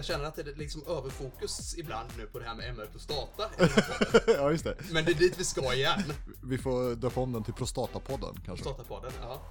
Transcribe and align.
Jag 0.00 0.04
känner 0.04 0.24
att 0.24 0.34
det 0.34 0.42
är 0.42 0.54
liksom 0.54 0.82
överfokus 0.86 1.78
ibland 1.78 2.10
nu 2.18 2.26
på 2.26 2.38
det 2.38 2.44
här 2.44 2.54
med 2.54 2.68
MR 2.68 2.86
prostata. 2.86 3.44
ja, 4.36 4.50
just 4.50 4.64
det. 4.64 4.76
Men 4.92 5.04
det 5.04 5.10
är 5.10 5.14
dit 5.14 5.38
vi 5.38 5.44
ska 5.44 5.74
igen. 5.74 6.02
Vi 6.42 6.58
får 6.58 6.96
döpa 6.96 7.20
om 7.20 7.32
den 7.32 7.44
till 7.44 7.54
Prostatapodden 7.54 8.34
kanske. 8.46 8.64
Prostatapodden, 8.64 9.12
ja. 9.22 9.42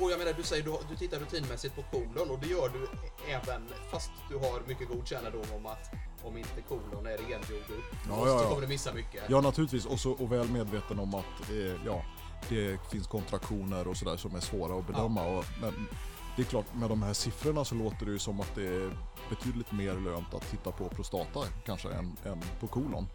Och 0.00 0.10
jag 0.10 0.18
menar, 0.18 0.32
du 0.32 0.42
säger 0.42 0.64
du, 0.64 0.76
du 0.90 0.96
tittar 0.96 1.18
rutinmässigt 1.18 1.74
på 1.74 1.82
kolon 1.82 2.30
och 2.30 2.38
det 2.40 2.46
gör 2.46 2.68
du 2.68 2.88
även 3.32 3.68
fast 3.90 4.10
du 4.30 4.36
har 4.36 4.68
mycket 4.68 4.88
god 4.88 5.08
kännedom 5.08 5.44
om 5.56 5.66
att 5.66 5.90
om 6.22 6.36
inte 6.36 6.62
kolon 6.68 7.06
är 7.06 7.16
rengjord 7.18 7.62
ja, 7.68 7.78
ja, 8.08 8.24
så 8.24 8.44
ja. 8.44 8.48
kommer 8.48 8.62
du 8.62 8.68
missa 8.68 8.92
mycket. 8.92 9.22
Ja, 9.28 9.40
naturligtvis. 9.40 9.86
Och, 9.86 10.00
så, 10.00 10.12
och 10.12 10.32
väl 10.32 10.48
medveten 10.48 10.98
om 10.98 11.14
att 11.14 11.50
eh, 11.50 11.86
ja, 11.86 12.04
det 12.48 12.78
finns 12.90 13.06
kontraktioner 13.06 13.88
och 13.88 13.96
sådär 13.96 14.16
som 14.16 14.34
är 14.34 14.40
svåra 14.40 14.78
att 14.78 14.86
bedöma. 14.86 15.26
Och, 15.26 15.44
men 15.60 15.88
det 16.36 16.42
är 16.42 16.46
klart, 16.46 16.74
med 16.74 16.88
de 16.88 17.02
här 17.02 17.12
siffrorna 17.12 17.64
så 17.64 17.74
låter 17.74 18.06
det 18.06 18.12
ju 18.12 18.18
som 18.18 18.40
att 18.40 18.54
det 18.54 18.66
är 18.66 18.98
betydligt 19.30 19.72
mer 19.72 19.94
lönt 19.94 20.34
att 20.34 20.50
titta 20.50 20.72
på 20.72 20.88
prostata 20.88 21.40
kanske 21.66 21.88
än, 21.88 22.16
än 22.24 22.42
på 22.60 22.66
kolon. 22.66 23.06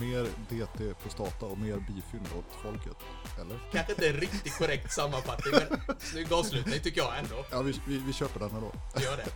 Mer 0.00 0.24
DT 0.48 0.94
prostata 1.02 1.46
och 1.46 1.58
mer 1.58 1.76
bifynd 1.76 2.26
åt 2.38 2.62
folket. 2.62 2.96
Eller? 3.40 3.60
Kanske 3.72 3.92
inte 3.92 4.08
en 4.08 4.16
riktigt 4.16 4.58
korrekt 4.58 4.92
sammanfattning, 4.92 5.54
men 5.86 5.96
snygg 5.98 6.32
avslutning 6.32 6.80
tycker 6.80 7.00
jag 7.00 7.18
ändå. 7.18 7.44
Ja, 7.50 7.62
vi, 7.62 7.80
vi, 7.86 7.98
vi 7.98 8.12
köper 8.12 8.40
den 8.40 8.50
ändå. 8.50 8.72
Gör 8.96 9.16
det. 9.16 9.26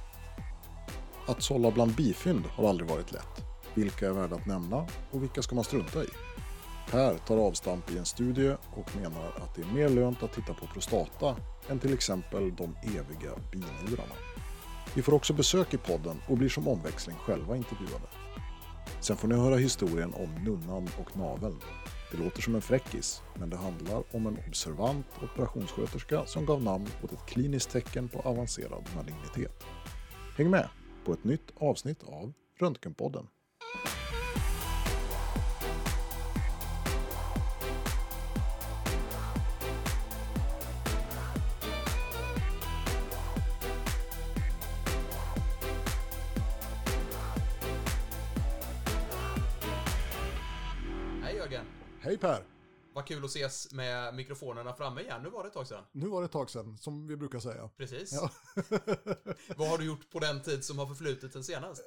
Att 1.33 1.43
sålla 1.43 1.71
bland 1.71 1.95
bifynd 1.95 2.47
har 2.47 2.69
aldrig 2.69 2.91
varit 2.91 3.13
lätt. 3.13 3.45
Vilka 3.75 4.07
är 4.07 4.11
värda 4.13 4.37
att 4.37 4.47
nämna 4.47 4.87
och 5.11 5.23
vilka 5.23 5.43
ska 5.43 5.55
man 5.55 5.65
strunta 5.65 6.05
i? 6.05 6.09
Per 6.93 7.19
tar 7.19 7.37
avstamp 7.37 7.91
i 7.91 7.99
en 7.99 8.05
studie 8.05 8.57
och 8.71 8.97
menar 8.97 9.27
att 9.37 9.55
det 9.55 9.63
är 9.63 9.67
mer 9.67 9.89
lönt 9.89 10.23
att 10.23 10.33
titta 10.33 10.55
på 10.55 10.67
prostata 10.67 11.37
än 11.69 11.79
till 11.79 11.95
exempel 11.95 12.57
de 12.57 12.77
eviga 12.83 13.33
binjurarna. 13.53 14.15
Vi 14.95 15.03
får 15.03 15.15
också 15.15 15.33
besök 15.33 15.75
i 15.75 15.79
podden 15.79 16.17
och 16.29 16.39
blir 16.39 16.49
som 16.49 16.69
omväxling 16.69 17.17
själva 17.17 17.57
intervjuade. 17.57 18.07
Sen 19.01 19.17
får 19.17 19.29
ni 19.29 19.35
höra 19.35 19.57
historien 19.57 20.15
om 20.15 20.45
nunnan 20.45 20.89
och 20.99 21.17
naveln. 21.17 21.61
Det 22.11 22.19
låter 22.19 22.43
som 22.43 22.55
en 22.55 22.63
fräckis, 22.63 23.23
men 23.35 23.51
det 23.51 23.57
handlar 23.57 24.17
om 24.17 24.27
en 24.27 24.39
observant 24.49 25.07
operationssköterska 25.23 26.27
som 26.27 26.47
gav 26.47 26.63
namn 26.63 26.89
åt 27.05 27.13
ett 27.13 27.27
kliniskt 27.27 27.71
tecken 27.71 28.09
på 28.09 28.21
avancerad 28.21 28.89
malignitet. 28.97 29.65
Häng 30.37 30.51
med 30.51 30.69
på 31.05 31.13
ett 31.13 31.25
nytt 31.25 31.53
avsnitt 31.57 32.03
av 32.03 32.33
Röntgenpodden. 32.59 33.27
Jörgen. 51.53 51.67
Hej 52.01 52.19
Per! 52.19 52.45
Vad 52.93 53.07
kul 53.07 53.25
att 53.25 53.31
ses 53.31 53.73
med 53.73 54.15
mikrofonerna 54.15 54.75
framme 54.75 55.01
igen. 55.01 55.23
Nu 55.23 55.31
var 55.31 55.43
det 55.43 55.47
ett 55.47 55.55
tag 55.55 55.67
sedan. 55.67 55.85
Nu 55.93 56.09
var 56.09 56.21
det 56.21 56.25
ett 56.25 56.33
tag 56.33 56.51
sedan, 56.51 56.79
som 56.79 57.07
vi 57.07 57.17
brukar 57.17 57.41
säga. 57.41 57.69
Precis. 57.77 58.13
Ja. 58.13 58.31
Vad 59.57 59.69
har 59.69 59.79
du 59.79 59.85
gjort 59.85 60.11
på 60.11 60.19
den 60.19 60.43
tid 60.43 60.65
som 60.65 60.79
har 60.79 60.87
förflutit 60.87 61.33
sen 61.33 61.45
senast? 61.45 61.87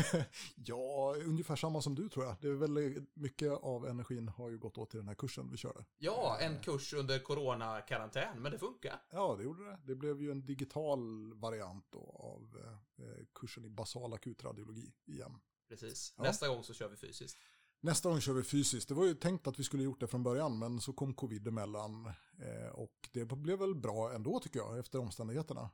ja, 0.54 1.14
ungefär 1.26 1.56
samma 1.56 1.82
som 1.82 1.94
du 1.94 2.08
tror 2.08 2.24
jag. 2.24 2.36
Det 2.40 2.48
är 2.48 2.52
väl 2.52 3.04
mycket 3.14 3.52
av 3.52 3.86
energin 3.86 4.28
har 4.28 4.50
ju 4.50 4.58
gått 4.58 4.78
åt 4.78 4.90
till 4.90 4.98
den 4.98 5.08
här 5.08 5.14
kursen 5.14 5.50
vi 5.50 5.56
körde. 5.56 5.84
Ja, 5.98 6.38
en 6.40 6.60
kurs 6.60 6.92
under 6.92 7.18
coronakarantän, 7.18 8.42
men 8.42 8.52
det 8.52 8.58
funkar. 8.58 9.02
Ja, 9.10 9.34
det 9.38 9.44
gjorde 9.44 9.64
det. 9.64 9.78
Det 9.84 9.94
blev 9.94 10.22
ju 10.22 10.30
en 10.30 10.46
digital 10.46 11.34
variant 11.34 11.86
då 11.90 12.16
av 12.18 12.60
eh, 12.98 13.24
kursen 13.34 13.64
i 13.64 13.70
basal 13.70 14.12
akutradiologi 14.12 14.92
igen. 15.04 15.38
Precis. 15.68 16.14
Ja. 16.16 16.22
Nästa 16.22 16.48
gång 16.48 16.64
så 16.64 16.74
kör 16.74 16.88
vi 16.88 16.96
fysiskt. 16.96 17.38
Nästa 17.84 18.08
gång 18.08 18.20
kör 18.20 18.32
vi 18.32 18.42
fysiskt. 18.42 18.88
Det 18.88 18.94
var 18.94 19.06
ju 19.06 19.14
tänkt 19.14 19.46
att 19.46 19.58
vi 19.58 19.64
skulle 19.64 19.82
gjort 19.82 20.00
det 20.00 20.06
från 20.06 20.22
början, 20.22 20.58
men 20.58 20.80
så 20.80 20.92
kom 20.92 21.14
covid 21.14 21.48
emellan. 21.48 22.06
Eh, 22.38 22.68
och 22.72 23.08
det 23.12 23.24
blev 23.24 23.58
väl 23.58 23.74
bra 23.74 24.12
ändå 24.12 24.40
tycker 24.40 24.58
jag, 24.58 24.78
efter 24.78 24.98
omständigheterna. 24.98 25.70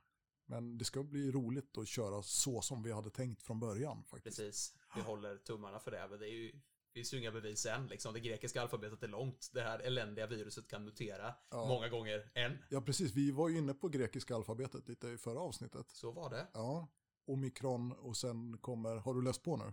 Men 0.47 0.79
det 0.79 0.85
ska 0.85 1.03
bli 1.03 1.31
roligt 1.31 1.79
att 1.79 1.89
köra 1.89 2.23
så 2.23 2.61
som 2.63 2.83
vi 2.83 2.93
hade 2.93 3.11
tänkt 3.11 3.43
från 3.43 3.61
början 3.61 4.05
faktiskt. 4.05 4.37
Precis. 4.39 4.75
Vi 4.97 5.01
håller 5.01 5.37
tummarna 5.37 5.79
för 5.79 5.91
det. 5.91 6.07
Men 6.11 6.19
det 6.19 6.27
är 6.29 6.33
ju, 6.33 6.61
finns 6.95 7.15
ju 7.15 7.19
inga 7.19 7.31
bevis 7.33 7.67
än. 7.67 7.87
Liksom. 7.87 8.15
Det 8.15 8.21
grekiska 8.21 8.63
alfabetet 8.63 9.03
är 9.03 9.09
långt. 9.09 9.51
Det 9.53 9.61
här 9.63 9.79
eländiga 9.79 10.27
viruset 10.27 10.69
kan 10.69 10.85
mutera 10.85 11.35
Ja. 11.51 11.67
många 11.69 11.89
gånger 11.89 12.31
än. 12.35 12.59
Ja, 12.71 12.81
precis. 12.81 13.13
Vi 13.13 13.31
var 13.31 13.49
ju 13.49 13.59
inne 13.59 13.75
på 13.75 13.89
grekiska 13.89 14.35
alfabetet 14.35 14.89
lite 14.89 15.09
i 15.09 15.19
förra 15.19 15.41
avsnittet. 15.41 15.91
Så 15.91 16.11
var 16.13 16.31
det. 16.31 16.47
Ja, 16.53 16.89
omikron 17.27 17.93
och 17.93 18.17
sen 18.17 18.59
kommer, 18.59 18.97
har 18.97 19.15
du 19.15 19.23
läst 19.23 19.43
på 19.43 19.57
nu? 19.57 19.73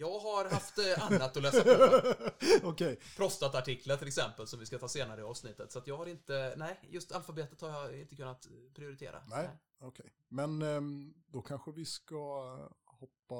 Jag 0.00 0.18
har 0.18 0.50
haft 0.50 0.78
eh, 0.78 1.06
annat 1.06 1.36
att 1.36 1.42
läsa 1.42 1.64
på. 1.64 2.14
Okej, 2.68 3.00
Prostatartiklar 3.16 3.96
till 3.96 4.08
exempel, 4.08 4.46
som 4.46 4.60
vi 4.60 4.66
ska 4.66 4.78
ta 4.78 4.88
senare 4.88 5.20
i 5.20 5.24
avsnittet. 5.24 5.72
Så 5.72 5.78
att 5.78 5.86
jag 5.86 5.96
har 5.96 6.06
inte, 6.06 6.54
nej, 6.56 6.80
just 6.90 7.12
alfabetet 7.12 7.60
har 7.60 7.68
jag 7.68 8.00
inte 8.00 8.16
kunnat 8.16 8.46
prioritera. 8.74 9.22
nej, 9.26 9.48
okej. 9.78 10.12
Men 10.28 10.62
ehm, 10.62 11.14
då 11.26 11.42
kanske 11.42 11.72
vi 11.72 11.84
ska 11.84 12.56
hoppa 12.84 13.34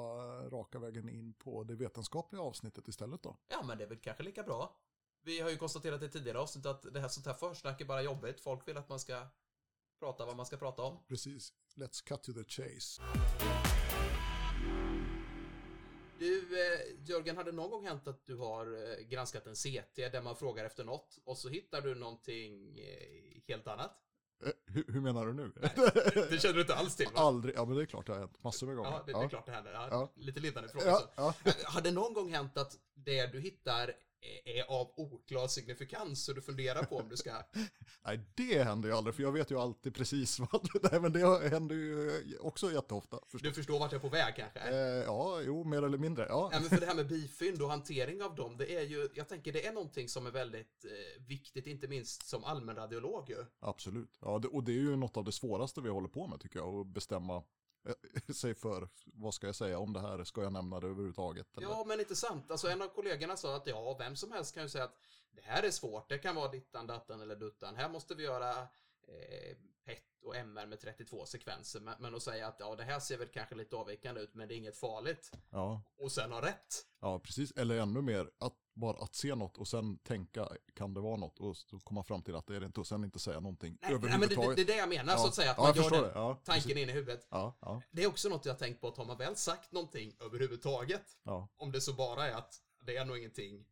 raka 0.49 0.79
vägen 0.79 1.09
in 1.09 1.33
på 1.33 1.63
det 1.63 1.75
vetenskapliga 1.75 2.41
avsnittet 2.41 2.87
istället 2.87 3.23
då. 3.23 3.37
Ja, 3.47 3.63
men 3.63 3.77
det 3.77 3.83
är 3.83 3.87
väl 3.89 3.99
kanske 3.99 4.23
lika 4.23 4.43
bra. 4.43 4.77
Vi 5.23 5.39
har 5.39 5.49
ju 5.49 5.57
konstaterat 5.57 6.03
i 6.03 6.09
tidigare 6.09 6.39
avsnitt 6.39 6.65
att 6.65 6.93
det 6.93 6.99
här 6.99 7.07
sånt 7.07 7.25
här 7.25 7.33
försnack 7.33 7.81
är 7.81 7.85
bara 7.85 8.01
jobbigt. 8.01 8.41
Folk 8.41 8.67
vill 8.67 8.77
att 8.77 8.89
man 8.89 8.99
ska 8.99 9.27
prata 9.99 10.25
vad 10.25 10.35
man 10.35 10.45
ska 10.45 10.57
prata 10.57 10.81
om. 10.81 10.99
Precis, 11.07 11.53
let's 11.75 12.03
cut 12.03 12.23
to 12.23 12.33
the 12.33 12.43
chase. 12.43 13.01
Du, 16.21 16.37
eh, 16.39 17.09
Jörgen, 17.09 17.37
hade 17.37 17.51
det 17.51 17.55
någon 17.55 17.69
gång 17.69 17.85
hänt 17.85 18.07
att 18.07 18.25
du 18.25 18.35
har 18.35 18.65
eh, 18.65 19.05
granskat 19.07 19.47
en 19.47 19.55
CT 19.55 19.95
där 19.95 20.21
man 20.21 20.35
frågar 20.35 20.65
efter 20.65 20.83
något 20.83 21.19
och 21.23 21.37
så 21.37 21.49
hittar 21.49 21.81
du 21.81 21.95
någonting 21.95 22.79
eh, 22.79 23.41
helt 23.47 23.67
annat? 23.67 23.91
Hur, 24.65 24.85
hur 24.87 25.01
menar 25.01 25.25
du 25.25 25.33
nu? 25.33 25.51
Det 26.29 26.41
känner 26.41 26.55
du 26.55 26.61
inte 26.61 26.75
alls 26.75 26.95
till 26.95 27.05
va? 27.05 27.19
Aldrig, 27.19 27.55
ja 27.55 27.65
men 27.65 27.75
det 27.75 27.81
är 27.81 27.85
klart 27.85 28.05
det 28.05 28.11
har 28.11 28.19
hänt 28.19 28.43
massor 28.43 28.67
med 28.67 28.75
gånger. 28.75 28.91
Ja, 28.91 29.03
det, 29.05 29.11
det 29.11 29.19
är 29.19 29.29
klart 29.29 29.45
det 29.45 29.51
händer. 29.51 29.73
Ja, 29.73 29.87
Ja. 29.91 30.13
Lite 30.15 30.39
ledande 30.39 30.69
fråga. 30.69 30.85
Ja, 30.85 30.99
så. 30.99 31.07
ja. 31.15 31.53
Hade 31.65 31.91
någon 31.91 32.13
gång 32.13 32.33
hänt 32.33 32.57
att 32.57 32.77
det 32.93 33.25
du 33.25 33.39
hittar 33.39 33.93
är 34.45 34.63
av 34.63 34.93
oklar 34.97 35.47
signifikans 35.47 36.25
så 36.25 36.33
du 36.33 36.41
funderar 36.41 36.83
på 36.83 36.97
om 36.97 37.09
du 37.09 37.17
ska... 37.17 37.43
Nej, 38.05 38.19
det 38.35 38.63
händer 38.63 38.89
ju 38.89 38.95
aldrig, 38.95 39.15
för 39.15 39.23
jag 39.23 39.31
vet 39.31 39.51
ju 39.51 39.59
alltid 39.59 39.95
precis 39.95 40.39
vad... 40.39 40.69
Nej, 40.91 41.01
men 41.01 41.13
det 41.13 41.49
händer 41.49 41.75
ju 41.75 42.21
också 42.39 42.71
jätteofta. 42.71 43.19
Förstås. 43.27 43.41
Du 43.41 43.53
förstår 43.53 43.79
vart 43.79 43.91
jag 43.91 43.99
är 43.99 44.09
på 44.09 44.15
väg 44.15 44.35
kanske? 44.35 44.59
Eh, 44.59 45.03
ja, 45.03 45.41
jo, 45.41 45.63
mer 45.63 45.83
eller 45.83 45.97
mindre. 45.97 46.25
Ja. 46.29 46.49
Ja, 46.53 46.59
men 46.59 46.69
för 46.69 46.79
det 46.79 46.85
här 46.85 46.95
med 46.95 47.07
bifynd 47.07 47.61
och 47.61 47.69
hantering 47.69 48.23
av 48.23 48.35
dem, 48.35 48.57
det 48.57 48.75
är 48.75 48.81
ju, 48.81 49.09
jag 49.13 49.27
tänker 49.29 49.53
det 49.53 49.67
är 49.67 49.73
någonting 49.73 50.09
som 50.09 50.27
är 50.27 50.31
väldigt 50.31 50.85
eh, 50.85 51.23
viktigt, 51.27 51.67
inte 51.67 51.87
minst 51.87 52.27
som 52.27 52.43
allmänradiolog 52.43 53.29
ju. 53.29 53.45
Absolut. 53.59 54.17
Ja, 54.21 54.39
det, 54.39 54.47
och 54.47 54.63
det 54.63 54.71
är 54.71 54.81
ju 54.81 54.95
något 54.95 55.17
av 55.17 55.23
det 55.23 55.31
svåraste 55.31 55.81
vi 55.81 55.89
håller 55.89 56.07
på 56.07 56.27
med 56.27 56.39
tycker 56.39 56.59
jag, 56.59 56.75
att 56.75 56.87
bestämma 56.87 57.43
sig 58.35 58.55
för 58.55 58.89
vad 59.05 59.33
ska 59.33 59.47
jag 59.47 59.55
säga 59.55 59.79
om 59.79 59.93
det 59.93 59.99
här, 59.99 60.23
ska 60.23 60.43
jag 60.43 60.53
nämna 60.53 60.79
det 60.79 60.87
överhuvudtaget? 60.87 61.57
Eller? 61.57 61.67
Ja, 61.67 61.83
men 61.87 61.99
inte 61.99 62.15
sant. 62.15 62.51
Alltså 62.51 62.67
en 62.67 62.81
av 62.81 62.87
kollegorna 62.87 63.37
sa 63.37 63.55
att 63.55 63.67
ja, 63.67 63.95
vem 63.99 64.15
som 64.15 64.31
helst 64.31 64.53
kan 64.53 64.63
ju 64.63 64.69
säga 64.69 64.83
att 64.83 64.97
det 65.31 65.41
här 65.43 65.63
är 65.63 65.71
svårt, 65.71 66.09
det 66.09 66.17
kan 66.17 66.35
vara 66.35 66.51
dittan, 66.51 66.87
dattan 66.87 67.21
eller 67.21 67.35
duttan. 67.35 67.75
Här 67.75 67.89
måste 67.89 68.15
vi 68.15 68.23
göra 68.23 68.51
eh, 69.07 69.57
PET 69.85 70.03
och 70.23 70.35
MR 70.35 70.65
med 70.65 70.79
32 70.79 71.25
sekvenser. 71.25 71.79
Men, 71.79 71.95
men 71.99 72.15
att 72.15 72.23
säga 72.23 72.47
att 72.47 72.59
ja, 72.59 72.75
det 72.75 72.83
här 72.83 72.99
ser 72.99 73.17
väl 73.17 73.27
kanske 73.27 73.55
lite 73.55 73.75
avvikande 73.75 74.21
ut, 74.21 74.33
men 74.33 74.47
det 74.47 74.55
är 74.55 74.57
inget 74.57 74.77
farligt. 74.77 75.31
Ja, 75.49 75.81
Och 75.97 76.11
sen 76.11 76.31
ha 76.31 76.41
rätt. 76.41 76.85
ja, 77.01 77.19
precis. 77.19 77.51
Eller 77.51 77.79
ännu 77.79 78.01
mer, 78.01 78.31
att 78.39 78.55
bara 78.73 78.97
att 79.03 79.15
se 79.15 79.35
något 79.35 79.57
och 79.57 79.67
sen 79.67 79.97
tänka, 79.97 80.49
kan 80.75 80.93
det 80.93 80.99
vara 81.01 81.15
något? 81.15 81.39
Och 81.39 81.57
så 81.57 81.79
komma 81.79 82.03
fram 82.03 82.21
till 82.21 82.35
att 82.35 82.47
det 82.47 82.55
är 82.55 82.59
det 82.59 82.65
inte 82.65 82.79
och 82.79 82.87
sen 82.87 83.03
inte 83.03 83.19
säga 83.19 83.39
någonting 83.39 83.77
Nej, 83.81 83.91
nej 83.91 83.99
men 83.99 84.09
det, 84.09 84.15
överhuvudtaget. 84.15 84.55
det, 84.55 84.61
är 84.61 84.65
det 84.65 84.75
jag 84.75 84.89
menar, 84.89 85.13
Ja. 85.13 85.19
så 85.19 85.27
att 85.27 85.35
säga. 85.35 85.51
Att 85.51 85.57
Ja, 85.57 85.63
man 85.63 85.75
gör 85.75 85.89
den. 86.03 86.11
Ja, 86.15 86.35
tanken 86.43 86.63
precis. 86.63 86.77
in 86.77 86.89
i 86.89 86.91
huvudet. 86.91 87.27
Ja, 87.29 87.57
ja, 87.61 87.81
Det 87.91 88.03
är 88.03 88.07
också 88.07 88.29
något 88.29 88.45
jag 88.45 88.53
har 88.53 88.59
tänkt 88.59 88.81
på 88.81 88.87
att 88.87 88.97
har 88.97 89.05
man 89.05 89.17
väl 89.17 89.35
sagt 89.35 89.71
någonting 89.71 90.15
överhuvudtaget, 90.19 91.17
ja. 91.23 91.47
om 91.57 91.71
det 91.71 91.81
så 91.81 91.93
bara 91.93 92.27
är 92.27 92.33
att 92.33 92.61
det 92.85 92.97
är 92.97 93.05
nog 93.05 93.17
ingenting 93.17 93.65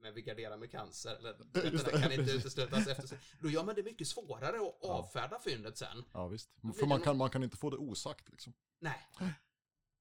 men 0.00 0.14
vi 0.14 0.22
garderar 0.22 0.56
med 0.56 0.70
cancer, 0.70 1.16
eller 1.16 1.32
det 1.52 1.70
det, 1.70 2.00
kan 2.00 2.12
inte 2.12 2.32
uteslutas 2.36 2.86
efter 2.86 3.18
Då 3.40 3.50
gör 3.50 3.64
man 3.64 3.74
det 3.74 3.82
mycket 3.82 4.08
svårare 4.08 4.56
att 4.56 4.84
avfärda 4.90 5.38
fyndet 5.38 5.78
sen. 5.78 6.04
ja 6.12 6.28
visst. 6.28 6.50
För 6.78 6.86
man 6.86 7.00
kan, 7.00 7.16
man 7.16 7.30
kan 7.30 7.42
inte 7.44 7.56
få 7.56 7.70
det 7.70 7.76
osagt 7.76 8.28
liksom. 8.28 8.52
Nej. 8.80 9.06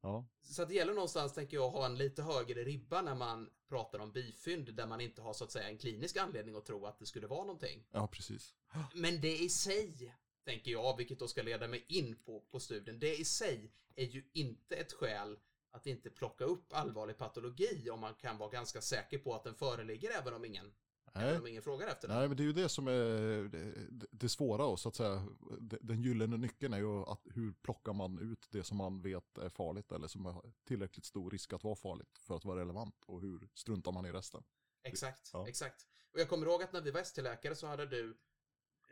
Ja, 0.02 0.28
Så 0.42 0.62
att 0.62 0.70
det 0.70 0.76
gäller 0.76 0.94
någonstans, 0.94 1.34
tänker 1.34 1.58
jag, 1.58 1.66
att 1.66 1.74
ha 1.74 1.86
en 1.86 1.98
lite 1.98 2.24
högre 2.24 2.64
ribba 2.64 3.02
när 3.02 3.16
man 3.16 3.50
pratar 3.70 4.00
om 4.00 4.12
bifynd, 4.12 4.74
där 4.74 4.88
man 4.88 5.02
inte 5.02 5.22
har 5.22 5.34
så 5.34 5.44
att 5.44 5.52
säga 5.52 5.70
en 5.70 5.78
klinisk 5.78 6.18
anledning 6.18 6.56
att 6.56 6.66
tro 6.66 6.86
att 6.86 7.00
det 7.00 7.06
skulle 7.06 7.28
vara 7.28 7.44
någonting. 7.44 7.88
ja 7.92 8.08
precis. 8.08 8.56
Men 8.94 9.22
det 9.22 9.38
i 9.38 9.50
sig, 9.50 10.16
tänker 10.46 10.72
jag, 10.72 10.98
vilket 10.98 11.20
då 11.20 11.28
ska 11.28 11.42
leda 11.42 11.68
mig 11.68 11.86
in 11.88 12.16
på, 12.26 12.40
på 12.40 12.60
studien, 12.60 13.00
det 13.00 13.20
i 13.20 13.26
sig 13.26 13.74
är 13.96 14.06
ju 14.06 14.30
inte 14.34 14.76
ett 14.76 14.94
skäl 14.94 15.38
att 15.72 15.88
inte 15.88 16.10
plocka 16.10 16.44
upp 16.44 16.74
allvarlig 16.74 17.18
patologi 17.18 17.90
om 17.90 18.00
man 18.00 18.14
kan 18.14 18.38
vara 18.38 18.50
ganska 18.50 18.82
säker 18.82 19.18
på 19.18 19.36
att 19.36 19.44
den 19.44 19.56
föreligger 19.56 20.12
även 20.12 20.34
om 20.34 20.46
ingen, 20.46 20.74
Nej. 21.18 21.30
även 21.30 21.42
om 21.42 21.48
ingen 21.48 21.64
frågar 21.64 21.88
efter 21.88 22.08
den. 22.08 22.18
Nej, 22.18 22.28
men 22.28 22.38
det 22.38 22.44
är 22.44 22.46
ju 22.46 22.54
det 22.54 22.70
som 22.70 22.88
är 22.88 23.50
det, 23.50 23.74
det 24.12 24.30
svåra 24.30 24.66
och 24.66 24.80
så 24.80 24.90
att 24.90 24.96
säga 24.96 25.28
de- 25.60 25.78
den 25.82 26.02
gyllene 26.02 26.38
nyckeln 26.38 26.74
är 26.74 26.78
ju 26.78 27.04
att 27.04 27.22
hur 27.36 27.54
plockar 27.54 27.94
man 27.94 28.20
ut 28.20 28.48
det 28.52 28.64
som 28.64 28.78
man 28.78 29.02
vet 29.02 29.38
är 29.38 29.50
farligt 29.50 29.92
eller 29.92 30.08
som 30.08 30.26
har 30.26 30.54
tillräckligt 30.66 31.06
stor 31.06 31.32
risk 31.32 31.54
att 31.54 31.64
vara 31.64 31.76
farligt 31.76 32.18
för 32.20 32.36
att 32.36 32.46
vara 32.46 32.60
relevant 32.60 33.04
och 33.06 33.22
hur 33.22 33.50
struntar 33.54 33.92
man 33.92 34.06
i 34.06 34.12
resten? 34.12 34.44
Exakt, 34.84 35.30
Ja. 35.34 35.48
exakt. 35.48 35.88
Och 36.14 36.20
jag 36.20 36.30
kommer 36.30 36.48
ihåg 36.48 36.64
att 36.64 36.74
när 36.74 36.82
vi 36.82 36.92
var 36.92 37.00
ST-läkare 37.02 37.56
så 37.56 37.68
hade 37.68 37.86
du 37.86 38.18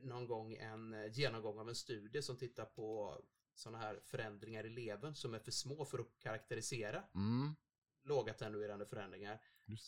någon 0.02 0.28
gång 0.28 0.54
en 0.54 0.94
eh, 0.94 1.12
genomgång 1.12 1.60
av 1.60 1.70
en 1.70 1.76
studie 1.76 2.22
som 2.22 2.38
tittar 2.38 2.66
på 2.66 3.18
sådana 3.54 3.78
här 3.78 4.00
förändringar 4.04 4.64
i 4.66 4.70
levern 4.70 5.16
som 5.16 5.34
är 5.34 5.40
för 5.40 5.52
små 5.52 5.86
för 5.86 6.00
att 6.00 6.18
karaktärisera 6.20 7.04
Mm, 7.16 7.56
låga 8.04 8.32
attenuerande 8.32 8.86
förändringar. 8.86 9.42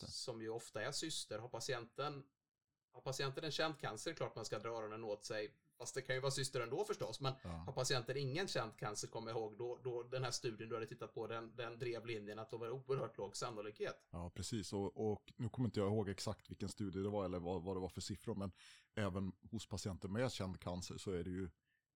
Som 0.08 0.42
ju 0.42 0.48
ofta 0.48 0.82
är 0.82 0.92
syster. 0.92 1.38
Har 1.38 1.48
patienten, 1.48 2.24
har 2.92 3.00
patienten 3.00 3.44
en 3.44 3.50
känd 3.52 3.78
cancer, 3.78 4.10
är 4.10 4.14
det 4.14 4.16
klart 4.16 4.36
man 4.36 4.44
ska 4.44 4.58
dra 4.58 4.68
öronen 4.68 5.04
åt 5.04 5.24
sig. 5.24 5.54
Fast 5.78 5.94
det 5.94 6.02
kan 6.02 6.14
ju 6.14 6.20
vara 6.20 6.30
syster 6.30 6.60
ändå 6.60 6.84
förstås. 6.84 7.20
Men 7.20 7.32
har 7.42 7.64
Ja. 7.66 7.72
patienten 7.72 8.16
ingen 8.16 8.48
känd 8.48 8.76
cancer, 8.76 9.08
kommer 9.08 9.30
jag 9.30 9.38
ihåg, 9.38 9.56
då, 9.58 9.78
då 9.84 10.02
den 10.02 10.24
här 10.24 10.30
studien 10.30 10.68
du 10.68 10.74
hade 10.76 10.86
tittat 10.86 11.14
på, 11.14 11.26
den, 11.26 11.56
den 11.56 11.78
drev 11.78 12.06
linjen 12.06 12.38
att 12.38 12.50
det 12.50 12.56
var 12.56 12.70
oerhört 12.70 13.18
låg 13.18 13.36
sannolikhet. 13.36 14.08
Ja, 14.10 14.30
precis. 14.30 14.72
Och, 14.72 15.10
och 15.12 15.32
nu 15.36 15.48
kommer 15.48 15.68
inte 15.68 15.80
jag 15.80 15.88
ihåg 15.88 16.08
exakt 16.08 16.50
vilken 16.50 16.68
studie 16.68 16.98
det 17.02 17.08
var 17.08 17.24
eller 17.24 17.38
vad, 17.38 17.62
vad 17.62 17.76
det 17.76 17.80
var 17.80 17.88
för 17.88 18.00
siffror, 18.00 18.34
men 18.34 18.52
även 18.94 19.32
hos 19.50 19.66
patienter 19.66 20.08
med 20.08 20.32
känd 20.32 20.60
cancer 20.60 20.98
så 20.98 21.10
är 21.10 21.24
det 21.24 21.30
ju 21.30 21.50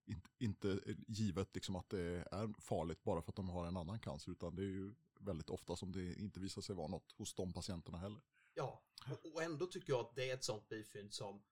inte, 0.07 0.29
inte 0.39 0.81
givet 1.09 1.55
liksom 1.55 1.77
att 1.77 1.89
det 1.91 2.01
är 2.31 2.61
farligt 2.61 3.03
bara 3.03 3.23
för 3.23 3.33
att 3.33 3.37
de 3.37 3.49
har 3.49 3.67
en 3.67 3.77
annan 3.77 3.99
cancer, 4.01 4.33
utan 4.33 4.55
det 4.55 4.63
är 4.63 4.67
ju 4.67 4.95
väldigt 5.23 5.51
ofta 5.51 5.77
som 5.77 5.93
det 5.93 6.15
inte 6.15 6.41
visar 6.41 6.63
sig 6.63 6.75
vara 6.75 6.89
något 6.89 7.13
hos 7.13 7.35
de 7.35 7.53
patienterna 7.53 7.99
heller. 7.99 8.23
Ja, 8.55 8.83
och, 9.35 9.43
ändå 9.43 9.67
tycker 9.67 9.93
jag 9.93 10.01
att 10.01 10.15
det 10.15 10.31
är 10.31 10.35
ett 10.35 10.45
sånt 10.45 10.69
bifynd 10.69 11.15
som, 11.15 11.43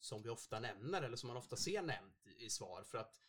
som 0.00 0.22
vi 0.22 0.28
ofta 0.28 0.60
nämner, 0.60 1.02
eller 1.02 1.16
som 1.16 1.26
man 1.26 1.36
ofta 1.36 1.56
ser 1.56 1.82
nämnt 1.82 2.26
i, 2.26 2.44
i 2.44 2.50
svar, 2.50 2.82
för 2.82 2.98
att 2.98 3.22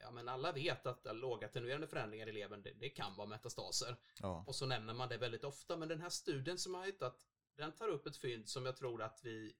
ja, 0.00 0.10
men 0.10 0.28
alla 0.28 0.52
vet 0.52 0.86
att 0.86 1.16
låga 1.16 1.46
attenuerande 1.46 1.86
förändringar 1.86 2.28
i 2.28 2.32
levern, 2.32 2.62
det, 2.62 2.72
det 2.72 2.88
kan 2.88 3.16
vara 3.16 3.26
metastaser. 3.26 3.96
Ja, 4.20 4.44
Och 4.46 4.54
så 4.54 4.66
nämner 4.66 4.94
man 4.94 5.08
det 5.08 5.16
väldigt 5.16 5.44
ofta, 5.44 5.76
men 5.76 5.88
den 5.88 6.00
här 6.00 6.10
studien 6.10 6.58
som 6.58 6.74
jag 6.74 6.80
har 6.80 6.86
hittat, 6.86 7.26
den 7.54 7.72
tar 7.72 7.88
upp 7.88 8.06
ett 8.06 8.16
fynd 8.16 8.48
som 8.48 8.66
jag 8.66 8.76
tror 8.76 9.02
att 9.02 9.20
vi 9.24 9.56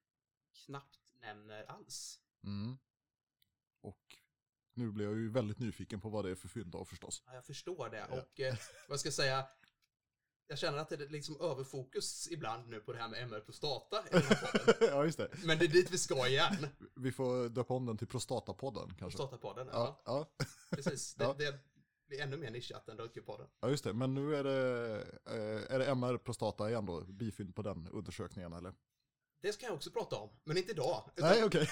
knappt 0.52 1.00
nämner 1.20 1.64
alls. 1.64 2.20
mm. 2.42 2.78
Och 3.80 4.18
nu 4.78 4.90
blir 4.90 5.04
jag 5.04 5.14
ju 5.14 5.30
väldigt 5.30 5.58
nyfiken 5.58 6.00
på 6.00 6.08
vad 6.08 6.24
det 6.24 6.30
är 6.30 6.34
för 6.34 6.48
fynd 6.48 6.74
av 6.74 6.84
förstås. 6.84 7.22
Ja, 7.26 7.34
jag 7.34 7.44
förstår 7.44 7.88
det. 7.90 8.06
Ja. 8.10 8.20
Och 8.20 8.40
eh, 8.40 8.54
vad 8.88 9.00
ska 9.00 9.06
jag 9.06 9.14
säga, 9.14 9.46
jag 10.46 10.58
känner 10.58 10.78
att 10.78 10.88
det 10.88 10.94
är 11.00 11.08
liksom 11.08 11.40
överfokus 11.40 12.28
ibland 12.30 12.68
nu 12.68 12.80
på 12.80 12.92
det 12.92 12.98
här 12.98 13.08
med 13.08 13.22
MR 13.22 13.40
prostata 13.40 13.96
ja, 14.80 15.04
just 15.04 15.18
det. 15.18 15.30
Men 15.44 15.58
det 15.58 15.64
är 15.64 15.68
dit 15.68 15.90
vi 15.90 15.98
ska 15.98 16.28
igen. 16.28 16.66
Vi 16.94 17.12
får 17.12 17.48
döpa 17.48 17.74
om 17.74 17.86
den 17.86 17.96
till 17.96 18.06
Prostatapodden 18.06 18.94
kanske. 18.98 19.18
Prostatapodden, 19.18 19.68
ja. 19.72 20.02
Ja. 20.04 20.30
Precis. 20.70 21.14
Det, 21.14 21.34
det 21.38 21.58
blir 22.08 22.20
ännu 22.20 22.36
mer 22.36 22.50
nischat 22.50 22.88
än 22.88 22.98
Röntgenpodden. 22.98 23.46
ja, 23.60 23.68
just 23.68 23.84
det. 23.84 23.92
Men 23.92 24.14
nu 24.14 24.36
är 24.36 24.44
det, 24.44 24.96
eh, 25.26 25.74
är 25.74 25.78
det 25.78 25.86
MR 25.86 26.18
prostata 26.18 26.70
igen 26.70 26.86
då, 26.86 27.00
bifynd 27.00 27.54
på 27.54 27.62
den 27.62 27.88
undersökningen 27.88 28.52
eller? 28.52 28.74
Det 29.40 29.52
ska 29.52 29.66
jag 29.66 29.74
också 29.74 29.90
prata 29.90 30.16
om, 30.16 30.30
men 30.44 30.56
inte 30.56 30.72
idag. 30.72 31.10
Nej, 31.16 31.44
okej. 31.44 31.68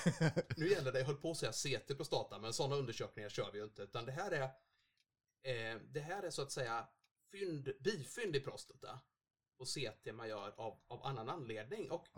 Nu 0.56 0.68
gäller 0.70 0.92
det, 0.92 0.98
jag 0.98 1.06
höll 1.06 1.16
på 1.16 1.30
att 1.30 1.36
säga 1.36 1.52
CT 1.52 1.96
prostata, 1.96 2.38
men 2.38 2.52
sådana 2.52 2.76
undersökningar 2.76 3.28
kör 3.28 3.52
vi 3.52 3.58
ju 3.58 3.64
inte. 3.64 3.82
Utan 3.82 4.06
det 4.06 4.12
här 4.12 4.30
är, 4.30 4.42
eh, 4.42 5.80
det 5.80 6.00
här 6.00 6.22
är 6.22 6.30
så 6.30 6.42
att 6.42 6.52
säga 6.52 6.88
fynd, 7.32 7.72
bifynd 7.80 8.36
i 8.36 8.40
prostata. 8.40 9.00
Och 9.58 9.68
CT 9.68 10.12
man 10.12 10.28
gör 10.28 10.60
av, 10.60 10.78
av 10.88 11.02
annan 11.06 11.28
anledning. 11.28 11.90
Och 11.90 12.08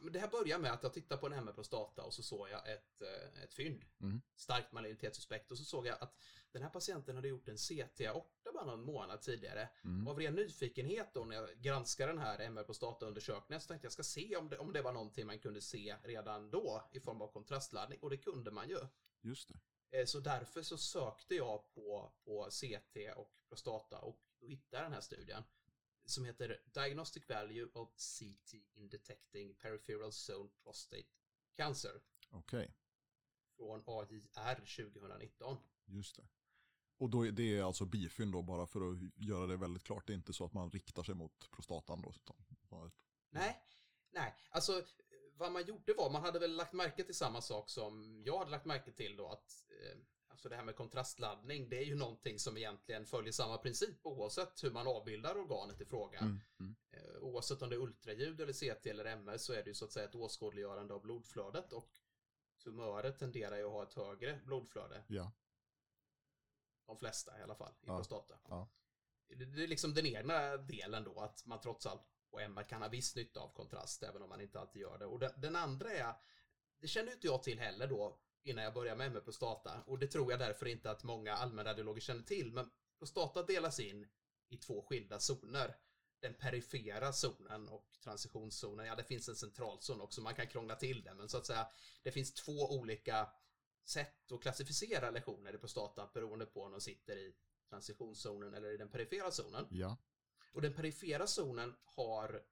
men 0.00 0.12
det 0.12 0.18
här 0.18 0.28
börjar 0.28 0.58
med 0.58 0.72
att 0.72 0.82
jag 0.82 0.92
tittade 0.92 1.20
på 1.20 1.26
en 1.26 1.32
MR-prostata 1.32 2.02
och 2.02 2.14
så 2.14 2.22
såg 2.22 2.48
jag 2.48 2.72
ett, 2.72 3.02
eh, 3.02 3.42
ett 3.42 3.54
fynd. 3.54 3.84
Mm. 4.00 4.20
Starkt 4.36 4.72
malignitetssuspekt. 4.72 5.50
Och 5.50 5.58
så 5.58 5.64
såg 5.64 5.86
jag 5.86 5.96
att 6.00 6.16
den 6.52 6.62
här 6.62 6.70
patienten 6.70 7.16
hade 7.16 7.28
gjort 7.28 7.48
en 7.48 7.56
CT-aorta 7.58 8.52
bara 8.54 8.64
någon 8.64 8.84
månad 8.84 9.20
tidigare. 9.20 9.68
Mm. 9.84 10.06
Och 10.06 10.12
av 10.12 10.18
ren 10.18 10.34
nyfikenhet 10.34 11.14
då 11.14 11.24
när 11.24 11.36
jag 11.36 11.48
granskade 11.60 12.12
den 12.12 12.20
här 12.20 12.38
MR-prostata-undersökningen 12.38 13.60
så 13.60 13.68
tänkte 13.68 13.86
jag 13.86 13.92
ska 13.92 14.02
se 14.02 14.36
om 14.36 14.48
det, 14.48 14.58
om 14.58 14.72
det 14.72 14.82
var 14.82 14.92
någonting 14.92 15.26
man 15.26 15.38
kunde 15.38 15.60
se 15.60 15.96
redan 16.02 16.50
då 16.50 16.88
i 16.92 17.00
form 17.00 17.22
av 17.22 17.32
kontrastladdning. 17.32 17.98
Och 18.00 18.10
det 18.10 18.16
kunde 18.16 18.50
man 18.50 18.68
ju. 18.68 18.78
Just 19.20 19.48
det. 19.48 19.98
Eh, 19.98 20.06
Så 20.06 20.20
därför 20.20 20.62
så 20.62 20.78
sökte 20.78 21.34
jag 21.34 21.74
på, 21.74 22.12
på 22.24 22.48
CT 22.50 22.96
och 23.16 23.32
prostata 23.48 23.98
och 23.98 24.20
hittade 24.40 24.82
den 24.82 24.92
här 24.92 25.00
studien 25.00 25.42
som 26.10 26.24
heter 26.24 26.60
Diagnostic 26.64 27.28
Value 27.28 27.68
of 27.72 27.88
CT 27.96 28.54
in 28.74 28.88
Detecting 28.88 29.54
Peripheral 29.54 30.12
Zone 30.12 30.50
Prostate 30.62 31.08
Cancer 31.56 32.00
Okej, 32.30 32.74
från 33.56 33.82
AJR 33.86 34.54
2019. 34.54 35.56
just 35.86 36.16
det. 36.16 36.28
Och 36.96 37.10
då 37.10 37.26
är 37.26 37.32
det 37.32 37.60
alltså 37.60 37.84
bifynd 37.84 38.32
då, 38.32 38.42
bara 38.42 38.66
för 38.66 38.92
att 38.92 38.98
göra 39.16 39.46
det 39.46 39.56
väldigt 39.56 39.84
klart. 39.84 40.06
Det 40.06 40.12
är 40.12 40.14
inte 40.14 40.32
så 40.32 40.44
att 40.44 40.52
man 40.52 40.70
riktar 40.70 41.02
sig 41.02 41.14
mot 41.14 41.50
prostatan 41.50 42.02
då. 42.02 42.12
Utan 42.16 42.36
bara. 42.68 42.90
Nej, 43.30 43.62
nej, 44.10 44.34
alltså 44.50 44.84
vad 45.34 45.52
man 45.52 45.66
gjorde 45.66 45.94
var, 45.94 46.10
man 46.10 46.22
hade 46.22 46.38
väl 46.38 46.56
lagt 46.56 46.72
märke 46.72 47.04
till 47.04 47.14
samma 47.14 47.40
sak 47.40 47.70
som 47.70 48.22
jag 48.26 48.38
hade 48.38 48.50
lagt 48.50 48.64
märke 48.64 48.92
till 48.92 49.16
då 49.16 49.28
att 49.28 49.64
eh, 49.68 49.98
Alltså 50.30 50.48
det 50.48 50.56
här 50.56 50.64
med 50.64 50.76
kontrastladdning, 50.76 51.68
det 51.68 51.78
är 51.78 51.84
ju 51.84 51.94
någonting 51.94 52.38
som 52.38 52.56
egentligen 52.56 53.06
följer 53.06 53.32
samma 53.32 53.58
princip 53.58 54.06
oavsett 54.06 54.64
hur 54.64 54.70
man 54.70 54.86
avbildar 54.86 55.36
organet 55.38 55.80
i 55.80 55.84
fråga. 55.84 56.18
Mm. 56.18 56.40
Mm. 56.60 56.76
Eh, 56.90 57.16
Oavsett 57.20 57.62
om 57.62 57.70
det 57.70 57.76
är 57.76 57.80
ultraljud 57.80 58.40
eller 58.40 58.52
CT 58.52 58.86
eller 58.86 59.04
MR 59.04 59.36
så 59.38 59.52
är 59.52 59.62
det 59.62 59.70
ju 59.70 59.74
så 59.74 59.84
att 59.84 59.92
säga 59.92 60.08
ett 60.08 60.14
åskådliggörande 60.14 60.94
av 60.94 61.02
blodflödet 61.02 61.72
och 61.72 61.90
tumörer 62.64 63.12
tenderar 63.12 63.56
ju 63.56 63.64
att 63.64 63.72
ha 63.72 63.82
ett 63.82 63.94
högre 63.94 64.40
blodflöde. 64.44 65.04
Ja, 65.08 65.32
De 66.86 66.98
flesta 66.98 67.38
i 67.38 67.42
alla 67.42 67.54
fall, 67.54 67.72
i 67.72 67.86
Ja. 67.86 67.96
prostata. 67.96 68.38
Ja. 68.48 68.68
Det 69.28 69.62
är 69.62 69.66
liksom 69.66 69.94
den 69.94 70.06
ena 70.06 70.56
delen 70.56 71.04
då, 71.04 71.20
att 71.20 71.46
man 71.46 71.60
trots 71.60 71.86
allt 71.86 72.02
på 72.30 72.40
MR 72.40 72.62
kan 72.62 72.82
ha 72.82 72.88
viss 72.88 73.16
nytta 73.16 73.40
av 73.40 73.52
kontrast, 73.52 74.02
även 74.02 74.22
om 74.22 74.28
man 74.28 74.40
inte 74.40 74.60
alltid 74.60 74.82
gör 74.82 74.98
det. 74.98 75.06
Och 75.06 75.18
den, 75.18 75.32
den 75.40 75.56
andra 75.56 75.90
är, 75.90 76.14
det 76.80 76.88
känner 76.88 77.12
inte 77.12 77.26
jag 77.26 77.42
till 77.42 77.58
heller 77.60 77.86
då, 77.86 78.20
innan 78.42 78.64
jag 78.64 78.74
började 78.74 78.98
med 78.98 79.06
MR 79.06 79.20
prostata. 79.20 79.82
Och 79.86 79.98
det 79.98 80.06
tror 80.06 80.30
jag 80.30 80.40
därför 80.40 80.66
inte 80.66 80.90
att 80.90 81.04
många 81.04 81.34
allmänradiologer 81.34 82.00
känner 82.00 82.22
till. 82.22 82.52
Men 82.52 82.70
prostata 82.98 83.42
delas 83.42 83.80
in 83.80 84.08
i 84.48 84.56
två 84.56 84.82
skilda 84.82 85.18
zoner. 85.18 85.76
Den 86.20 86.34
perifera 86.34 87.12
zonen 87.12 87.68
och 87.68 87.98
transitionszonen. 88.04 88.86
Ja, 88.86 88.94
det 88.94 89.04
finns 89.04 89.28
en 89.28 89.36
centralzon 89.36 90.00
också, 90.00 90.20
man 90.20 90.34
kan 90.34 90.46
krångla 90.46 90.74
till 90.74 91.02
det. 91.02 91.14
Men 91.14 91.28
så 91.28 91.36
att 91.36 91.46
säga, 91.46 91.68
det 92.02 92.12
finns 92.12 92.34
två 92.34 92.78
olika 92.78 93.28
sätt 93.84 94.32
att 94.32 94.42
klassificera 94.42 95.10
lesioner 95.10 95.54
i 95.54 95.58
prostata 95.58 96.10
beroende 96.14 96.46
på 96.46 96.62
om 96.62 96.72
de 96.72 96.80
sitter 96.80 97.16
i 97.16 97.34
transitionszonen 97.70 98.54
eller 98.54 98.70
i 98.72 98.76
den 98.76 98.88
perifera 98.90 99.30
zonen. 99.30 99.66
ja, 99.70 99.96
Och 100.52 100.62
den 100.62 100.74
perifera 100.74 101.26
zonen 101.26 101.74
har 101.84 102.42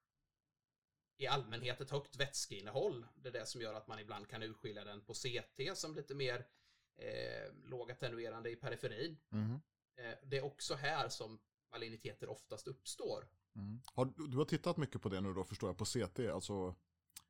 i 1.17 1.27
allmänhet 1.27 1.81
ett 1.81 1.91
högt 1.91 2.15
vätskeinnehåll. 2.15 3.05
Det 3.15 3.29
är 3.29 3.33
det 3.33 3.45
som 3.45 3.61
gör 3.61 3.73
att 3.73 3.87
man 3.87 3.99
ibland 3.99 4.27
kan 4.27 4.43
urskilja 4.43 4.83
den 4.83 5.01
på 5.01 5.13
CT 5.13 5.77
som 5.77 5.95
lite 5.95 6.15
mer 6.15 6.47
eh, 6.95 7.53
lågattenuerande 7.63 8.49
i 8.49 8.55
periferin. 8.55 9.17
Mhm. 9.29 9.59
Eh, 9.95 10.17
det 10.23 10.37
är 10.37 10.45
också 10.45 10.75
här 10.75 11.09
som 11.09 11.39
maligniteter 11.71 12.29
oftast 12.29 12.67
uppstår. 12.67 13.27
Mm. 13.55 13.81
Har, 13.93 14.05
du 14.05 14.27
du 14.27 14.37
har 14.37 14.45
tittat 14.45 14.77
mycket 14.77 15.01
på 15.01 15.09
det 15.09 15.21
nu 15.21 15.33
då 15.33 15.43
förstår 15.43 15.69
jag, 15.69 15.77
på 15.77 15.85
CT, 15.85 16.19
alltså 16.19 16.75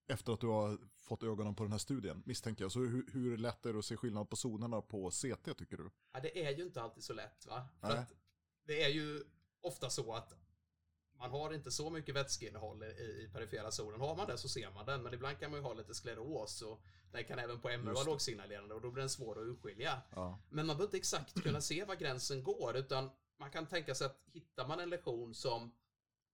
efter 0.08 0.34
att 0.34 0.40
du 0.40 0.48
har 0.48 0.80
fått 0.98 1.24
ögonen 1.24 1.56
på 1.56 1.64
den 1.64 1.72
här 1.72 1.80
studien, 1.80 2.24
misstänker 2.26 2.64
jag. 2.64 2.72
Så 2.72 2.80
hur, 2.80 3.06
hur 3.14 3.38
lätt 3.38 3.66
är 3.66 3.74
det 3.74 3.80
att 3.80 3.86
se 3.86 3.98
skillnad 3.98 4.30
på 4.30 4.36
zonerna 4.36 4.82
på 4.82 5.12
CT 5.12 5.58
tycker 5.58 5.78
du? 5.78 5.90
Ja, 6.14 6.20
det 6.20 6.46
är 6.46 6.58
ju 6.58 6.64
inte 6.64 6.82
alltid 6.82 7.04
så 7.04 7.14
lätt 7.14 7.46
va? 7.46 7.68
För 7.80 7.88
Nej. 7.88 7.98
att 7.98 8.14
det 8.64 8.84
är 8.84 8.90
ju 8.90 9.24
ofta 9.62 9.90
så 9.90 10.14
att 10.14 10.34
man 11.20 11.32
har 11.32 11.54
inte 11.54 11.72
så 11.72 11.90
mycket 11.90 12.16
vätskeinnehåll 12.16 12.84
i, 12.84 12.88
i 12.88 13.30
perifera 13.34 13.72
zonen. 13.72 14.00
Har 14.00 14.16
man 14.16 14.28
det 14.28 14.38
så 14.38 14.50
ser 14.50 14.72
man 14.72 14.86
den, 14.86 15.04
men 15.04 15.14
ibland 15.14 15.40
kan 15.40 15.52
man 15.52 15.60
ju 15.60 15.64
ha 15.64 15.74
lite 15.74 15.94
skleros 15.94 16.62
och 16.62 16.82
den 17.12 17.24
kan 17.24 17.40
även 17.40 17.60
på 17.60 17.70
MR 17.70 17.94
vara 17.94 18.04
lågsignalerande 18.04 18.76
och 18.76 18.82
då 18.82 18.92
blir 18.92 19.02
den 19.02 19.10
svår 19.10 19.40
att 19.40 19.48
urskilja. 19.48 20.02
Ja, 20.10 20.40
Men 20.50 20.66
man 20.68 20.78
behöver 20.78 20.84
inte 20.84 20.98
exakt 20.98 21.44
kunna 21.44 21.62
se 21.62 21.84
var 21.84 21.96
gränsen 21.96 22.44
går, 22.44 22.78
utan 22.78 23.10
man 23.38 23.52
kan 23.52 23.66
tänka 23.68 23.96
sig 23.96 24.06
att 24.08 24.22
hittar 24.26 24.68
man 24.68 24.80
en 24.80 24.90
lesion 24.90 25.34
som 25.34 25.76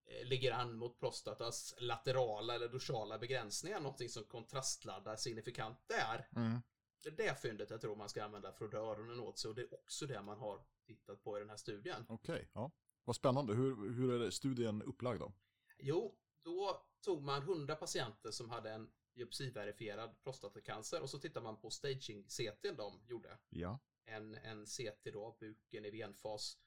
eh, 0.05 0.27
ligger 0.27 0.51
an 0.51 0.75
mot 0.75 0.99
prostatas 0.99 1.75
laterala 1.77 2.55
eller 2.55 2.67
dorsala 2.67 3.17
begränsningar, 3.17 3.79
någonting 3.79 4.09
som 4.09 4.23
kontrastladdar 4.23 5.15
signifikant 5.15 5.77
där. 5.87 6.27
mm. 6.35 6.61
Det 7.03 7.09
är 7.09 7.27
det 7.27 7.41
fyndet 7.41 7.69
jag 7.69 7.81
tror 7.81 7.95
man 7.95 8.09
ska 8.09 8.23
använda 8.23 8.51
för 8.51 8.65
att 8.65 8.71
dra 8.71 8.79
öronen 8.79 9.19
åt 9.19 9.39
sig 9.39 9.49
och 9.49 9.55
det 9.55 9.61
är 9.61 9.73
också 9.73 10.05
det 10.05 10.21
man 10.21 10.37
har 10.37 10.61
tittat 10.85 11.23
på 11.23 11.37
i 11.37 11.39
den 11.39 11.49
här 11.49 11.57
studien. 11.57 12.05
okej. 12.09 12.49
ja. 12.53 12.71
Vad 13.03 13.15
spännande, 13.15 13.53
hur, 13.53 13.93
hur 13.93 14.21
är 14.21 14.29
studien 14.29 14.81
upplagd 14.81 15.19
då? 15.19 15.33
Jo, 15.77 16.17
då 16.43 16.85
tog 17.05 17.23
man 17.23 17.41
100 17.41 17.75
patienter 17.75 18.31
som 18.31 18.49
hade 18.49 18.71
en 18.71 18.91
biopsiverifierad 19.15 20.21
prostatacancer 20.21 21.01
och 21.01 21.09
så 21.09 21.19
tittade 21.19 21.43
man 21.43 21.61
på 21.61 21.69
staging-CT 21.69 22.71
de 22.77 23.01
gjorde. 23.07 23.37
Ja, 23.49 23.79
en, 24.05 24.35
en 24.35 24.65
CT 24.65 25.03
då, 25.13 25.37
buken 25.39 25.85
i 25.85 25.89
venfas. 25.91 26.57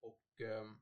Och 0.00 0.40
ehm, 0.40 0.78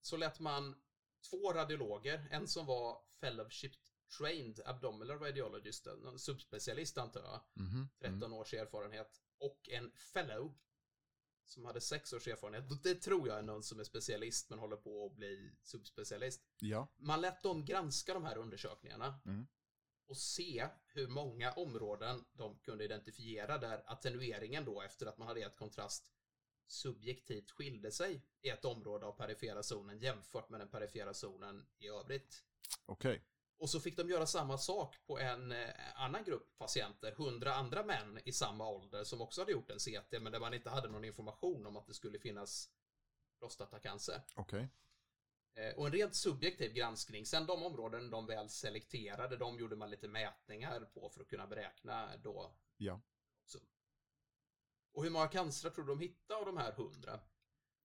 så 0.00 0.16
lät 0.16 0.40
man 0.40 0.82
två 1.30 1.52
radiologer, 1.52 2.28
en 2.30 2.48
som 2.48 2.66
var 2.66 3.02
fellowship 3.20 3.72
trained 4.18 4.60
abdominal 4.64 5.18
radiologist, 5.18 5.86
en 5.86 6.18
subspecialist 6.18 6.98
antar 6.98 7.20
jag, 7.22 7.40
Mhm. 7.64 7.88
13 7.98 8.16
Mm. 8.22 8.32
års 8.32 8.54
erfarenhet, 8.54 9.22
och 9.38 9.68
en 9.68 9.92
fellow 9.92 10.54
som 11.44 11.64
hade 11.64 11.80
6 11.80 12.12
års 12.12 12.28
erfarenhet. 12.28 12.82
Det 12.82 12.94
tror 12.94 13.28
jag 13.28 13.38
är 13.38 13.42
någon 13.42 13.62
som 13.62 13.80
är 13.80 13.84
specialist 13.84 14.50
men 14.50 14.58
håller 14.58 14.76
på 14.76 15.06
att 15.06 15.16
bli 15.16 15.52
subspecialist. 15.62 16.42
Ja. 16.58 16.88
Man 16.96 17.20
lät 17.20 17.42
dem 17.42 17.64
granska 17.64 18.14
de 18.14 18.24
här 18.24 18.36
undersökningarna 18.38 19.20
Mm. 19.26 19.46
och 20.06 20.16
se 20.16 20.68
hur 20.86 21.08
många 21.08 21.52
områden 21.52 22.24
de 22.32 22.58
kunde 22.58 22.84
identifiera 22.84 23.58
där 23.58 23.82
attenueringen 23.86 24.64
då 24.64 24.82
efter 24.82 25.06
att 25.06 25.18
man 25.18 25.28
hade 25.28 25.40
gett 25.40 25.56
kontrast 25.56 26.12
subjektivt 26.66 27.50
skilde 27.50 27.92
sig 27.92 28.22
i 28.40 28.48
ett 28.48 28.64
område 28.64 29.06
av 29.06 29.12
perifera 29.12 29.62
zonen 29.62 29.98
jämfört 29.98 30.48
med 30.48 30.60
den 30.60 30.68
perifera 30.68 31.14
zonen 31.14 31.66
i 31.78 31.88
övrigt. 31.88 32.44
Okej. 32.86 33.24
Och 33.62 33.70
så 33.70 33.80
fick 33.80 33.96
de 33.96 34.08
göra 34.08 34.26
samma 34.26 34.58
sak 34.58 34.96
på 35.06 35.18
en 35.18 35.52
eh, 35.52 36.00
annan 36.02 36.24
grupp 36.24 36.58
patienter, 36.58 37.12
hundra 37.12 37.54
andra 37.54 37.84
män 37.84 38.18
i 38.24 38.32
samma 38.32 38.68
ålder 38.68 39.04
som 39.04 39.20
också 39.20 39.40
hade 39.40 39.52
gjort 39.52 39.70
en 39.70 39.78
CT 39.78 40.12
men 40.20 40.32
där 40.32 40.40
man 40.40 40.54
inte 40.54 40.70
hade 40.70 40.88
någon 40.88 41.04
information 41.04 41.66
om 41.66 41.76
att 41.76 41.86
det 41.86 41.94
skulle 41.94 42.18
finnas 42.18 42.70
prostatacancer. 43.38 44.22
Okej. 44.36 44.68
Eh, 45.54 45.74
Och 45.74 45.86
en 45.86 45.92
rent 45.92 46.14
subjektiv 46.14 46.72
granskning, 46.72 47.26
sen 47.26 47.46
de 47.46 47.62
områden 47.62 48.10
de 48.10 48.26
väl 48.26 48.48
selekterade, 48.48 49.36
de 49.36 49.58
gjorde 49.58 49.76
man 49.76 49.90
lite 49.90 50.08
mätningar 50.08 50.80
på 50.80 51.08
för 51.08 51.20
att 51.20 51.28
kunna 51.28 51.46
beräkna 51.46 52.16
då. 52.16 52.54
Ja. 52.76 53.00
också. 53.44 53.58
Och 54.92 55.04
hur 55.04 55.10
många 55.10 55.28
cancrar 55.28 55.70
tror 55.70 55.84
du 55.84 55.92
de 55.92 56.00
hittade 56.00 56.40
av 56.40 56.46
de 56.46 56.56
här 56.56 56.72
hundra? 56.72 57.20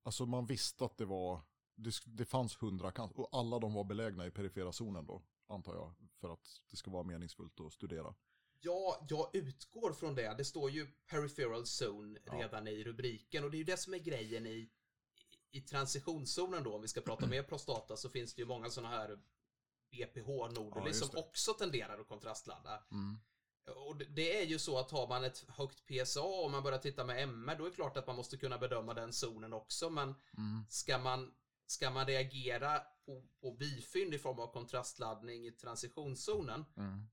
Alltså 0.03 0.25
man 0.25 0.45
visste 0.45 0.85
att 0.85 0.97
det 0.97 1.05
var, 1.05 1.41
det, 1.75 1.91
det 2.05 2.25
fanns 2.25 2.61
hundra 2.61 2.91
cancer 2.91 3.19
och 3.19 3.29
alla 3.31 3.59
de 3.59 3.73
var 3.73 3.83
belägna 3.83 4.25
i 4.27 4.31
perifera 4.31 4.71
zonen 4.71 5.05
då, 5.05 5.21
antar 5.47 5.75
jag, 5.75 5.93
för 6.19 6.29
att 6.33 6.61
det 6.69 6.77
ska 6.77 6.91
vara 6.91 7.03
meningsfullt 7.03 7.59
att 7.59 7.73
studera. 7.73 8.15
Ja, 8.59 9.05
jag 9.09 9.35
utgår 9.35 9.93
från 9.93 10.15
det. 10.15 10.35
Det 10.37 10.45
står 10.45 10.69
ju 10.71 10.87
peripheral 11.07 11.61
zone 11.81 12.19
Ja. 12.25 12.33
redan 12.33 12.67
i 12.67 12.83
rubriken 12.83 13.43
och 13.43 13.51
det 13.51 13.57
är 13.57 13.59
ju 13.59 13.63
det 13.63 13.77
som 13.77 13.93
är 13.93 13.97
grejen 13.97 14.45
i, 14.47 14.69
i 15.51 15.61
transitionszonen 15.61 16.63
då. 16.63 16.75
Om 16.75 16.81
vi 16.81 16.87
ska 16.87 17.01
prata 17.01 17.27
mer 17.27 17.43
prostata 17.43 17.97
så 17.97 18.09
finns 18.09 18.33
det 18.33 18.41
ju 18.41 18.47
många 18.47 18.69
sådana 18.69 18.95
här 18.95 19.19
Ja, 19.89 20.07
BPH-noduler 20.07 20.87
just 20.87 21.05
som 21.05 21.19
också 21.19 21.53
tenderar 21.53 21.99
att 21.99 22.07
kontrastladda. 22.07 22.83
Mm. 22.91 23.17
Och 23.87 23.95
det- 23.97 24.05
det 24.05 24.41
är 24.41 24.45
ju 24.45 24.59
så 24.59 24.79
att 24.79 24.91
har 24.91 25.07
man 25.07 25.23
ett 25.23 25.45
högt 25.47 25.85
PSA 25.85 26.21
och 26.23 26.51
man 26.51 26.63
börjar 26.63 26.79
titta 26.79 27.03
med 27.05 27.23
MR, 27.23 27.55
då 27.57 27.65
är 27.65 27.69
det 27.69 27.75
klart 27.75 27.97
att 27.97 28.07
man 28.07 28.15
måste 28.15 28.37
kunna 28.37 28.57
bedöma 28.57 28.93
den 28.93 29.13
zonen 29.13 29.53
också, 29.53 29.89
men 29.89 30.15
Mm. 30.37 30.65
ska 30.69 30.97
man, 30.97 31.33
ska 31.67 31.89
man 31.89 32.05
reagera 32.05 32.79
på, 33.05 33.23
på 33.41 33.51
bifynd 33.51 34.13
i 34.13 34.17
form 34.19 34.39
av 34.39 34.47
kontrastladdning 34.47 35.45
i 35.45 35.51
transitionszonen, 35.51 36.65
Mm. 36.77 37.07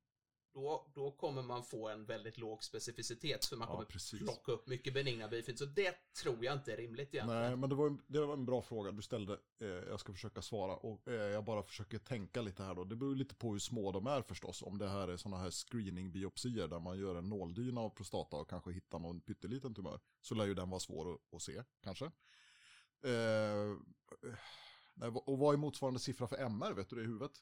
då, 0.54 0.90
då 0.94 1.10
kommer 1.12 1.42
man 1.42 1.62
få 1.64 1.88
en 1.88 2.04
väldigt 2.04 2.38
låg 2.38 2.64
specificitet, 2.64 3.44
för 3.44 3.56
man 3.56 3.68
Ja, 3.68 3.74
kommer 3.74 3.86
precis. 3.86 4.20
plocka 4.20 4.52
upp 4.52 4.66
mycket 4.66 4.94
benigna 4.94 5.28
bifynd, 5.28 5.58
så 5.58 5.64
det 5.64 5.94
tror 6.22 6.44
jag 6.44 6.54
inte 6.54 6.72
är 6.72 6.76
rimligt 6.76 7.14
egentligen. 7.14 7.42
Nej, 7.42 7.56
men 7.56 7.68
det 7.70 7.74
var, 7.76 7.86
en, 7.86 8.02
det 8.06 8.26
var 8.26 8.32
en 8.34 8.46
bra 8.46 8.62
fråga 8.62 8.92
du 8.92 9.02
ställde. 9.02 9.32
Eh, 9.60 9.68
jag 9.68 10.00
ska 10.00 10.12
försöka 10.12 10.42
svara 10.42 10.76
och 10.76 11.08
eh, 11.08 11.14
jag 11.14 11.44
bara 11.44 11.62
försöker 11.62 11.98
tänka 11.98 12.42
lite 12.42 12.62
här 12.62 12.74
då. 12.74 12.84
Det 12.84 12.96
beror 12.96 13.16
lite 13.16 13.34
på 13.34 13.52
hur 13.52 13.58
små 13.58 13.92
de 13.92 14.06
är 14.06 14.22
förstås. 14.22 14.62
Om 14.62 14.78
det 14.78 14.88
här 14.88 15.08
är 15.08 15.16
sådana 15.16 15.42
här 15.42 15.50
screeningbiopsier 15.50 16.68
där 16.68 16.80
man 16.80 16.98
gör 16.98 17.14
en 17.14 17.28
nåldyna 17.28 17.80
av 17.80 17.90
prostata 17.90 18.36
och 18.36 18.50
kanske 18.50 18.72
hittar 18.72 18.98
någon 18.98 19.20
pytteliten 19.20 19.74
tumör. 19.74 20.00
Så 20.20 20.34
lär 20.34 20.44
ju 20.46 20.54
den 20.54 20.70
vara 20.70 20.80
svår 20.80 21.14
att, 21.14 21.34
att 21.34 21.42
se, 21.42 21.62
kanske. 21.82 22.10
Eh, 23.04 23.70
eh, 25.02 25.16
och 25.16 25.38
vad 25.38 25.54
är 25.54 25.58
motsvarande 25.58 26.00
siffra 26.00 26.28
för 26.28 26.36
MR? 26.36 26.72
Vet 26.72 26.90
du 26.90 26.96
det 26.96 27.02
i 27.02 27.06
huvudet? 27.06 27.32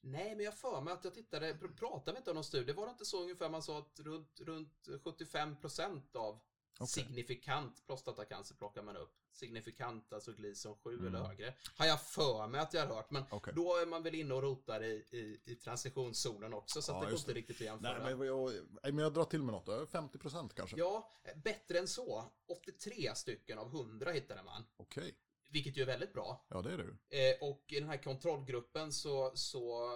Nej, 0.00 0.36
men 0.36 0.44
jag 0.44 0.58
för 0.58 0.80
mig 0.80 0.92
att 0.92 1.04
jag 1.04 1.14
tittade, 1.14 1.54
pratade 1.54 2.12
vi 2.12 2.18
inte 2.18 2.30
om 2.30 2.34
någon 2.34 2.44
studie, 2.44 2.72
var 2.72 2.86
det 2.86 2.90
inte 2.92 3.04
så 3.04 3.22
ungefär 3.22 3.50
man 3.50 3.62
sa 3.62 3.78
att 3.78 4.00
runt, 4.00 4.40
runt 4.40 4.88
75% 5.04 6.16
av 6.16 6.40
Okej. 6.80 6.86
signifikant 6.86 7.86
prostatacancer 7.86 8.54
plockar 8.54 8.82
man 8.82 8.96
upp. 8.96 9.18
Signifikant, 9.32 10.12
alltså 10.12 10.32
Gleason 10.32 10.76
7 10.76 10.92
Mm. 10.94 11.06
eller 11.06 11.24
högre. 11.26 11.54
Har 11.76 11.86
jag 11.86 12.02
för 12.02 12.46
mig 12.46 12.60
att 12.60 12.74
jag 12.74 12.86
har 12.86 12.94
hört, 12.94 13.10
men 13.10 13.24
Okej. 13.30 13.52
då 13.56 13.76
är 13.76 13.86
man 13.86 14.02
väl 14.02 14.14
inne 14.14 14.34
och 14.34 14.42
rotar 14.42 14.82
i, 14.82 14.92
i, 15.10 15.40
i 15.44 15.54
transitionszonen 15.54 16.54
också, 16.54 16.82
så 16.82 16.92
Ja, 16.92 17.00
det 17.00 17.06
går 17.10 17.18
inte 17.18 17.32
riktigt 17.32 17.56
att 17.56 17.60
jämföra. 17.60 18.04
Nej, 18.04 18.16
men 18.16 18.26
jag, 18.26 18.52
men 18.82 18.98
jag 18.98 19.12
drar 19.14 19.24
till 19.24 19.42
med 19.42 19.52
något. 19.52 19.66
då. 19.66 19.84
50% 19.84 20.48
kanske? 20.54 20.76
Ja, 20.78 21.10
bättre 21.44 21.78
än 21.78 21.88
så. 21.88 22.32
83 22.62 23.14
stycken 23.14 23.58
av 23.58 23.66
100 23.66 24.10
hittade 24.10 24.42
man, 24.42 24.64
Okej. 24.76 25.14
vilket 25.50 25.76
ju 25.76 25.82
är 25.82 25.86
väldigt 25.86 26.12
bra. 26.12 26.46
Ja, 26.48 26.62
det 26.62 26.72
är 26.72 26.78
det. 27.08 27.30
Eh, 27.30 27.48
och 27.50 27.64
i 27.72 27.80
den 27.80 27.88
här 27.88 28.02
kontrollgruppen 28.02 28.92
så, 28.92 29.32
så 29.34 29.90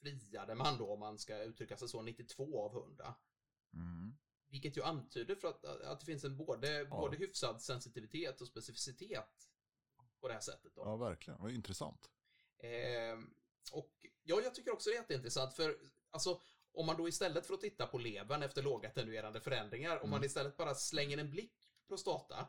friade 0.00 0.54
man 0.54 0.78
då, 0.78 0.92
om 0.92 1.00
man 1.00 1.18
ska 1.18 1.42
uttrycka 1.42 1.76
sig 1.76 1.88
så, 1.88 2.02
92 2.02 2.64
av 2.64 2.72
100. 2.82 3.14
Mm. 3.74 4.16
Vilket 4.54 4.76
ju 4.76 4.82
antyder 4.82 5.34
för 5.34 5.48
att, 5.48 5.64
att 5.64 6.00
det 6.00 6.06
finns 6.06 6.24
en 6.24 6.36
både, 6.36 6.84
både 6.84 7.16
hyfsad 7.16 7.62
sensitivitet 7.62 8.40
och 8.40 8.46
specificitet 8.48 9.50
på 10.20 10.28
det 10.28 10.34
här 10.34 10.40
sättet. 10.40 10.74
Då. 10.74 10.82
Ja, 10.84 10.96
verkligen. 10.96 11.40
Vad 11.42 11.50
intressant. 11.50 12.10
Eh, 12.58 13.18
och 13.72 14.06
ja, 14.22 14.40
jag 14.40 14.54
tycker 14.54 14.72
också 14.72 14.90
det 14.90 14.96
är 14.96 15.00
jätteintressant 15.00 15.54
för 15.54 15.78
alltså 16.10 16.40
om 16.72 16.86
man 16.86 16.96
då 16.96 17.08
istället 17.08 17.46
för 17.46 17.54
att 17.54 17.60
titta 17.60 17.86
på 17.86 17.98
levern 17.98 18.42
efter 18.42 18.62
lågattenuerande 18.62 19.40
förändringar, 19.40 20.02
om 20.02 20.10
man 20.10 20.18
Mm. 20.18 20.26
istället 20.26 20.56
bara 20.56 20.74
slänger 20.74 21.18
en 21.18 21.30
blick 21.30 21.72
på 21.80 21.86
prostata, 21.88 22.48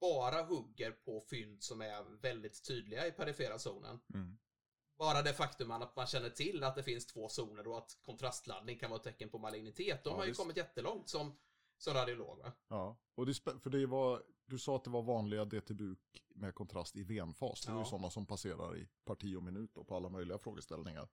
bara 0.00 0.42
hugger 0.42 0.92
på 0.92 1.20
fynd 1.20 1.62
som 1.62 1.80
är 1.80 2.20
väldigt 2.20 2.64
tydliga 2.64 3.06
i 3.06 3.12
perifera 3.12 3.58
zonen. 3.58 4.00
Mm. 4.14 4.38
Bara 4.98 5.22
det 5.22 5.32
faktum 5.34 5.70
att 5.70 5.96
man 5.96 6.06
känner 6.06 6.30
till 6.30 6.64
att 6.64 6.74
det 6.76 6.82
finns 6.82 7.06
två 7.06 7.28
zoner 7.28 7.66
och 7.68 7.78
att 7.78 7.98
kontrastladdning 8.02 8.78
kan 8.78 8.90
vara 8.90 8.98
ett 8.98 9.04
tecken 9.04 9.28
på 9.30 9.38
malignitet. 9.38 10.04
De 10.04 10.10
Ja, 10.10 10.16
har 10.16 10.24
ju 10.24 10.30
visst. 10.30 10.40
kommit 10.40 10.56
jättelångt 10.56 11.08
som, 11.08 11.36
som 11.78 11.94
radiolog. 11.94 12.38
Va? 12.38 12.52
Ja, 12.68 12.96
och 13.14 13.26
det, 13.26 13.34
för 13.34 13.70
det 13.70 13.86
var, 13.86 14.22
du 14.46 14.58
sa 14.58 14.76
att 14.76 14.84
det 14.84 14.90
var 14.90 15.02
vanliga 15.02 15.44
DT-buk 15.44 16.24
med 16.28 16.54
kontrast 16.54 16.96
i 16.96 17.02
venfas. 17.02 17.60
Det 17.66 17.70
är 17.72 17.74
ju 17.74 17.80
Ja. 17.80 17.84
sådana 17.84 18.10
som 18.10 18.26
passerar 18.26 18.76
i 18.76 18.88
parti 19.04 19.36
och 19.36 19.42
minut 19.42 19.74
då, 19.74 19.84
på 19.84 19.96
alla 19.96 20.08
möjliga 20.08 20.38
frågeställningar 20.38 21.08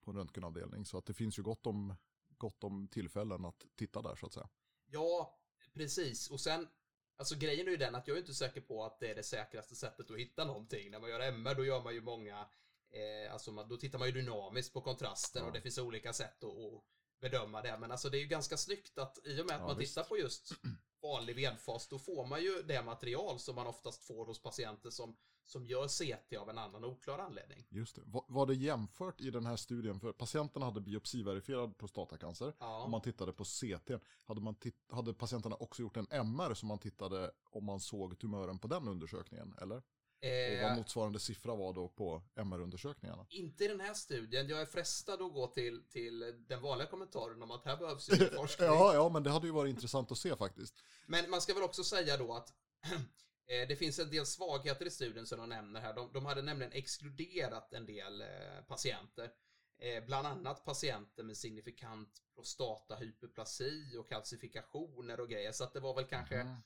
på 0.00 0.10
en 0.10 0.16
röntgenavdelning. 0.16 0.84
Så 0.84 0.98
att 0.98 1.06
det 1.06 1.14
finns 1.14 1.38
ju 1.38 1.42
gott 1.42 1.66
om, 1.66 1.94
gott 2.28 2.64
om 2.64 2.88
tillfällen 2.88 3.44
att 3.44 3.66
titta 3.76 4.02
där 4.02 4.14
så 4.16 4.26
att 4.26 4.32
säga. 4.32 4.48
Ja, 4.86 5.38
precis. 5.74 6.30
Och 6.30 6.40
sen, 6.40 6.68
alltså 7.16 7.34
grejen 7.36 7.66
är 7.66 7.70
ju 7.70 7.76
den 7.76 7.94
att 7.94 8.08
jag 8.08 8.16
är 8.16 8.20
inte 8.20 8.34
säker 8.34 8.60
på 8.60 8.84
att 8.84 9.00
det 9.00 9.10
är 9.10 9.14
det 9.14 9.22
säkraste 9.22 9.74
sättet 9.76 10.10
att 10.10 10.18
hitta 10.18 10.44
någonting. 10.44 10.90
När 10.90 11.00
man 11.00 11.10
gör 11.10 11.20
MR 11.20 11.54
då 11.54 11.64
gör 11.64 11.82
man 11.82 11.94
ju 11.94 12.00
många, 12.00 12.46
eh, 12.90 13.32
alltså 13.32 13.52
man, 13.52 13.68
då 13.68 13.76
tittar 13.76 13.98
man 13.98 14.08
ju 14.08 14.12
dynamiskt 14.14 14.72
på 14.72 14.80
kontrasten 14.80 15.42
Ja. 15.42 15.46
och 15.48 15.52
det 15.54 15.60
finns 15.60 15.78
olika 15.78 16.12
sätt 16.12 16.44
att, 16.44 16.50
att 16.50 16.82
bedöma 17.20 17.62
det. 17.62 17.78
Men 17.78 17.90
alltså 17.90 18.10
det 18.10 18.18
är 18.18 18.20
ju 18.20 18.26
ganska 18.26 18.56
snyggt 18.56 18.98
att 18.98 19.18
i 19.26 19.40
och 19.42 19.46
med 19.46 19.54
att 19.54 19.60
Ja, 19.60 19.66
man 19.66 19.78
visst. 19.78 19.94
tittar 19.94 20.08
på 20.08 20.18
just 20.18 20.52
vanlig 21.02 21.36
vedfas, 21.36 21.88
då 21.88 21.98
får 21.98 22.26
man 22.26 22.42
ju 22.42 22.62
det 22.62 22.82
material 22.82 23.38
som 23.38 23.54
man 23.54 23.66
oftast 23.66 24.04
får 24.04 24.26
hos 24.26 24.42
patienter 24.42 24.90
som, 24.90 25.16
som 25.44 25.66
gör 25.66 25.88
CT 25.88 26.36
av 26.36 26.50
en 26.50 26.58
annan 26.58 26.84
oklar 26.84 27.18
anledning. 27.18 27.66
Just 27.70 27.96
det. 27.96 28.02
Var, 28.04 28.24
var 28.28 28.46
det 28.46 28.54
jämfört 28.54 29.20
i 29.20 29.30
den 29.30 29.46
här 29.46 29.56
studien, 29.56 30.00
för 30.00 30.12
patienterna 30.12 30.66
hade 30.66 30.80
biopsiverifierad 30.80 31.78
prostatacancer. 31.78 32.52
Ja. 32.58 32.82
Om 32.84 32.90
man 32.90 33.02
tittade 33.02 33.32
på 33.32 33.44
CT, 33.44 33.90
hade, 34.26 34.40
man 34.40 34.54
hade 34.92 35.14
patienterna 35.14 35.56
också 35.56 35.82
gjort 35.82 35.96
en 35.96 36.06
MR 36.10 36.54
som 36.54 36.68
man 36.68 36.78
tittade 36.78 37.30
om 37.50 37.64
man 37.64 37.80
såg 37.80 38.18
tumören 38.18 38.58
på 38.58 38.68
den 38.68 38.88
undersökningen, 38.88 39.54
eller? 39.60 39.82
Och 40.22 40.26
Eh, 40.26 40.62
vad 40.68 40.76
motsvarande 40.76 41.20
siffra 41.20 41.54
var 41.54 41.72
då 41.72 41.88
på 41.88 42.22
MR-undersökningarna? 42.34 43.26
Inte 43.28 43.64
i 43.64 43.68
den 43.68 43.80
här 43.80 43.94
studien. 43.94 44.48
Jag 44.48 44.60
är 44.60 44.66
frestad 44.66 45.22
att 45.22 45.32
gå 45.32 45.46
till, 45.46 45.82
till 45.88 46.44
den 46.48 46.62
vanliga 46.62 46.88
kommentaren 46.88 47.42
om 47.42 47.50
att 47.50 47.64
här 47.64 47.76
behövs 47.76 48.08
ju 48.10 48.16
forskning. 48.36 48.66
Ja, 48.68 48.94
ja, 48.94 49.08
men 49.08 49.22
det 49.22 49.30
hade 49.30 49.46
ju 49.46 49.52
varit 49.52 49.70
intressant 49.70 50.12
att 50.12 50.18
se 50.18 50.36
faktiskt. 50.36 50.74
Men 51.06 51.30
man 51.30 51.40
ska 51.40 51.54
väl 51.54 51.62
också 51.62 51.84
säga 51.84 52.16
då 52.16 52.34
att 52.34 52.52
eh, 53.46 53.68
det 53.68 53.76
finns 53.76 53.98
en 53.98 54.10
del 54.10 54.26
svagheter 54.26 54.86
i 54.86 54.90
studien 54.90 55.26
som 55.26 55.38
de 55.38 55.48
nämner 55.48 55.80
här. 55.80 55.94
De, 55.94 56.12
de 56.12 56.26
hade 56.26 56.42
nämligen 56.42 56.72
exkluderat 56.72 57.72
en 57.72 57.86
del 57.86 58.20
eh, 58.20 58.28
patienter. 58.68 59.30
Bland 60.06 60.26
annat 60.26 60.64
patienter 60.64 61.22
med 61.22 61.36
signifikant 61.36 62.22
prostatahyperplasi 62.34 63.96
och 63.96 64.08
kalcifikationer 64.08 65.20
och 65.20 65.28
grejer. 65.28 65.52
Så 65.52 65.64
att 65.64 65.72
det 65.72 65.80
var 65.80 65.94
väl 65.94 66.04
kanske, 66.04 66.40
Mm. 66.40 66.56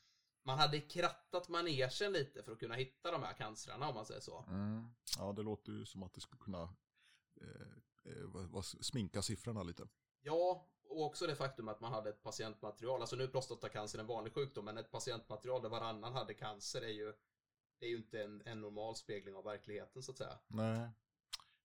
Man 0.44 0.58
hade 0.58 0.80
krattat 0.80 1.48
manegen 1.48 2.12
lite 2.12 2.42
för 2.42 2.52
att 2.52 2.58
kunna 2.58 2.74
hitta 2.74 3.10
de 3.10 3.22
här 3.22 3.32
cancerna 3.32 3.88
om 3.88 3.94
man 3.94 4.06
säger 4.06 4.20
så. 4.20 4.44
Mm. 4.48 4.88
Ja, 5.18 5.32
det 5.32 5.42
låter 5.42 5.72
ju 5.72 5.84
som 5.84 6.02
att 6.02 6.14
det 6.14 6.20
skulle 6.20 6.40
kunna 6.40 6.62
eh, 7.40 8.12
eh, 8.12 8.60
sminka 8.60 9.22
siffrorna 9.22 9.62
lite. 9.62 9.88
Ja, 10.20 10.68
och 10.88 11.04
också 11.04 11.26
det 11.26 11.36
faktum 11.36 11.68
att 11.68 11.80
man 11.80 11.92
hade 11.92 12.10
ett 12.10 12.22
patientmaterial. 12.22 13.00
Alltså 13.00 13.16
nu 13.16 13.24
är 13.24 13.28
prostatacancer 13.28 13.98
en 13.98 14.06
vanlig 14.06 14.32
sjukdom, 14.32 14.64
men 14.64 14.78
ett 14.78 14.90
patientmaterial 14.90 15.62
där 15.62 15.68
varannan 15.68 16.12
hade 16.12 16.34
cancer 16.34 16.82
är 16.82 16.92
ju, 16.92 17.12
det 17.78 17.86
är 17.86 17.90
ju 17.90 17.96
inte 17.96 18.22
en, 18.22 18.42
en 18.44 18.60
normal 18.60 18.96
spegling 18.96 19.36
av 19.36 19.44
verkligheten 19.44 20.02
så 20.02 20.12
att 20.12 20.18
säga. 20.18 20.38
Nej. 20.46 20.88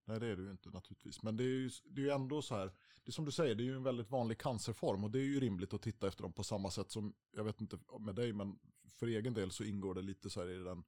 Nej, 0.10 0.20
det 0.20 0.28
är 0.28 0.36
det 0.36 0.44
ju 0.44 0.51
inte 0.51 0.70
naturligtvis. 0.70 1.24
Men 1.24 1.38
det 1.38 1.44
är 1.44 1.48
ju, 1.48 1.70
det 1.84 2.01
är 2.01 2.06
ju 2.06 2.12
ändå 2.12 2.42
så 2.42 2.56
här, 2.56 2.66
det 3.04 3.10
är 3.10 3.12
som 3.12 3.25
du 3.25 3.32
säger, 3.32 3.56
det 3.56 3.63
är 3.63 3.66
ju 3.66 3.75
en 3.75 3.84
väldigt 3.84 4.12
vanlig 4.12 4.38
cancerform 4.39 5.04
och 5.04 5.12
det 5.12 5.20
är 5.20 5.24
ju 5.24 5.39
rimligt 5.39 5.74
att 5.74 5.82
titta 5.82 6.08
efter 6.08 6.24
dem 6.24 6.34
på 6.34 6.44
samma 6.44 6.72
sätt 6.72 6.92
som, 6.92 7.13
jag 7.32 7.44
vet 7.44 7.62
inte 7.62 7.80
med 8.00 8.16
dig, 8.16 8.34
men 8.34 8.60
för 9.00 9.08
egen 9.08 9.34
del 9.34 9.51
så 9.51 9.63
ingår 9.63 9.96
det 9.96 10.01
lite 10.01 10.30
så 10.30 10.39
här 10.39 10.48
i 10.50 10.63
den 10.63 10.84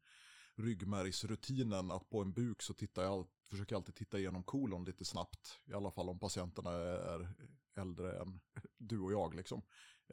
ryggmärgsrutinen 0.55 1.91
att 1.91 2.09
på 2.09 2.21
en 2.21 2.33
buk 2.33 2.61
så 2.61 2.73
tittar 2.73 3.03
jag 3.03 3.27
försöker 3.49 3.73
jag 3.73 3.79
alltid 3.79 3.95
titta 3.95 4.19
igenom 4.19 4.43
kolon 4.43 4.85
lite 4.85 5.05
snabbt. 5.05 5.59
I 5.65 5.73
alla 5.73 5.91
fall 5.91 6.09
om 6.09 6.19
patienterna 6.19 6.71
är 6.71 7.33
äldre 7.75 8.19
än 8.21 8.39
du 8.77 8.99
och 8.99 9.11
jag 9.11 9.35
liksom. 9.35 9.61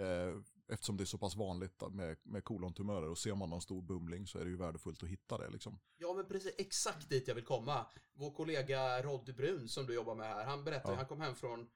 Eh, 0.01 0.35
eftersom 0.69 0.97
det 0.97 1.03
är 1.03 1.07
så 1.07 1.19
pass 1.19 1.37
vanligt 1.37 1.83
med, 1.91 2.17
med 2.23 2.45
kolontumörer 2.45 3.09
och 3.09 3.19
ser 3.19 3.35
man 3.35 3.51
någon 3.51 3.63
stor 3.63 3.83
bumling 3.83 4.27
så 4.27 4.39
är 4.39 4.45
det 4.45 4.51
ju 4.51 4.57
värdefullt 4.57 5.03
att 5.03 5.09
hitta 5.09 5.39
det 5.39 5.49
liksom. 5.51 5.79
Ja, 5.97 6.13
men 6.15 6.27
precis 6.29 6.55
exakt 6.59 7.09
dit 7.09 7.29
jag 7.29 7.35
vill 7.35 7.45
komma. 7.45 7.87
Vår 8.13 8.31
kollega 8.31 9.03
Roddy 9.03 9.33
Brun 9.33 9.69
som 9.69 9.87
du 9.87 9.95
jobbar 9.95 10.15
med 10.15 10.27
här, 10.27 10.45
han 10.45 10.65
berättade, 10.65 10.93
Ja. 10.95 10.97
han 10.99 11.07
kom 11.07 11.21
hem 11.21 11.35
från 11.35 11.71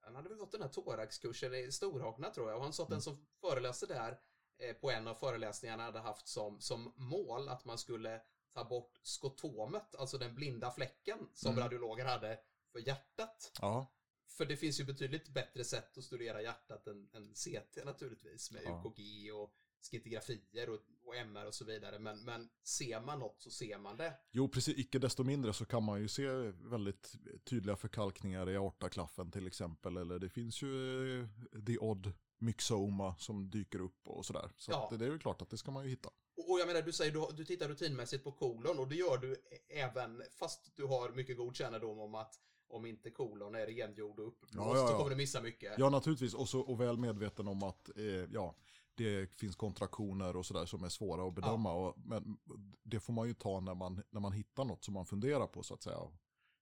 han 0.00 0.14
hade 0.16 0.28
väl 0.28 0.38
gått 0.38 0.52
den 0.52 0.62
här 0.62 0.68
thoraxkursen 0.68 1.54
i 1.54 1.72
Storhakna 1.72 2.30
tror 2.30 2.48
jag 2.48 2.56
och 2.56 2.62
han 2.62 2.72
sa 2.72 2.82
att 2.82 2.88
Mm. 2.88 2.96
den 2.96 3.02
som 3.02 3.26
föreläste 3.40 3.86
där 3.86 4.18
eh, 4.58 4.74
på 4.76 4.90
en 4.90 5.08
av 5.08 5.14
föreläsningarna 5.14 5.82
hade 5.82 5.98
haft 5.98 6.28
som, 6.28 6.60
som 6.60 6.92
mål 6.96 7.48
att 7.48 7.64
man 7.64 7.78
skulle 7.78 8.20
ta 8.54 8.64
bort 8.64 8.98
skotomet, 9.02 9.94
alltså 9.94 10.18
den 10.18 10.34
blinda 10.34 10.70
fläcken 10.70 11.18
som 11.34 11.52
Mm. 11.52 11.64
radiologer 11.64 12.04
hade 12.04 12.38
för 12.72 12.78
hjärtat. 12.78 13.52
Ja, 13.60 13.86
För 14.28 14.46
det 14.46 14.56
finns 14.56 14.80
ju 14.80 14.84
betydligt 14.84 15.28
bättre 15.28 15.64
sätt 15.64 15.98
att 15.98 16.04
studera 16.04 16.42
hjärtat 16.42 16.86
än, 16.86 17.08
än 17.12 17.34
CT 17.34 17.84
naturligtvis 17.84 18.50
med 18.50 18.62
Ja. 18.64 18.82
UKG 18.86 19.32
och 19.34 19.54
skintigrafier 19.90 20.70
och, 20.70 20.80
och 21.04 21.16
MR 21.16 21.46
och 21.46 21.54
så 21.54 21.64
vidare. 21.64 21.98
Men, 21.98 22.24
men 22.24 22.48
ser 22.62 23.00
man 23.00 23.18
något 23.18 23.42
så 23.42 23.50
ser 23.50 23.78
man 23.78 23.96
det. 23.96 24.14
jo 24.30 24.48
precis, 24.48 24.78
icke 24.78 24.98
desto 24.98 25.24
mindre 25.24 25.52
så 25.52 25.64
kan 25.64 25.82
man 25.82 26.00
ju 26.00 26.08
se 26.08 26.26
väldigt 26.70 27.14
tydliga 27.44 27.76
förkalkningar 27.76 28.50
i 28.50 28.56
aortaklaffen 28.56 29.30
till 29.30 29.46
exempel. 29.46 29.96
Eller 29.96 30.18
det 30.18 30.28
finns 30.28 30.62
ju 30.62 31.20
eh, 31.20 31.28
the 31.66 31.78
odd 31.78 32.12
myxoma 32.38 33.16
som 33.18 33.50
dyker 33.50 33.80
upp 33.80 34.08
och 34.08 34.26
sådär. 34.26 34.50
Så 34.56 34.70
Ja. 34.72 34.92
det 34.98 35.04
är 35.06 35.10
ju 35.10 35.18
klart 35.18 35.42
att 35.42 35.50
det 35.50 35.56
ska 35.58 35.70
man 35.70 35.84
ju 35.84 35.90
hitta. 35.90 36.10
Och, 36.48 36.60
jag 36.60 36.66
menar, 36.66 36.82
du 36.82 36.92
säger 36.92 37.12
du, 37.12 37.26
du 37.36 37.44
tittar 37.44 37.68
rutinmässigt 37.68 38.24
på 38.24 38.32
kolon 38.32 38.78
och 38.78 38.88
det 38.88 38.94
gör 38.96 39.18
du 39.18 39.36
även 39.68 40.22
fast 40.34 40.76
du 40.76 40.84
har 40.84 41.10
mycket 41.10 41.36
god 41.36 41.56
kännedom 41.56 41.98
om 41.98 42.14
att 42.14 42.34
om 42.68 42.86
inte 42.86 43.10
kolon 43.10 43.54
är 43.54 43.66
rengjord 43.66 44.20
och 44.20 44.28
uppblåst 44.28 44.54
Ja, 44.54 44.76
ja, 44.76 44.86
så 44.86 44.92
ja. 44.92 44.98
kommer 44.98 45.10
du 45.10 45.16
missa 45.16 45.40
mycket. 45.40 45.74
Ja, 45.78 45.90
naturligtvis. 45.90 46.34
Och, 46.34 46.48
så, 46.48 46.60
och 46.60 46.80
väl 46.80 46.98
medveten 46.98 47.48
om 47.48 47.62
att 47.62 47.96
eh, 47.96 48.04
ja, 48.32 48.54
det 48.94 49.30
finns 49.40 49.56
kontraktioner 49.56 50.36
och 50.36 50.46
sådär 50.46 50.66
som 50.66 50.84
är 50.84 50.88
svåra 50.88 51.28
att 51.28 51.34
bedöma. 51.34 51.72
Och, 51.72 51.98
men 51.98 52.38
det 52.82 53.00
får 53.00 53.12
man 53.12 53.28
ju 53.28 53.34
ta 53.34 53.60
när 53.60 53.74
man, 53.74 54.02
när 54.10 54.20
man 54.20 54.32
hittar 54.32 54.64
något 54.64 54.84
som 54.84 54.94
man 54.94 55.06
funderar 55.06 55.46
på 55.46 55.62
så 55.62 55.74
att 55.74 55.82
säga. 55.82 55.98
Och 55.98 56.14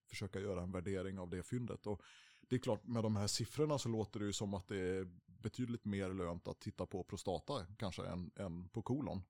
försöka 0.08 0.40
göra 0.40 0.62
en 0.62 0.72
värdering 0.72 1.18
av 1.18 1.30
det 1.30 1.42
fyndet. 1.42 1.86
Och 1.86 2.02
det 2.40 2.56
är 2.56 2.60
klart, 2.60 2.86
med 2.86 3.02
de 3.02 3.16
här 3.16 3.26
siffrorna 3.26 3.78
så 3.78 3.88
låter 3.88 4.20
det 4.20 4.26
ju 4.26 4.32
som 4.32 4.54
att 4.54 4.68
det 4.68 4.80
är 4.80 5.08
betydligt 5.26 5.84
mer 5.84 6.08
lönt 6.08 6.48
att 6.48 6.60
titta 6.60 6.86
på 6.86 7.04
prostata 7.04 7.66
kanske 7.78 8.06
än, 8.06 8.30
än 8.36 8.68
på 8.68 8.82
kolon. 8.82 9.22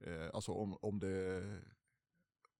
Eh, 0.00 0.30
alltså 0.34 0.52
om, 0.52 0.78
om, 0.80 0.98
det, 0.98 1.42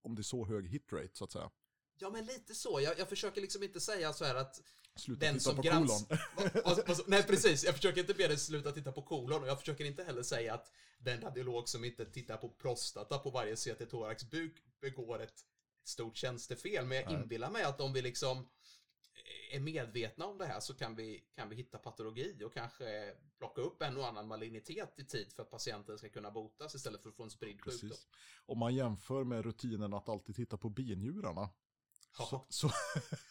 om 0.01 0.15
det 0.15 0.21
är 0.21 0.23
så 0.23 0.45
hög 0.45 0.67
hitrate 0.67 1.09
så 1.13 1.23
att 1.23 1.31
säga. 1.31 1.51
Ja, 1.97 2.09
men 2.09 2.25
lite 2.25 2.55
så. 2.55 2.79
Jag, 2.81 2.99
jag 2.99 3.09
försöker 3.09 3.41
liksom 3.41 3.63
inte 3.63 3.79
säga 3.79 4.13
så 4.13 4.25
här 4.25 4.35
att 4.35 4.61
Sluta 4.95 5.25
den 5.25 5.33
titta 5.33 5.43
som 5.43 5.55
på 5.55 5.61
grans... 5.61 6.07
kolon. 6.07 6.95
Nej, 7.07 7.23
precis. 7.23 7.63
Jag 7.63 7.75
försöker 7.75 8.01
inte 8.01 8.13
be 8.13 8.27
dig 8.27 8.37
sluta 8.37 8.71
titta 8.71 8.91
på 8.91 9.01
kolon 9.01 9.41
och 9.41 9.47
jag 9.47 9.59
försöker 9.59 9.85
inte 9.85 10.03
heller 10.03 10.23
säga 10.23 10.53
att 10.53 10.71
den 10.97 11.21
radiolog 11.21 11.69
som 11.69 11.85
inte 11.85 12.05
tittar 12.05 12.37
på 12.37 12.49
prostata 12.49 13.17
på 13.17 13.29
varje 13.29 13.55
CT 13.55 13.89
thorax 13.89 14.29
buk 14.29 14.63
begår 14.81 15.21
ett 15.21 15.45
stort 15.83 16.17
tjänstefel. 16.17 16.85
Men 16.85 16.97
jag 16.97 17.11
Nej. 17.11 17.21
inbillar 17.21 17.51
mig 17.51 17.63
att 17.63 17.81
om 17.81 17.93
vi 17.93 18.01
liksom 18.01 18.47
är 19.51 19.59
medvetna 19.59 20.25
om 20.25 20.37
det 20.37 20.45
här 20.45 20.59
så 20.59 20.73
kan 20.73 20.95
vi, 20.95 21.23
kan 21.35 21.49
vi 21.49 21.55
hitta 21.55 21.77
patologi 21.77 22.43
och 22.45 22.53
kanske 22.53 23.13
plocka 23.37 23.61
upp 23.61 23.81
en 23.81 23.97
och 23.97 24.07
annan 24.07 24.27
malignitet 24.27 24.93
i 24.99 25.05
tid 25.05 25.33
för 25.33 25.43
att 25.43 25.51
patienten 25.51 25.97
ska 25.97 26.09
kunna 26.09 26.31
botas 26.31 26.75
istället 26.75 27.03
för 27.03 27.09
att 27.09 27.15
få 27.15 27.23
en 27.23 27.29
spridd 27.29 27.61
sjukdom. 27.61 27.97
Om 28.45 28.59
man 28.59 28.75
jämför 28.75 29.23
med 29.23 29.45
rutinen 29.45 29.93
att 29.93 30.09
alltid 30.09 30.35
titta 30.35 30.57
på 30.57 30.69
binjurarna. 30.69 31.49
Så, 32.17 32.45
så, 32.49 32.69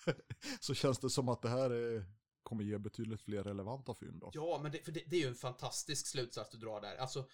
så 0.61 0.75
känns 0.75 0.99
det 0.99 1.11
som 1.11 1.29
att 1.29 1.43
det 1.43 1.49
här 1.49 1.71
är, 1.71 2.05
kommer 2.43 2.64
ge 2.64 2.79
betydligt 2.79 3.23
fler 3.23 3.45
relevanta 3.45 3.95
fynd. 3.95 4.21
Då. 4.21 4.31
Ja, 4.35 4.61
men 4.62 4.73
det, 4.73 4.79
för 4.85 4.93
det, 4.93 5.03
det 5.07 5.17
är 5.17 5.21
ju 5.21 5.29
en 5.29 5.35
fantastisk 5.35 6.07
slutsats 6.07 6.50
du 6.50 6.59
drar 6.59 6.81
där. 6.81 6.97
Alltså, 6.97 7.29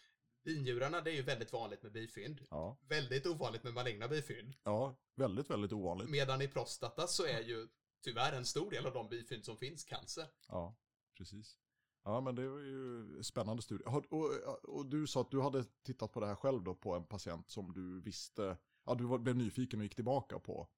binjurarna, 0.45 1.01
det 1.01 1.11
är 1.11 1.15
ju 1.15 1.23
väldigt 1.23 1.53
vanligt 1.53 1.83
med 1.83 1.93
bifynd. 1.93 2.41
Ja. 2.51 2.79
Väldigt 2.89 3.27
ovanligt 3.27 3.63
med 3.65 3.75
maligna 3.75 4.09
bifynd. 4.09 4.55
ja, 4.65 4.97
väldigt, 5.17 5.51
väldigt 5.51 5.73
ovanligt. 5.73 6.11
Medan 6.11 6.43
i 6.43 6.49
prostata 6.49 7.07
så 7.07 7.27
är 7.27 7.41
ju 7.41 7.69
tyvärr 8.05 8.33
en 8.33 8.45
stor 8.47 8.71
del 8.71 8.87
av 8.87 8.93
de 8.93 9.09
bifynd 9.09 9.45
som 9.45 9.57
finns 9.57 9.85
cancer. 9.85 10.27
Ja, 10.49 10.77
precis. 11.19 11.57
Ja, 12.05 12.21
men 12.21 12.35
det 12.35 12.49
var 12.49 12.59
ju 12.59 13.23
spännande 13.23 13.63
studie. 13.63 13.83
Har- 13.87 14.13
Och, 14.15 14.31
och 14.65 14.87
du 14.87 15.07
sa 15.07 15.21
att 15.21 15.31
du 15.31 15.41
hade 15.41 15.65
tittat 15.65 16.13
på 16.13 16.21
det 16.21 16.27
här 16.27 16.35
själv 16.35 16.63
då 16.63 16.75
på 16.75 16.95
en 16.95 17.05
patient 17.07 17.51
som 17.51 17.73
du 17.73 18.01
visste, 18.01 18.57
ja 18.87 18.95
du 18.95 19.19
blev 19.19 19.37
nyfiken 19.37 19.79
och 19.81 19.85
gick 19.85 19.95
tillbaka 19.95 20.39
på, 20.39 20.69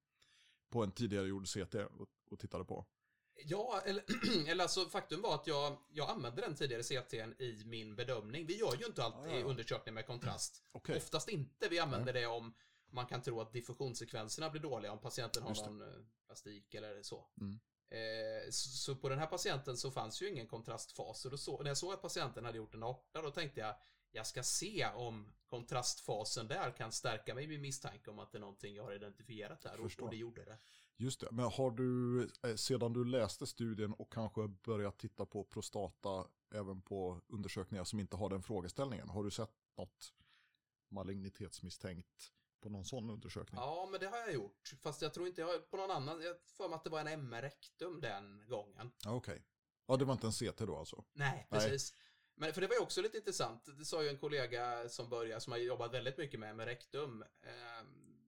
på 0.73 0.83
en 0.83 0.93
tidigare 0.93 1.27
gjord 1.27 1.49
CT 1.49 1.75
och, 1.75 2.09
och 2.31 2.39
tittade 2.39 2.65
på. 2.65 2.87
Ja, 3.45 3.81
eller, 3.85 4.05
eller 4.49 4.63
alltså 4.63 4.85
faktum 4.85 5.23
var 5.23 5.35
att 5.35 5.47
jag, 5.47 5.79
jag 5.89 6.11
använde 6.11 6.43
den 6.43 6.55
tidigare 6.55 6.83
CTn 6.83 7.43
i 7.43 7.63
min 7.67 7.97
bedömning. 7.97 8.47
Vi 8.47 8.59
gör 8.59 8.77
ju 8.77 8.87
inte 8.87 9.05
alltid 9.05 9.33
Ja, 9.33 9.39
ja, 9.39 9.45
undersökningar 9.45 9.95
med 9.95 10.07
kontrast. 10.07 10.63
Okej. 10.73 10.97
Oftast 10.97 11.29
inte. 11.29 11.69
Vi 11.69 11.79
använder 11.79 12.13
det 12.13 12.27
om 12.27 12.55
man 12.93 13.07
kan 13.07 13.23
tro 13.23 13.41
att 13.41 13.53
diffusionssekvenserna 13.53 14.51
blir 14.51 14.63
dåliga 14.63 14.93
om 14.93 14.99
patienten 14.99 15.43
har 15.43 15.55
någon 15.55 15.83
eh, 15.83 16.05
plastik 16.27 16.75
eller 16.75 17.03
så. 17.03 17.27
Mm. 17.41 17.61
Eh, 17.91 18.51
så, 18.51 18.69
så 18.69 18.97
på 18.97 19.09
den 19.09 19.19
här 19.19 19.27
patienten 19.27 19.77
så 19.77 19.91
fanns 19.91 20.23
ju 20.23 20.29
ingen 20.29 20.47
kontrastfas. 20.47 21.25
Och 21.25 21.31
då 21.31 21.37
så, 21.37 21.63
när 21.63 21.71
jag 21.71 21.79
såg 21.79 21.93
att 21.93 22.03
patienten 22.03 22.45
hade 22.45 22.59
gjort 22.59 22.75
en 22.75 22.83
aorta, 22.83 23.23
då 23.23 23.31
tänkte 23.31 23.61
jag 23.61 23.75
jag 24.13 24.27
ska 24.27 24.43
se 24.43 24.87
om 24.87 25.33
kontrastfasen 25.47 26.49
där 26.49 26.71
kan 26.71 26.93
stärka 26.93 27.35
mig 27.35 27.47
min 27.47 27.61
misstanke 27.61 28.11
om 28.11 28.19
att 28.19 28.33
det 28.33 28.39
är 28.39 28.41
någonting 28.41 28.75
jag 28.75 28.85
har 28.85 28.93
identifierat 28.93 29.63
där. 29.63 29.81
Och, 29.81 29.91
och 30.01 30.11
det 30.11 30.17
gjorde 30.17 30.45
det. 30.45 30.59
Just 30.97 31.21
det, 31.21 31.29
men 31.31 31.45
har 31.45 31.71
du 31.71 32.23
eh, 32.43 32.55
sedan 32.55 32.93
du 32.93 33.05
läste 33.05 33.47
studien 33.47 33.93
och 33.93 34.13
kanske 34.13 34.49
börjat 34.49 34.99
titta 34.99 35.27
på 35.27 35.45
prostata 35.45 36.27
även 36.51 36.83
på 36.83 37.21
undersökningar 37.29 37.85
som 37.85 38.01
inte 38.01 38.17
har 38.17 38.31
den 38.31 38.43
frågeställningen, 38.43 39.09
har 39.09 39.25
du 39.25 39.31
sett 39.31 39.55
något 39.77 40.15
malignitetsmisstänkt 40.89 42.33
på 42.61 42.69
någon 42.69 42.85
sån 42.85 43.11
undersökning? 43.11 43.61
Ja, 43.61 43.89
men 43.91 44.01
det 44.01 44.07
har 44.07 44.19
jag 44.19 44.35
gjort. 44.35 44.75
Fast 44.81 45.03
jag 45.03 45.15
tror 45.15 45.27
inte 45.27 45.41
jag 45.41 45.71
på 45.71 45.77
någon 45.77 45.91
annan. 45.91 46.23
Jag 46.23 46.37
får 46.45 46.69
mig 46.69 46.77
att 46.77 46.85
det 46.85 46.91
var 46.91 47.01
en 47.01 47.07
MR-rektum 47.07 48.01
den 48.01 48.45
gången. 48.49 48.93
Okej. 49.07 49.45
Ja, 49.87 49.97
det 49.97 50.05
var 50.05 50.13
inte 50.13 50.27
en 50.27 50.33
CT 50.33 50.59
då 50.59 50.77
alltså? 50.77 51.05
Nej, 51.13 51.47
Nej. 51.51 51.79
Men 52.35 52.53
för 52.53 52.61
det 52.61 52.67
var 52.67 52.75
ju 52.75 52.81
också 52.83 53.03
lite 53.03 53.17
intressant. 53.17 53.69
Det 53.79 53.85
sa 53.85 54.03
ju 54.03 54.09
en 54.09 54.19
kollega 54.19 54.89
som 54.89 55.09
började, 55.09 55.41
som 55.41 55.53
har 55.53 55.59
jobbat 55.59 55.95
väldigt 55.95 56.19
mycket 56.19 56.41
med 56.41 56.51
MR-rektum. 56.51 57.23
Eh, 57.43 57.87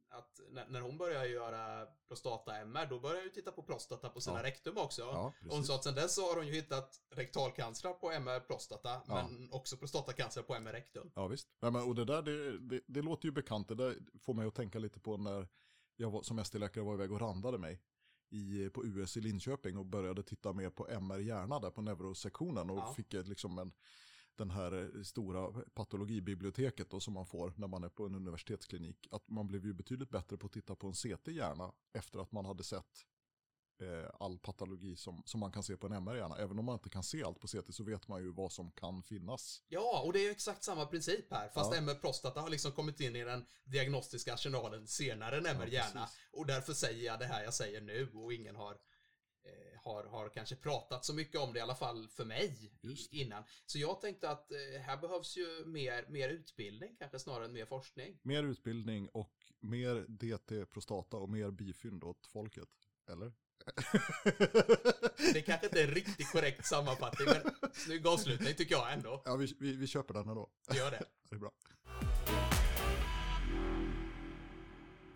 att 0.09 0.41
när, 0.51 0.67
när 0.69 0.81
hon 0.81 0.99
började 0.99 1.29
göra 1.29 1.87
prostata-MR, 2.09 2.87
då 2.87 3.01
började 3.01 3.21
hon 3.23 3.31
titta 3.31 3.53
på 3.53 3.63
prostata 3.63 4.09
på 4.09 4.21
sina 4.21 4.37
Ja. 4.37 4.43
rektum 4.43 4.79
också. 4.79 5.03
Ja, 5.03 5.33
hon 5.51 5.65
sa 5.65 5.75
att 5.75 5.85
sen 5.85 5.95
dess 5.95 6.15
så 6.15 6.29
har 6.29 6.37
hon 6.37 6.47
ju 6.47 6.53
hittat 6.53 7.01
rektalcancer 7.11 7.93
på 7.93 8.11
MR 8.13 8.41
prostata, 8.41 8.89
Ja. 9.09 9.15
men 9.29 9.53
också 9.53 9.77
prostatacancer 9.77 10.43
på 10.43 10.55
MR 10.55 10.73
rektum. 10.73 11.11
Ja, 11.15 11.27
visst. 11.27 11.49
Ja, 11.61 11.71
men, 11.71 11.83
och 11.83 11.95
det 11.95 12.05
där, 12.05 12.23
det, 12.23 12.59
det, 12.59 12.81
det 12.87 13.03
låter 13.03 13.27
ju 13.27 13.33
bekant. 13.33 13.69
Det 13.69 13.75
där 13.75 13.97
får 14.21 14.35
mig 14.35 14.47
att 14.47 14.55
tänka 14.55 14.79
lite 14.79 15.01
på 15.01 15.17
när 15.17 15.49
jag 15.97 16.11
var, 16.11 16.23
som 16.23 16.39
ST-läkare 16.39 16.85
var 16.85 16.95
iväg 16.95 17.13
och 17.13 17.21
randade 17.21 17.59
mig 17.59 17.81
i, 18.35 18.71
på 18.71 18.85
US 18.87 19.17
i 19.17 19.21
Linköping 19.21 19.77
och 19.79 19.87
började 19.87 20.23
titta 20.23 20.53
mer 20.53 20.71
på 20.71 20.89
MR 20.89 21.19
hjärna 21.19 21.61
där 21.61 21.71
på 21.71 21.83
neurosektionen 21.83 22.71
och 22.71 22.79
Ja. 22.79 22.95
fick 22.97 23.13
liksom 23.13 23.59
en, 23.59 23.73
den 24.37 24.51
här 24.51 25.03
stora 25.03 25.63
patologibiblioteket 25.75 26.91
då, 26.91 27.01
som 27.01 27.15
man 27.15 27.27
får 27.27 27.53
när 27.57 27.69
man 27.69 27.85
är 27.85 27.89
på 27.89 28.07
en 28.07 28.15
universitetsklinik. 28.15 29.09
Att 29.11 29.29
man 29.29 29.47
blev 29.47 29.67
ju 29.67 29.73
betydligt 29.73 30.11
bättre 30.11 30.37
på 30.37 30.47
att 30.47 30.53
titta 30.53 30.75
på 30.75 30.87
en 30.87 30.93
CT 30.93 31.29
hjärna 31.29 31.73
efter 31.93 32.19
att 32.19 32.33
man 32.33 32.45
hade 32.45 32.65
sett 32.65 33.07
eh, 33.81 34.11
all 34.21 34.39
patologi 34.39 34.97
som, 34.97 35.23
som 35.27 35.41
man 35.41 35.53
kan 35.53 35.63
se 35.63 35.77
på 35.77 35.87
en 35.87 35.93
MR 35.93 36.15
hjärna. 36.17 36.37
Även 36.37 36.59
om 36.59 36.65
man 36.65 36.75
inte 36.75 36.89
kan 36.89 37.03
se 37.03 37.25
allt 37.25 37.41
på 37.41 37.47
CT 37.47 37.75
så 37.75 37.85
vet 37.85 38.09
man 38.09 38.23
ju 38.23 38.33
vad 38.33 38.53
som 38.53 38.71
kan 38.71 39.03
finnas. 39.03 39.63
Ja, 39.69 40.03
och 40.05 40.13
det 40.13 40.19
är 40.19 40.25
ju 40.25 40.31
exakt 40.31 40.65
samma 40.65 40.87
princip 40.87 41.31
här. 41.33 41.49
Fast 41.49 41.73
Ja. 41.73 41.79
MR 41.79 41.95
prostata 41.95 42.41
har 42.41 42.49
liksom 42.49 42.73
kommit 42.73 43.01
in 43.01 43.17
i 43.17 43.25
den 43.25 43.47
diagnostiska 43.65 44.35
arsenalen 44.35 44.87
senare 44.87 45.37
än 45.37 45.47
MR 45.47 45.67
hjärna. 45.67 46.01
precis. 46.01 46.19
Och 46.33 46.47
därför 46.47 46.73
säger 46.73 47.07
jag 47.07 47.19
det 47.19 47.27
här 47.27 47.45
jag 47.45 47.55
säger 47.55 47.81
nu 47.81 48.11
och 48.15 48.33
ingen 48.33 48.57
har 48.57 48.73
eh, 49.45 49.81
har, 49.85 50.05
har 50.05 50.29
kanske 50.29 50.57
pratat 50.57 51.05
så 51.05 51.15
mycket 51.15 51.41
om 51.41 51.53
det, 51.53 51.59
i 51.59 51.63
alla 51.63 51.75
fall 51.75 52.09
för 52.09 52.25
mig, 52.25 52.73
Just 52.81 53.13
innan. 53.13 53.45
Så 53.67 53.79
jag 53.79 54.01
tänkte 54.01 54.31
att 54.31 54.51
eh, 54.53 54.81
här 54.81 54.97
behövs 54.97 55.37
ju 55.37 55.65
mer, 55.67 56.07
mer 56.09 56.29
utbildning, 56.29 56.97
kanske 56.99 57.19
snarare 57.19 57.45
än 57.45 57.53
mer 57.53 57.67
forskning. 57.67 58.19
Mer 58.23 58.43
utbildning 58.43 59.09
och 59.09 59.35
mer 59.61 60.07
DT 60.09 60.67
prostata 60.67 61.17
och 61.17 61.29
mer 61.29 61.51
bifynd 61.51 62.05
åt 62.05 62.27
folket. 62.27 62.69
Eller? 63.07 63.33
Det 65.35 65.43
kanske 65.43 65.67
inte 65.67 65.81
är 65.81 65.89
en 65.89 65.95
riktigt 65.95 66.33
korrekt 66.33 66.67
sammanfattning, 66.67 67.29
men 67.29 67.71
snygg 67.73 68.07
avslutning 68.07 68.55
tycker 68.55 68.75
jag 68.75 68.93
ändå. 68.93 69.23
ja, 69.25 69.37
vi, 69.37 69.57
vi, 69.61 69.77
vi 69.77 69.87
köper 69.87 70.15
den 70.15 70.29
ändå. 70.29 70.51
Gör 70.75 70.91
det. 70.91 71.03
Det 71.29 71.37
är 71.37 71.41
bra. 71.41 71.53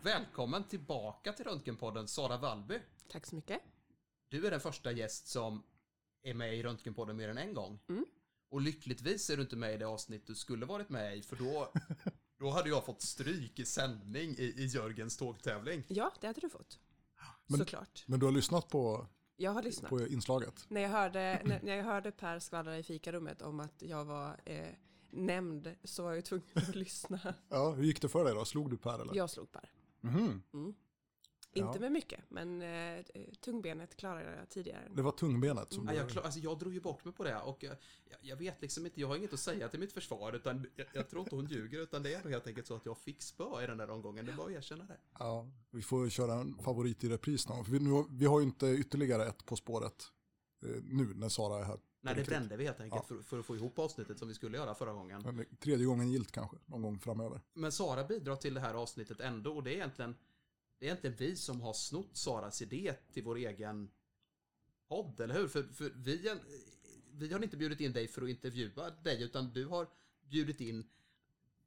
Välkommen 0.02 0.64
tillbaka 0.64 1.32
till 1.32 1.44
Röntgenpodden, 1.44 2.08
Sara 2.08 2.36
Wallby. 2.36 2.78
Tack 3.08 3.26
så 3.26 3.34
mycket. 3.34 3.62
Du 4.28 4.46
är 4.46 4.50
den 4.50 4.60
första 4.60 4.92
gäst 4.92 5.28
som 5.28 5.62
är 6.22 6.34
med 6.34 6.54
i 6.54 6.62
Röntgenpodden 6.62 7.16
mer 7.16 7.28
än 7.28 7.38
en 7.38 7.54
gång. 7.54 7.78
Mm. 7.88 8.04
Och 8.50 8.60
lyckligtvis 8.60 9.30
är 9.30 9.36
du 9.36 9.42
inte 9.42 9.56
med 9.56 9.74
i 9.74 9.76
det 9.76 9.86
avsnitt 9.86 10.26
du 10.26 10.34
skulle 10.34 10.66
varit 10.66 10.88
med 10.88 11.16
i, 11.16 11.22
för 11.22 11.36
då 11.36 11.72
då 12.38 12.50
hade 12.50 12.68
jag 12.68 12.84
fått 12.84 13.02
stryk 13.02 13.58
i 13.58 13.64
sändning 13.64 14.30
i, 14.38 14.44
i 14.44 14.66
Jörgens 14.66 15.16
tågtävling. 15.16 15.84
Ja, 15.88 16.12
det 16.20 16.26
hade 16.26 16.40
du 16.40 16.50
fått. 16.50 16.78
Men- 17.48 17.58
Såklart. 17.58 18.04
Men 18.06 18.20
du 18.20 18.26
har 18.26 18.32
lyssnat 18.32 18.68
på, 18.68 19.06
Jag 19.36 19.50
har 19.50 19.62
lyssnat. 19.62 19.88
på 19.90 20.06
inslaget? 20.06 20.64
När 20.68 20.80
jag 20.80 20.88
hörde, 20.88 21.42
när, 21.44 21.60
när 21.62 21.76
jag 21.76 21.84
hörde 21.84 22.10
Per 22.10 22.38
skvallra 22.38 22.78
i 22.78 22.82
fikarummet 22.82 23.42
om 23.42 23.60
att 23.60 23.74
jag 23.82 24.04
var 24.04 24.40
eh, 24.44 24.66
nämnd 25.10 25.74
så 25.84 26.02
var 26.02 26.14
jag 26.14 26.24
tvungen 26.24 26.46
att 26.54 26.74
lyssna. 26.74 27.34
Ja, 27.48 27.70
hur 27.70 27.84
gick 27.84 28.02
det 28.02 28.08
för 28.08 28.24
dig 28.24 28.34
då? 28.34 28.44
Slog 28.44 28.70
du 28.70 28.76
Per 28.76 28.98
eller? 28.98 29.14
Jag 29.16 29.30
slog 29.30 29.52
Per. 29.52 29.70
Mhm. 30.00 30.42
Mm. 30.54 30.74
Ja. 31.52 31.66
Inte 31.66 31.80
med 31.80 31.92
mycket, 31.92 32.20
men 32.28 32.62
eh, 32.62 33.04
tungbenet 33.40 33.96
klarade 33.96 34.36
jag 34.36 34.48
tidigare. 34.48 34.88
Det 34.94 35.02
var 35.02 35.12
tungbenet 35.12 35.72
som 35.72 35.84
Ja, 35.86 35.90
du... 35.92 35.96
jag, 35.98 36.10
klar, 36.10 36.22
alltså 36.22 36.40
jag 36.40 36.58
drog 36.58 36.74
ju 36.74 36.80
bort 36.80 37.04
mig 37.04 37.14
på 37.14 37.24
det 37.24 37.36
och 37.40 37.64
eh, 37.64 37.72
jag, 38.10 38.18
jag 38.22 38.36
vet 38.36 38.62
liksom 38.62 38.86
inte, 38.86 39.00
jag 39.00 39.08
har 39.08 39.16
inget 39.16 39.32
att 39.32 39.40
säga 39.40 39.68
till 39.68 39.80
mitt 39.80 39.92
försvar 39.92 40.32
utan 40.32 40.66
jag, 40.76 40.86
jag 40.92 41.08
tror 41.08 41.22
inte 41.22 41.34
hon 41.34 41.46
ljuger 41.46 41.80
utan 41.80 42.02
det 42.02 42.14
är 42.14 42.22
nog 42.22 42.32
helt 42.32 42.46
enkelt 42.46 42.66
så 42.66 42.74
att 42.74 42.86
jag 42.86 42.98
fick 42.98 43.22
spö 43.22 43.64
i 43.64 43.66
den 43.66 43.78
där 43.78 43.90
omgången, 43.90 44.26
det 44.26 44.32
är 44.32 44.36
bara 44.36 44.46
att 44.46 44.52
erkänna 44.52 44.84
det. 44.84 44.96
Ja, 45.18 45.48
vi 45.70 45.82
får 45.82 46.08
köra 46.08 46.34
en 46.34 46.58
favorit 46.58 47.04
i 47.04 47.08
repris 47.08 47.44
då. 47.44 47.64
För 47.64 47.72
vi, 47.72 47.78
nu, 47.80 47.90
har- 47.90 48.06
vi 48.10 48.26
har 48.26 48.40
ju 48.40 48.46
inte 48.46 48.66
ytterligare 48.66 49.26
ett 49.26 49.46
På 49.46 49.56
spåret 49.56 50.04
eh, 50.64 50.70
nu 50.82 51.14
när 51.14 51.28
Sara 51.28 51.58
är 51.60 51.64
här. 51.64 51.78
Nej, 52.00 52.14
det 52.14 52.24
brände 52.24 52.56
vi 52.56 52.64
helt 52.64 52.80
enkelt 52.80 53.06
för, 53.06 53.22
för 53.22 53.38
att 53.38 53.46
få 53.46 53.56
ihop 53.56 53.78
avsnittet 53.78 54.18
som 54.18 54.28
vi 54.28 54.34
skulle 54.34 54.56
göra 54.56 54.74
förra 54.74 54.92
gången. 54.92 55.22
Men 55.22 55.46
Tredje 55.60 55.86
gången 55.86 56.10
gilt 56.10 56.32
kanske, 56.32 56.56
någon 56.66 56.82
gång 56.82 56.98
framöver. 56.98 57.40
Men 57.54 57.72
Sara 57.72 58.04
bidrar 58.04 58.36
till 58.36 58.54
det 58.54 58.60
här 58.60 58.74
avsnittet 58.74 59.20
ändå 59.20 59.56
och 59.56 59.62
det 59.62 59.70
är 59.70 59.74
egentligen, 59.74 60.16
det 60.78 60.86
är 60.86 60.88
egentligen 60.88 61.16
vi 61.16 61.36
som 61.36 61.60
har 61.60 61.72
snott 61.72 62.16
Saras 62.16 62.62
idé 62.62 62.94
till 63.12 63.22
vår 63.22 63.36
egen 63.36 63.90
podd, 64.88 65.20
eller 65.20 65.34
hur? 65.34 65.48
För, 65.48 65.62
för 65.62 65.92
vi, 65.96 66.34
vi 67.12 67.32
har 67.32 67.42
inte 67.42 67.56
bjudit 67.56 67.80
in 67.80 67.92
dig 67.92 68.08
för 68.08 68.22
att 68.22 68.28
intervjua 68.28 68.90
dig 68.90 69.22
utan 69.22 69.52
du 69.52 69.66
har 69.66 69.88
bjudit 70.28 70.60
in 70.60 70.88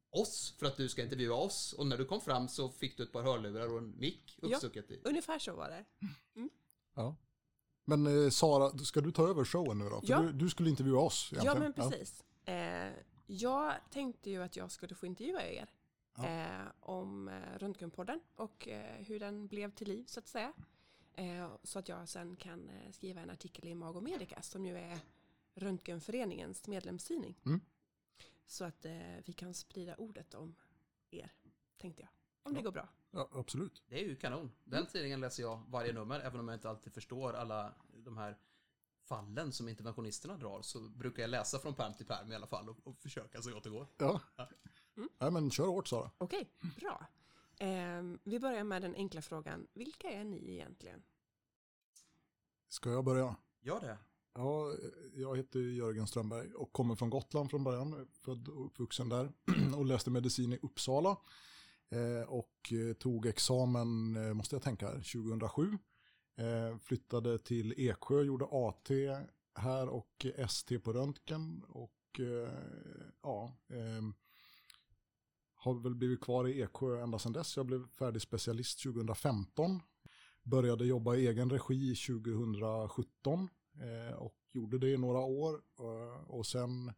oss 0.09 0.55
för 0.59 0.65
att 0.65 0.77
du 0.77 0.89
ska 0.89 1.03
intervjua 1.03 1.35
oss 1.35 1.73
och 1.73 1.87
när 1.87 1.97
du 1.97 2.05
kom 2.05 2.21
fram 2.21 2.47
så 2.47 2.69
fick 2.69 2.97
du 2.97 3.03
ett 3.03 3.11
par 3.11 3.23
hörlurar 3.23 3.71
och 3.71 3.77
en 3.77 3.93
mick 3.99 4.37
Ja. 4.41 4.47
uppstucket 4.47 4.91
i. 4.91 5.01
Ungefär 5.03 5.39
så 5.39 5.53
var 5.55 5.69
det. 5.69 5.85
Ja. 6.95 7.15
Men 7.85 8.23
eh, 8.25 8.29
Sara, 8.29 8.77
ska 8.77 9.01
du 9.01 9.11
ta 9.11 9.27
över 9.29 9.45
showen 9.45 9.77
nu 9.79 9.89
då? 9.89 10.01
För 10.01 10.07
Ja. 10.09 10.21
du, 10.21 10.31
du 10.31 10.49
skulle 10.49 10.69
intervjua 10.69 10.99
oss 10.99 11.29
Ja, 11.35 11.41
egentligen. 11.41 11.73
men 11.77 11.89
precis. 11.89 12.23
Eh, 12.45 12.93
jag 13.27 13.73
tänkte 13.91 14.29
ju 14.29 14.43
att 14.43 14.55
jag 14.55 14.71
skulle 14.71 14.95
få 14.95 15.05
intervjua 15.05 15.43
er 15.47 15.67
Ja. 16.15 16.25
eh, 16.27 16.67
om 16.79 17.27
eh, 17.27 17.57
Röntgenpodden 17.57 18.19
och 18.35 18.67
eh, 18.67 18.95
hur 19.05 19.19
den 19.19 19.47
blev 19.47 19.71
till 19.71 19.87
liv 19.87 20.03
så 20.07 20.19
att 20.19 20.27
säga. 20.27 20.53
Eh, 21.13 21.51
så 21.63 21.79
att 21.79 21.89
jag 21.89 22.09
sen 22.09 22.35
kan 22.35 22.69
eh, 22.69 22.91
skriva 22.91 23.21
en 23.21 23.29
artikel 23.29 23.67
i 23.67 23.75
Mag 23.75 23.95
och 23.95 24.03
Medica 24.03 24.41
som 24.41 24.65
ju 24.65 24.77
är 24.77 24.99
Röntgenföreningens 25.55 26.67
medlemstidning. 26.67 27.35
Mm. 27.45 27.61
Så 28.45 28.63
att 28.65 28.85
eh, 28.85 29.17
vi 29.25 29.33
kan 29.33 29.53
sprida 29.53 29.95
ordet 29.95 30.33
om 30.33 30.55
er, 31.11 31.31
tänkte 31.77 32.01
jag. 32.01 32.09
Om 32.43 32.53
det 32.53 32.59
Ja. 32.59 32.63
går 32.63 32.71
bra. 32.71 32.87
Ja, 33.11 33.29
absolut. 33.31 33.83
Det 33.87 33.99
är 33.99 34.05
ju 34.05 34.15
kanon. 34.15 34.51
Den 34.63 34.85
tidningen 34.85 35.19
läser 35.19 35.43
jag 35.43 35.61
varje 35.67 35.93
nummer, 35.93 36.19
även 36.19 36.39
om 36.39 36.47
jag 36.47 36.55
inte 36.55 36.69
alltid 36.69 36.93
förstår 36.93 37.33
alla 37.33 37.73
de 37.93 38.17
här 38.17 38.37
fallen 39.03 39.51
som 39.51 39.69
interventionisterna 39.69 40.37
drar, 40.37 40.61
så 40.61 40.79
brukar 40.89 41.23
jag 41.23 41.29
läsa 41.29 41.59
från 41.59 41.75
pärm 41.75 41.93
till 41.93 42.05
pärm 42.05 42.31
i 42.31 42.35
alla 42.35 42.47
fall 42.47 42.69
och, 42.69 42.77
och 42.87 42.97
försöka 42.99 43.41
så 43.41 43.51
gott 43.51 43.63
det 43.63 43.69
går. 43.69 43.87
Ja. 43.97 44.21
Ja. 44.35 44.47
Mm. 45.01 45.09
Nej, 45.19 45.31
men 45.31 45.51
kör 45.51 45.67
hårt 45.67 45.87
Sara. 45.87 46.11
Okej, 46.17 46.49
bra. 46.79 47.07
Eh, 47.59 48.03
vi 48.23 48.39
börjar 48.39 48.63
med 48.63 48.81
den 48.81 48.95
enkla 48.95 49.21
frågan. 49.21 49.67
Vilka 49.73 50.09
är 50.11 50.23
ni 50.23 50.51
egentligen? 50.51 51.03
Ska 52.69 52.89
jag 52.89 53.05
börja? 53.05 53.35
Gör 53.61 53.79
det. 53.79 53.97
Ja, 54.33 54.73
jag 55.13 55.37
heter 55.37 55.59
Jörgen 55.59 56.07
Strömberg 56.07 56.53
och 56.53 56.73
kommer 56.73 56.95
från 56.95 57.09
Gotland 57.09 57.49
från 57.49 57.63
början. 57.63 58.07
Född 58.11 58.47
och 58.47 58.65
uppvuxen 58.65 59.09
där 59.09 59.31
och 59.77 59.85
läste 59.85 60.09
medicin 60.09 60.53
i 60.53 60.59
Uppsala. 60.61 61.17
Eh, 61.89 62.29
och 62.29 62.73
eh, 62.73 62.93
tog 62.93 63.25
examen, 63.25 64.15
eh, 64.15 64.33
måste 64.33 64.55
jag 64.55 64.63
tänka, 64.63 64.87
här, 64.87 64.93
2007. 64.93 65.77
Eh, 66.37 66.77
flyttade 66.77 67.39
till 67.39 67.73
Eksjö, 67.77 68.23
gjorde 68.23 68.45
AT 68.51 68.89
här 69.55 69.89
och 69.89 70.25
ST 70.37 70.79
på 70.79 70.93
röntgen. 70.93 71.63
Och 71.67 72.19
ja, 73.21 73.57
ehm, 73.69 74.13
har 75.61 75.73
väl 75.73 75.95
blivit 75.95 76.21
kvar 76.21 76.47
i 76.47 76.61
Eksjö 76.61 77.03
ända 77.03 77.19
sedan 77.19 77.33
dess. 77.33 77.57
Jag 77.57 77.65
blev 77.65 77.87
färdig 77.87 78.21
specialist 78.21 78.83
2015. 78.83 79.81
Började 80.43 80.85
jobba 80.85 81.15
i 81.15 81.27
egen 81.27 81.49
regi 81.49 81.95
2017 81.95 83.49
eh, 83.73 84.15
och 84.15 84.35
gjorde 84.51 84.79
det 84.79 84.89
i 84.89 84.97
några 84.97 85.19
år. 85.19 85.61
Eh, 85.79 86.29
och 86.29 86.45
sen 86.45 86.93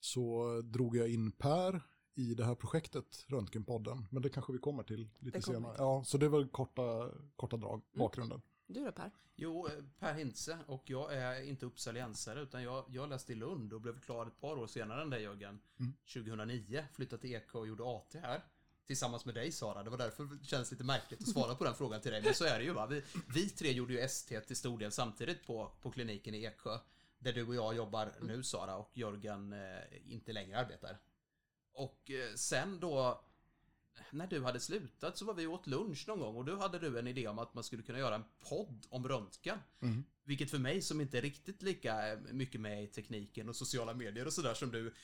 så 0.00 0.60
drog 0.64 0.96
jag 0.96 1.08
in 1.08 1.32
Per 1.32 1.82
i 2.14 2.34
det 2.34 2.44
här 2.44 2.54
projektet, 2.54 3.24
Röntgenpodden. 3.28 4.06
Men 4.10 4.22
det 4.22 4.28
kanske 4.28 4.52
vi 4.52 4.58
kommer 4.58 4.82
till 4.82 5.08
lite 5.18 5.40
kommer 5.40 5.56
senare. 5.56 5.74
till. 5.74 5.82
Ja, 5.82 6.04
så 6.04 6.18
det 6.18 6.28
var 6.28 6.48
korta, 6.48 7.10
korta 7.36 7.56
drag, 7.56 7.82
bakgrunden. 7.94 8.42
Du 8.66 8.84
då 8.84 8.92
Per? 8.92 9.10
Jo, 9.36 9.66
eh, 9.66 9.72
Per 9.98 10.14
Hintze 10.14 10.58
och 10.66 10.90
jag 10.90 11.14
är 11.14 11.42
inte 11.42 11.66
uppsaliensare 11.66 12.40
utan 12.40 12.62
jag, 12.62 12.84
jag 12.88 13.08
läste 13.08 13.32
i 13.32 13.34
Lund 13.34 13.72
och 13.72 13.80
blev 13.80 14.00
klar 14.00 14.26
ett 14.26 14.40
par 14.40 14.58
år 14.58 14.66
senare 14.66 15.02
än 15.02 15.10
dig 15.10 15.22
Jörgen. 15.22 15.60
Mm. 15.80 15.92
2009, 16.14 16.84
flyttade 16.92 17.22
till 17.22 17.34
Eksjö 17.34 17.58
och 17.58 17.66
gjorde 17.66 17.84
AT 17.84 18.14
här. 18.22 18.44
Tillsammans 18.86 19.24
med 19.24 19.34
dig 19.34 19.52
Sara, 19.52 19.82
det 19.82 19.90
var 19.90 19.98
därför 19.98 20.24
det 20.24 20.44
känns 20.44 20.70
lite 20.70 20.84
märkligt 20.84 21.22
att 21.22 21.28
svara 21.28 21.54
på 21.54 21.64
den 21.64 21.74
frågan 21.74 22.00
till 22.00 22.12
dig. 22.12 22.22
Men 22.22 22.34
så 22.34 22.44
är 22.44 22.58
det 22.58 22.64
ju 22.64 22.72
va, 22.72 22.86
vi, 22.86 23.02
vi 23.34 23.50
tre 23.50 23.72
gjorde 23.72 23.92
ju 23.92 24.00
ST 24.00 24.40
till 24.40 24.56
stor 24.56 24.78
del 24.78 24.92
samtidigt 24.92 25.46
på, 25.46 25.72
på 25.82 25.90
kliniken 25.90 26.34
i 26.34 26.44
Eksjö. 26.44 26.78
Där 27.18 27.32
du 27.32 27.46
och 27.46 27.54
jag 27.54 27.76
jobbar 27.76 28.12
nu 28.20 28.42
Sara 28.42 28.76
och 28.76 28.90
Jörgen 28.94 29.52
eh, 29.52 30.12
inte 30.12 30.32
längre 30.32 30.58
arbetar. 30.58 30.98
Och 31.72 32.10
eh, 32.10 32.34
sen 32.34 32.80
då 32.80 33.24
när 34.10 34.26
du 34.26 34.42
hade 34.42 34.60
slutat 34.60 35.18
så 35.18 35.24
var 35.24 35.34
vi 35.34 35.46
åt 35.46 35.66
lunch 35.66 36.04
någon 36.08 36.20
gång 36.20 36.36
och 36.36 36.44
då 36.44 36.56
hade 36.56 36.78
du 36.78 36.98
en 36.98 37.06
idé 37.06 37.28
om 37.28 37.38
att 37.38 37.54
man 37.54 37.64
skulle 37.64 37.82
kunna 37.82 37.98
göra 37.98 38.14
en 38.14 38.24
podd 38.48 38.86
om 38.90 39.08
röntgen. 39.08 39.58
Mm. 39.80 40.04
Vilket 40.24 40.50
för 40.50 40.58
mig 40.58 40.82
som 40.82 41.00
inte 41.00 41.18
är 41.18 41.22
riktigt 41.22 41.62
lika 41.62 42.18
mycket 42.32 42.60
med 42.60 42.84
i 42.84 42.86
tekniken 42.86 43.48
och 43.48 43.56
sociala 43.56 43.94
medier 43.94 44.26
och 44.26 44.32
sådär 44.32 44.54
som 44.54 44.70
du, 44.70 44.94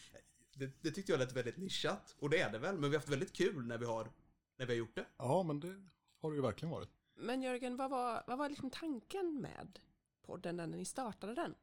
det, 0.54 0.82
det 0.82 0.90
tyckte 0.90 1.12
jag 1.12 1.18
lät 1.18 1.32
väldigt 1.32 1.56
nischat. 1.56 2.16
Och 2.18 2.30
det 2.30 2.38
är 2.38 2.52
det 2.52 2.58
väl, 2.58 2.78
men 2.78 2.90
vi 2.90 2.96
har 2.96 3.00
haft 3.00 3.12
väldigt 3.12 3.32
kul 3.32 3.66
när 3.66 3.78
vi 3.78 3.86
har, 3.86 4.12
när 4.56 4.66
vi 4.66 4.72
har 4.72 4.78
gjort 4.78 4.94
det. 4.94 5.06
Ja, 5.16 5.42
men 5.42 5.60
det 5.60 5.88
har 6.20 6.30
det 6.30 6.36
ju 6.36 6.42
verkligen 6.42 6.70
varit. 6.70 6.90
Men 7.14 7.42
Jörgen, 7.42 7.76
vad 7.76 7.90
var, 7.90 8.24
vad 8.26 8.38
var 8.38 8.48
liksom 8.48 8.70
tanken 8.70 9.40
med 9.40 9.78
podden 10.22 10.56
när 10.56 10.66
ni 10.66 10.84
startade 10.84 11.34
den? 11.34 11.54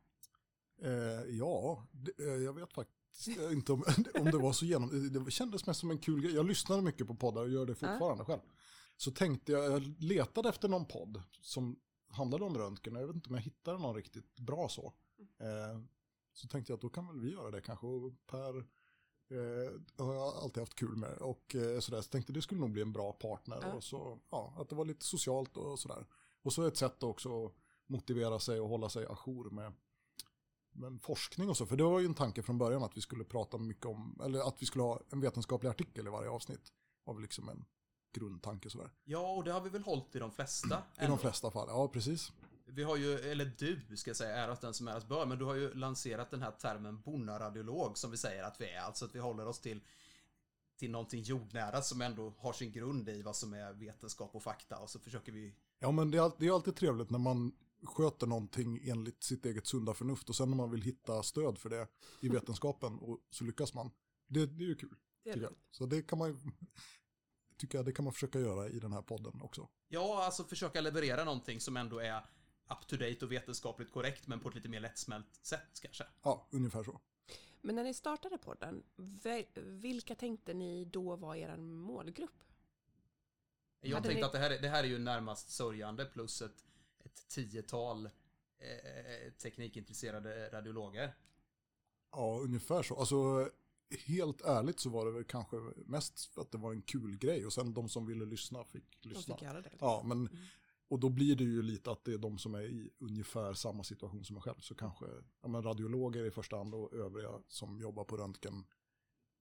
Eh, 0.82 1.38
ja, 1.38 1.88
det, 1.92 2.20
eh, 2.20 2.44
jag 2.44 2.54
vet 2.54 2.74
faktiskt 2.74 2.99
inte 3.28 3.74
om, 3.74 3.84
om 4.20 4.26
det 4.26 4.38
var 4.38 4.54
så 4.54 4.66
genom... 4.66 5.14
Det 5.26 5.32
kändes 5.32 5.66
mest 5.66 5.80
som 5.80 5.92
en 5.92 5.98
kul 5.98 6.22
grej. 6.22 6.36
Jag 6.36 6.46
lyssnade 6.46 6.82
mycket 6.82 7.08
på 7.08 7.16
poddar 7.16 7.42
och 7.42 7.50
gör 7.50 7.66
det 7.66 7.76
fortfarande 7.76 8.26
själv. 8.26 8.42
Så 8.98 9.12
tänkte 9.12 9.52
jag, 9.52 9.72
jag 9.72 9.94
letade 10.00 10.50
efter 10.50 10.68
någon 10.68 10.86
podd 10.86 11.22
som 11.42 11.80
handlade 12.08 12.46
om 12.46 12.58
röntgen. 12.58 12.96
Jag 12.96 13.08
vet 13.08 13.16
inte 13.16 13.30
om 13.30 13.36
jag 13.36 13.42
hittade 13.42 13.78
någon 13.78 13.96
riktigt 13.96 14.40
bra 14.40 14.70
så. 14.70 14.94
Eh, 15.40 15.82
så 16.34 16.48
tänkte 16.48 16.72
jag 16.72 16.78
att 16.78 16.82
då 16.82 16.90
kan 16.90 17.08
väl 17.08 17.20
vi 17.20 17.32
göra 17.32 17.52
det 17.52 17.62
kanske. 17.62 17.88
Och 17.88 18.14
Per 18.28 18.58
eh, 19.30 20.06
har 20.06 20.14
jag 20.14 20.36
alltid 20.36 20.62
haft 20.62 20.76
kul 20.76 20.96
med. 20.96 21.18
Och 21.18 21.56
eh, 21.56 21.80
sådär. 21.80 22.02
Så 22.02 22.10
tänkte 22.10 22.34
det 22.34 22.42
skulle 22.42 22.62
nog 22.62 22.72
bli 22.72 22.82
en 22.82 22.94
bra 22.94 23.12
partner. 23.12 23.60
Ja. 23.62 23.74
Och 23.74 23.84
så, 23.84 24.20
ja, 24.30 24.54
att 24.58 24.70
det 24.70 24.76
var 24.76 24.86
lite 24.86 25.06
socialt 25.06 25.58
och 25.58 25.80
sådär. 25.80 26.06
Och 26.42 26.54
så 26.54 26.68
ett 26.68 26.78
sätt 26.78 27.04
också 27.04 27.46
att 27.46 27.54
motivera 27.88 28.40
sig 28.40 28.60
och 28.60 28.70
hålla 28.70 28.90
sig 28.90 29.06
ajour 29.06 29.50
med 29.50 29.74
men 30.72 31.00
forskning 31.00 31.50
och 31.50 31.58
så, 31.58 31.66
för 31.66 31.78
det 31.78 31.84
var 31.84 32.00
ju 32.00 32.06
en 32.06 32.14
tanke 32.14 32.44
från 32.44 32.58
början 32.58 32.84
att 32.84 32.98
vi 32.98 33.02
skulle 33.02 33.24
prata 33.24 33.58
mycket 33.58 33.86
om, 33.86 34.22
eller 34.24 34.48
att 34.48 34.62
vi 34.62 34.66
skulle 34.66 34.84
ha 34.84 35.02
en 35.10 35.22
vetenskaplig 35.22 35.70
artikel 35.70 36.08
i 36.08 36.10
varje 36.10 36.30
avsnitt. 36.30 36.74
väl 37.06 37.22
liksom 37.22 37.50
en 37.50 37.66
grundtanke 38.14 38.70
sådär. 38.70 38.92
Ja, 39.04 39.32
och 39.32 39.44
det 39.44 39.52
har 39.52 39.62
vi 39.62 39.70
väl 39.70 39.84
hållit 39.84 40.16
i 40.16 40.20
de 40.20 40.32
flesta. 40.32 40.84
I 41.02 41.06
de 41.06 41.18
flesta 41.18 41.52
fall, 41.52 41.68
ja 41.70 41.88
precis. 41.88 42.32
Vi 42.66 42.84
har 42.84 42.96
ju, 42.96 43.20
eller 43.20 43.46
du 43.58 43.98
ska 43.98 44.10
jag 44.10 44.18
säga, 44.18 44.36
äras 44.36 44.60
den 44.60 44.74
som 44.74 44.88
äras 44.88 45.08
bör, 45.08 45.26
men 45.26 45.40
du 45.40 45.46
har 45.46 45.56
ju 45.56 45.74
lanserat 45.74 46.32
den 46.32 46.42
här 46.42 46.52
termen 46.52 47.02
bonaradiolog 47.02 47.98
som 47.98 48.12
vi 48.12 48.18
säger 48.18 48.44
att 48.44 48.62
vi 48.62 48.70
är. 48.70 48.82
Alltså 48.82 49.06
att 49.06 49.16
vi 49.16 49.20
håller 49.20 49.48
oss 49.48 49.60
till, 49.60 49.82
till 50.78 50.92
någonting 50.92 51.22
jordnära 51.22 51.82
som 51.82 52.02
ändå 52.02 52.34
har 52.38 52.54
sin 52.54 52.72
grund 52.72 53.10
i 53.10 53.22
vad 53.22 53.36
som 53.36 53.54
är 53.54 53.74
vetenskap 53.74 54.36
och 54.36 54.44
fakta 54.44 54.78
och 54.78 54.90
så 54.90 55.00
försöker 55.00 55.32
vi 55.32 55.56
Ja 55.80 55.92
men 55.92 56.12
det 56.12 56.18
är, 56.18 56.32
det 56.38 56.48
är 56.48 56.54
alltid 56.54 56.76
trevligt 56.76 57.10
när 57.10 57.20
man 57.20 57.52
sköter 57.84 58.28
någonting 58.28 58.80
enligt 58.90 59.24
sitt 59.24 59.46
eget 59.46 59.68
sunda 59.68 59.94
förnuft 59.94 60.30
och 60.30 60.36
sen 60.36 60.50
när 60.50 60.58
man 60.58 60.72
vill 60.72 60.82
hitta 60.82 61.24
stöd 61.24 61.58
för 61.58 61.70
det 61.70 61.88
i 62.22 62.30
vetenskapen 62.30 63.00
och 63.00 63.20
så 63.30 63.44
lyckas 63.44 63.74
man. 63.74 63.92
Det, 64.28 64.46
det 64.46 64.64
är 64.64 64.68
ju 64.68 64.76
kul, 64.76 64.96
Det 65.24 65.30
är. 65.30 65.50
Så 65.72 65.86
det 65.86 66.02
kan 66.02 66.20
man 66.20 66.30
ju, 66.30 66.38
tycker 67.58 67.78
jag, 67.78 67.86
det 67.86 67.92
kan 67.92 68.04
man 68.06 68.14
försöka 68.14 68.40
göra 68.40 68.70
i 68.70 68.80
den 68.80 68.94
här 68.94 69.02
podden 69.02 69.42
också. 69.42 69.70
Ja, 69.88 70.24
alltså 70.26 70.44
försöka 70.44 70.82
leverera 70.82 71.24
någonting 71.24 71.60
som 71.60 71.78
ändå 71.78 72.00
är 72.00 72.18
up 72.72 72.88
to 72.88 72.96
date 72.98 73.26
och 73.26 73.32
vetenskapligt 73.32 73.92
korrekt 73.92 74.28
men 74.28 74.40
på 74.40 74.50
ett 74.50 74.56
lite 74.56 74.70
mer 74.70 74.80
lättsmält 74.80 75.40
sätt 75.42 75.80
kanske. 75.82 76.04
Ja, 76.24 76.48
ungefär 76.52 76.84
så. 76.84 77.02
Men 77.62 77.76
när 77.76 77.84
ni 77.84 77.94
startade 77.94 78.38
podden, 78.38 78.84
vilka 79.56 80.16
tänkte 80.16 80.54
ni 80.54 80.86
då 80.86 81.16
var 81.16 81.36
er 81.36 81.58
målgrupp? 81.58 82.44
Jag 83.82 83.96
Hade 83.96 84.08
tänkte 84.08 84.20
ni- 84.22 84.26
att 84.26 84.32
det 84.32 84.38
här, 84.40 84.50
är- 84.50 84.62
det 84.62 84.70
här 84.70 84.84
är 84.84 84.88
ju 84.88 84.98
närmast 85.00 85.50
sörjande 85.50 86.06
plus 86.06 86.42
ett, 86.42 86.64
ett 87.06 87.28
tiotal 87.28 88.06
eh, 88.06 89.32
teknikintresserade 89.34 90.50
radiologer. 90.50 91.16
Ja, 92.12 92.40
ungefär 92.44 92.84
så. 92.84 92.96
Alltså, 93.00 93.50
helt 94.06 94.42
ärligt 94.42 94.80
så 94.80 94.90
var 94.90 95.06
det 95.06 95.12
väl 95.12 95.24
kanske 95.24 95.56
mest 95.76 96.26
för 96.26 96.42
att 96.42 96.52
det 96.52 96.58
var 96.58 96.72
en 96.72 96.82
kul 96.82 97.18
grej 97.18 97.46
och 97.46 97.54
sen 97.54 97.74
de 97.74 97.90
som 97.90 98.06
ville 98.06 98.26
lyssna 98.26 98.64
fick 98.64 99.02
De 99.02 99.10
lyssna. 99.10 99.36
fick 99.36 99.44
göra 99.44 99.62
det. 99.62 99.72
Ja, 99.80 100.02
men 100.06 100.28
Mm. 100.28 100.38
och 100.88 101.00
då 101.00 101.10
blir 101.10 101.36
det 101.36 101.44
ju 101.44 101.62
lite 101.62 101.92
att 101.92 102.04
det 102.06 102.14
är 102.14 102.18
de 102.18 102.38
som 102.38 102.56
är 102.56 102.62
i 102.62 102.90
ungefär 103.00 103.54
samma 103.54 103.84
situation 103.84 104.26
som 104.26 104.36
jag 104.36 104.44
själv. 104.44 104.60
Så 104.60 104.76
kanske 104.76 105.06
ja, 105.42 105.48
men 105.48 105.64
radiologer 105.64 106.26
i 106.26 106.32
första 106.32 106.58
hand 106.58 106.74
och 106.76 106.94
övriga 106.94 107.42
som 107.48 107.80
jobbar 107.80 108.04
på 108.04 108.18
röntgen 108.18 108.66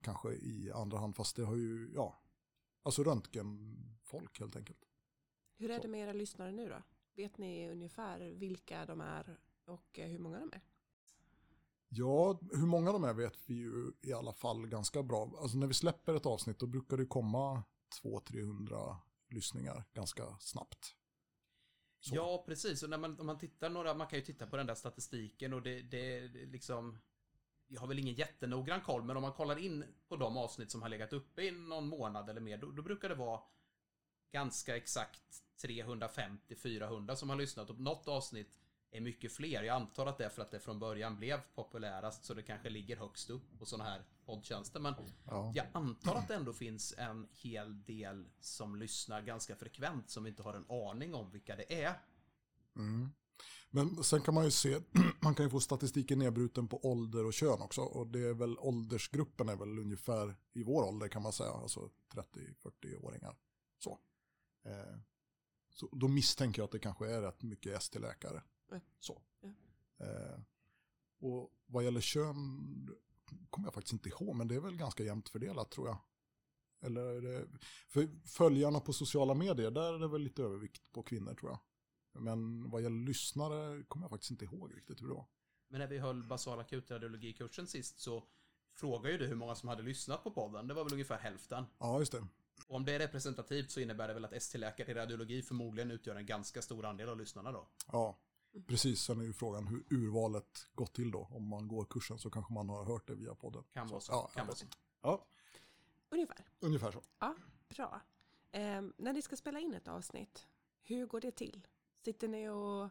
kanske 0.02 0.32
i 0.32 0.70
andra 0.74 0.98
hand. 0.98 1.16
Fast 1.16 1.36
det 1.36 1.44
har 1.44 1.56
ju, 1.56 1.90
ja, 1.94 2.22
alltså 2.82 3.04
röntgenfolk 3.04 4.40
helt 4.40 4.56
enkelt. 4.56 4.84
Hur 5.56 5.70
är 5.70 5.80
det 5.82 5.88
med 5.88 6.00
era 6.00 6.12
lyssnare 6.12 6.52
nu 6.52 6.68
då? 6.68 6.82
Vet 7.18 7.38
ni 7.38 7.70
ungefär 7.70 8.18
vilka 8.18 8.86
de 8.86 9.00
är 9.00 9.38
och 9.64 9.98
eh, 9.98 10.08
hur 10.08 10.18
många 10.18 10.38
de 10.38 10.52
är? 10.52 10.60
Ja, 11.88 12.40
hur 12.52 12.66
många 12.66 12.92
de 12.92 13.04
är 13.04 13.14
vet 13.14 13.38
vi 13.46 13.54
ju 13.54 13.92
i 14.02 14.12
alla 14.12 14.32
fall 14.32 14.66
ganska 14.66 15.02
bra. 15.02 15.32
Alltså 15.38 15.58
när 15.58 15.66
vi 15.66 15.74
släpper 15.74 16.14
ett 16.14 16.26
avsnitt 16.26 16.58
då 16.58 16.66
brukar 16.66 16.96
det 16.96 17.06
komma 17.06 17.62
200-300 18.02 18.96
lyssningar 19.28 19.84
ganska 19.92 20.22
snabbt. 20.40 20.94
Så. 22.00 22.14
Ja, 22.14 22.44
precis. 22.46 22.82
Och 22.82 22.90
när 22.90 22.98
man, 22.98 23.20
om 23.20 23.26
man 23.26 23.38
tittar 23.38 23.70
några, 23.70 23.94
man 23.94 24.06
kan 24.06 24.18
ju 24.18 24.24
titta 24.24 24.46
på 24.46 24.56
den 24.56 24.66
där 24.66 24.74
statistiken 24.74 25.52
och 25.52 25.62
det, 25.62 25.82
det, 25.82 26.28
det 26.28 26.46
liksom... 26.46 26.98
Jag 27.66 27.80
har 27.80 27.88
väl 27.88 27.98
ingen 27.98 28.14
jättenoggrann 28.14 28.80
koll, 28.80 29.04
men 29.04 29.16
om 29.16 29.22
man 29.22 29.32
kollar 29.32 29.58
in 29.58 29.84
på 30.08 30.16
de 30.16 30.36
avsnitt 30.36 30.70
som 30.70 30.82
har 30.82 30.88
legat 30.88 31.12
uppe 31.12 31.42
i 31.42 31.50
någon 31.50 31.88
månad 31.88 32.30
eller 32.30 32.40
mer, 32.40 32.58
då, 32.58 32.70
då 32.70 32.82
brukar 32.82 33.08
det 33.08 33.14
vara 33.14 33.40
ganska 34.32 34.76
exakt 34.76 35.42
350-400 35.62 37.14
som 37.14 37.30
har 37.30 37.36
lyssnat. 37.36 37.70
Och 37.70 37.80
något 37.80 38.08
avsnitt 38.08 38.48
är 38.90 39.00
mycket 39.00 39.32
fler. 39.32 39.62
Jag 39.62 39.76
antar 39.76 40.06
att 40.06 40.18
det 40.18 40.24
är 40.24 40.28
för 40.28 40.42
att 40.42 40.50
det 40.50 40.60
från 40.60 40.78
början 40.78 41.16
blev 41.16 41.40
populärast, 41.54 42.24
så 42.24 42.34
det 42.34 42.42
kanske 42.42 42.70
ligger 42.70 42.96
högst 42.96 43.30
upp 43.30 43.58
på 43.58 43.66
sådana 43.66 43.90
här 43.90 44.04
poddtjänster. 44.26 44.80
Men 44.80 44.94
Ja. 45.26 45.52
jag 45.56 45.66
antar 45.72 46.14
att 46.14 46.28
det 46.28 46.34
ändå 46.34 46.52
finns 46.52 46.94
en 46.98 47.28
hel 47.32 47.82
del 47.84 48.28
som 48.40 48.76
lyssnar 48.76 49.22
ganska 49.22 49.56
frekvent 49.56 50.10
som 50.10 50.26
inte 50.26 50.42
har 50.42 50.54
en 50.54 50.70
aning 50.70 51.14
om 51.14 51.30
vilka 51.30 51.56
det 51.56 51.82
är. 51.84 52.00
Mm. 52.76 53.08
Men 53.70 54.04
sen 54.04 54.20
kan 54.20 54.34
man 54.34 54.44
ju 54.44 54.50
se, 54.50 54.80
man 55.20 55.34
kan 55.34 55.46
ju 55.46 55.50
få 55.50 55.60
statistiken 55.60 56.18
nedbruten 56.18 56.68
på 56.68 56.90
ålder 56.90 57.26
och 57.26 57.32
kön 57.34 57.60
också. 57.62 57.80
Och 57.80 58.06
det 58.06 58.20
är 58.28 58.34
väl 58.34 58.58
åldersgruppen 58.58 59.48
är 59.48 59.56
väl 59.56 59.78
ungefär 59.78 60.34
i 60.52 60.62
vår 60.62 60.82
ålder 60.82 61.08
kan 61.08 61.22
man 61.22 61.32
säga, 61.32 61.50
alltså 61.50 61.90
30-40-åringar. 62.14 63.36
Så. 63.78 63.98
Eh, 64.62 64.98
så. 65.70 65.88
Då 65.92 66.08
misstänker 66.08 66.60
jag 66.60 66.64
att 66.64 66.72
det 66.72 66.78
kanske 66.78 67.10
är 67.10 67.22
rätt 67.22 67.42
mycket 67.42 67.76
ST-läkare. 67.76 68.42
Ja. 68.70 68.80
Så. 68.98 69.22
Ja. 69.40 69.48
Eh, 70.06 70.40
och 71.20 71.54
vad 71.66 71.84
gäller 71.84 72.00
kön 72.00 72.90
kommer 73.50 73.66
jag 73.66 73.74
faktiskt 73.74 73.92
inte 73.92 74.08
ihåg, 74.08 74.36
men 74.36 74.48
det 74.48 74.54
är 74.54 74.60
väl 74.60 74.76
ganska 74.76 75.04
jämnt 75.04 75.28
fördelat 75.28 75.70
tror 75.70 75.88
jag. 75.88 75.98
Eller 76.80 77.00
är 77.00 77.20
det, 77.20 77.48
för 77.88 78.08
följarna 78.24 78.80
på 78.80 78.92
sociala 78.92 79.34
medier, 79.34 79.70
där 79.70 79.94
är 79.94 79.98
det 79.98 80.08
väl 80.08 80.22
lite 80.22 80.42
övervikt 80.42 80.92
på 80.92 81.02
kvinnor 81.02 81.34
tror 81.34 81.50
jag. 81.50 81.60
Men 82.22 82.70
vad 82.70 82.82
gäller 82.82 83.06
lyssnare 83.06 83.82
kommer 83.82 84.04
jag 84.04 84.10
faktiskt 84.10 84.30
inte 84.30 84.44
ihåg 84.44 84.76
riktigt 84.76 85.02
hur 85.02 85.08
det 85.08 85.14
var. 85.14 85.26
Men 85.68 85.80
när 85.80 85.86
vi 85.86 85.98
höll 85.98 86.24
basal 86.24 86.60
akutradiologikursen 86.60 87.66
sist 87.66 88.00
så 88.00 88.24
frågade 88.74 89.12
ju 89.12 89.18
du 89.18 89.26
hur 89.26 89.34
många 89.34 89.54
som 89.54 89.68
hade 89.68 89.82
lyssnat 89.82 90.24
på 90.24 90.30
podden. 90.30 90.68
Det 90.68 90.74
var 90.74 90.84
väl 90.84 90.92
ungefär 90.92 91.18
hälften. 91.18 91.64
Ja, 91.78 91.98
just 91.98 92.12
det. 92.12 92.26
Och 92.66 92.76
om 92.76 92.84
det 92.84 92.92
är 92.92 92.98
representativt 92.98 93.70
så 93.70 93.80
innebär 93.80 94.08
det 94.08 94.14
väl 94.14 94.24
att 94.24 94.32
ST-läkare 94.32 94.90
i 94.90 94.94
radiologi 94.94 95.42
förmodligen 95.42 95.90
utgör 95.90 96.16
en 96.16 96.26
ganska 96.26 96.62
stor 96.62 96.86
andel 96.86 97.08
av 97.08 97.18
lyssnarna 97.18 97.52
då. 97.52 97.68
Ja, 97.92 98.18
precis. 98.66 99.00
Sen 99.00 99.20
är 99.20 99.24
ju 99.24 99.32
frågan 99.32 99.66
hur 99.66 99.84
urvalet 99.90 100.66
gått 100.74 100.94
till 100.94 101.10
då. 101.10 101.28
Om 101.30 101.48
man 101.48 101.68
går 101.68 101.84
kursen 101.84 102.18
så 102.18 102.30
kanske 102.30 102.52
man 102.52 102.68
har 102.68 102.84
hört 102.84 103.08
det 103.08 103.14
via 103.14 103.34
podden. 103.34 103.64
Kan 103.72 103.88
vara 103.88 104.00
så. 104.00 104.12
Ja, 104.12 104.26
kan 104.26 104.40
ja, 104.40 104.44
vara 104.44 104.56
så. 104.56 104.66
Ja, 105.02 105.26
Ungefär. 106.10 106.44
ungefär 106.60 106.92
så. 106.92 107.02
Ja, 107.18 107.34
bra. 107.68 108.00
Ehm, 108.52 108.92
när 108.96 109.12
ni 109.12 109.22
ska 109.22 109.36
spela 109.36 109.60
in 109.60 109.74
ett 109.74 109.88
avsnitt, 109.88 110.46
hur 110.82 111.06
går 111.06 111.20
det 111.20 111.30
till? 111.30 111.66
Sitter 112.04 112.28
ni 112.28 112.48
och 112.48 112.90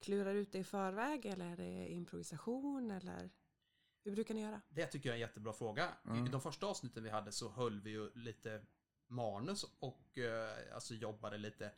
klurar 0.00 0.34
ut 0.34 0.52
det 0.52 0.58
i 0.58 0.64
förväg 0.64 1.26
eller 1.26 1.46
är 1.46 1.56
det 1.56 1.88
improvisation 1.92 2.90
eller 2.90 3.30
hur 4.04 4.12
brukar 4.12 4.34
ni 4.34 4.40
göra? 4.40 4.60
Det 4.68 4.86
tycker 4.86 5.08
jag 5.08 5.14
är 5.14 5.22
en 5.22 5.28
jättebra 5.28 5.52
fråga. 5.52 5.88
Mm. 6.06 6.26
I 6.26 6.28
de 6.28 6.40
första 6.40 6.66
avsnitten 6.66 7.04
vi 7.04 7.10
hade 7.10 7.32
så 7.32 7.48
höll 7.48 7.80
vi 7.80 7.90
ju 7.90 8.10
lite 8.14 8.62
manus 9.08 9.64
och 9.78 10.18
eh, 10.18 10.74
alltså 10.74 10.94
jobbade 10.94 11.38
lite. 11.38 11.72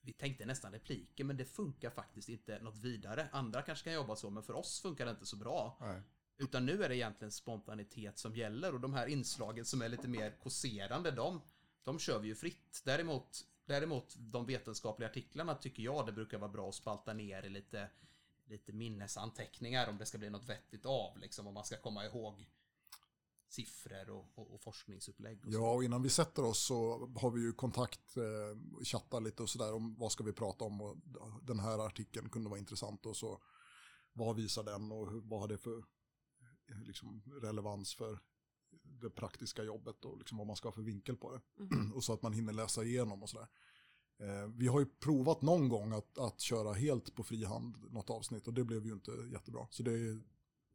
Vi 0.00 0.12
tänkte 0.12 0.46
nästan 0.46 0.72
repliker, 0.72 1.24
men 1.24 1.36
det 1.36 1.44
funkar 1.44 1.90
faktiskt 1.90 2.28
inte 2.28 2.58
något 2.58 2.78
vidare. 2.78 3.28
Andra 3.32 3.62
kanske 3.62 3.84
kan 3.84 3.92
jobba 3.92 4.16
så, 4.16 4.30
men 4.30 4.42
för 4.42 4.54
oss 4.54 4.80
funkar 4.80 5.04
det 5.04 5.10
inte 5.10 5.26
så 5.26 5.36
bra. 5.36 5.76
Nej. 5.80 6.02
Utan 6.38 6.66
nu 6.66 6.84
är 6.84 6.88
det 6.88 6.96
egentligen 6.96 7.32
spontanitet 7.32 8.18
som 8.18 8.36
gäller 8.36 8.74
och 8.74 8.80
de 8.80 8.94
här 8.94 9.06
inslagen 9.06 9.64
som 9.64 9.82
är 9.82 9.88
lite 9.88 10.08
mer 10.08 10.30
kåserande, 10.42 11.10
de, 11.10 11.40
de 11.84 11.98
kör 11.98 12.18
vi 12.18 12.28
ju 12.28 12.34
fritt. 12.34 12.82
Däremot, 12.84 13.46
däremot 13.66 14.14
de 14.18 14.46
vetenskapliga 14.46 15.08
artiklarna 15.08 15.54
tycker 15.54 15.82
jag 15.82 16.06
det 16.06 16.12
brukar 16.12 16.38
vara 16.38 16.50
bra 16.50 16.68
att 16.68 16.74
spalta 16.74 17.12
ner 17.12 17.42
i 17.42 17.48
lite, 17.48 17.90
lite 18.48 18.72
minnesanteckningar 18.72 19.88
om 19.88 19.98
det 19.98 20.06
ska 20.06 20.18
bli 20.18 20.30
något 20.30 20.48
vettigt 20.48 20.86
av, 20.86 21.18
liksom 21.18 21.46
om 21.46 21.54
man 21.54 21.64
ska 21.64 21.76
komma 21.76 22.04
ihåg 22.04 22.46
siffror 23.48 24.10
och, 24.10 24.26
och, 24.34 24.54
och 24.54 24.62
forskningsupplägg. 24.62 25.44
Och. 25.44 25.52
Ja, 25.52 25.72
och 25.72 25.84
innan 25.84 26.02
vi 26.02 26.10
sätter 26.10 26.44
oss 26.44 26.66
så 26.66 27.06
har 27.16 27.30
vi 27.30 27.40
ju 27.40 27.52
kontakt, 27.52 28.16
eh, 28.16 28.82
chattar 28.84 29.20
lite 29.20 29.42
och 29.42 29.50
sådär 29.50 29.74
om 29.74 29.96
vad 29.98 30.12
ska 30.12 30.24
vi 30.24 30.32
prata 30.32 30.64
om 30.64 30.80
och 30.80 30.96
den 31.42 31.58
här 31.58 31.86
artikeln 31.86 32.28
kunde 32.28 32.50
vara 32.50 32.58
intressant 32.58 33.06
och 33.06 33.16
så 33.16 33.42
vad 34.12 34.36
visar 34.36 34.62
den 34.62 34.92
och 34.92 35.12
vad 35.12 35.40
har 35.40 35.48
det 35.48 35.58
för 35.58 35.84
liksom, 36.84 37.22
relevans 37.42 37.94
för 37.94 38.18
det 38.82 39.10
praktiska 39.10 39.62
jobbet 39.62 40.04
och 40.04 40.18
liksom 40.18 40.38
vad 40.38 40.46
man 40.46 40.56
ska 40.56 40.68
ha 40.68 40.72
för 40.72 40.82
vinkel 40.82 41.16
på 41.16 41.32
det. 41.32 41.40
och 41.94 42.04
så 42.04 42.12
att 42.12 42.22
man 42.22 42.32
hinner 42.32 42.52
läsa 42.52 42.84
igenom 42.84 43.22
och 43.22 43.30
sådär. 43.30 43.48
Eh, 44.20 44.46
vi 44.56 44.66
har 44.68 44.80
ju 44.80 44.86
provat 44.86 45.42
någon 45.42 45.68
gång 45.68 45.92
att, 45.92 46.18
att 46.18 46.40
köra 46.40 46.72
helt 46.72 47.14
på 47.14 47.24
frihand 47.24 47.76
något 47.90 48.10
avsnitt 48.10 48.46
och 48.46 48.54
det 48.54 48.64
blev 48.64 48.86
ju 48.86 48.92
inte 48.92 49.10
jättebra. 49.32 49.66
Så 49.70 49.82
det 49.82 50.20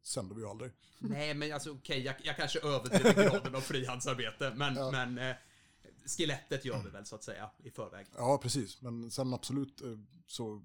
sände 0.03 0.35
vi 0.35 0.41
ju 0.41 0.47
aldrig. 0.47 0.71
Nej, 0.99 1.33
men 1.33 1.53
alltså 1.53 1.71
okej, 1.71 1.99
jag, 2.01 2.15
jag 2.23 2.35
kanske 2.35 2.59
överdriver 2.59 3.13
graden 3.29 3.55
av 3.55 3.61
frihandsarbete, 3.61 4.53
men, 4.55 4.75
Ja. 4.75 4.91
men 4.91 5.17
eh, 5.17 5.35
skelettet 6.05 6.65
gör 6.65 6.83
vi 6.83 6.89
väl 6.89 7.05
så 7.05 7.15
att 7.15 7.23
säga 7.23 7.51
i 7.63 7.71
förväg. 7.71 8.07
Ja, 8.15 8.37
precis. 8.37 8.81
Men 8.81 9.11
sen 9.11 9.33
absolut 9.33 9.81
eh, 9.81 9.97
så 10.27 10.63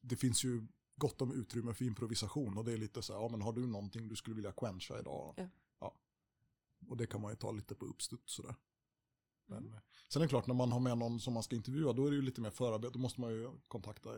det 0.00 0.16
finns 0.16 0.44
ju 0.44 0.66
gott 0.96 1.22
om 1.22 1.32
utrymme 1.32 1.74
för 1.74 1.84
improvisation 1.84 2.58
och 2.58 2.64
det 2.64 2.72
är 2.72 2.76
lite 2.76 3.02
så 3.02 3.12
här, 3.12 3.20
ja 3.20 3.28
men 3.28 3.42
har 3.42 3.52
du 3.52 3.66
någonting 3.66 4.08
du 4.08 4.16
skulle 4.16 4.36
vilja 4.36 4.52
quencha 4.52 4.98
idag? 4.98 5.34
Ja. 5.80 5.94
Och 6.88 6.96
det 6.96 7.06
kan 7.06 7.20
man 7.20 7.30
ju 7.32 7.36
ta 7.36 7.50
lite 7.50 7.74
på 7.74 7.84
uppstuds 7.86 8.32
sådär. 8.34 8.54
Men 9.46 9.58
Mm. 9.58 9.72
eh, 9.72 9.80
sen 10.08 10.22
är 10.22 10.26
det 10.26 10.28
klart 10.30 10.46
när 10.46 10.54
man 10.54 10.72
har 10.72 10.80
med 10.80 10.98
någon 10.98 11.20
som 11.20 11.34
man 11.34 11.42
ska 11.42 11.56
intervjua 11.56 11.92
då 11.92 12.06
är 12.06 12.10
det 12.10 12.16
ju 12.16 12.22
lite 12.22 12.40
mer 12.40 12.50
förarbete, 12.50 12.92
då 12.92 12.98
måste 12.98 13.20
man 13.20 13.30
ju 13.32 13.50
kontakta 13.68 14.10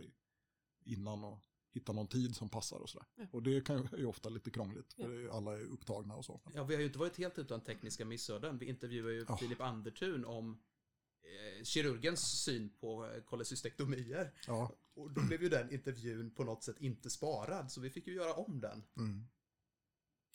innan 0.84 1.24
och 1.24 1.38
hitta 1.72 1.92
någon 1.92 2.06
tid 2.06 2.36
som 2.36 2.48
passar 2.48 2.78
och 2.78 2.90
sådär. 2.90 3.06
Ja. 3.14 3.26
Och 3.32 3.42
det 3.42 3.66
kan 3.66 3.76
ju, 3.76 3.84
är 3.92 3.98
ju 3.98 4.06
ofta 4.06 4.28
lite 4.28 4.50
krångligt 4.50 4.92
för 4.92 5.20
Ja. 5.24 5.32
alla 5.32 5.52
är 5.58 5.64
upptagna 5.64 6.14
och 6.16 6.24
så. 6.24 6.40
Ja, 6.54 6.64
vi 6.64 6.74
har 6.74 6.80
ju 6.80 6.86
inte 6.86 6.98
varit 6.98 7.16
helt 7.16 7.38
utan 7.38 7.60
tekniska 7.60 8.04
missöden. 8.04 8.58
Vi 8.58 8.66
intervjuar 8.66 9.10
ju 9.10 9.24
Ja. 9.28 9.36
Filip 9.36 9.60
Andertun 9.60 10.24
om 10.24 10.62
eh, 11.22 11.64
kirurgens 11.64 12.42
syn 12.44 12.68
på 12.80 13.06
eh, 13.06 13.22
kolesystektomier. 13.22 14.32
Ja, 14.46 14.72
Och 14.94 15.10
då 15.10 15.20
blev 15.26 15.42
ju 15.42 15.48
den 15.48 15.72
intervjun 15.72 16.30
på 16.30 16.44
något 16.44 16.62
sätt 16.62 16.76
inte 16.80 17.10
sparad, 17.10 17.72
så 17.72 17.80
vi 17.80 17.90
fick 17.90 18.06
ju 18.06 18.14
göra 18.14 18.32
om 18.34 18.60
den. 18.60 18.84
mm. 18.96 19.26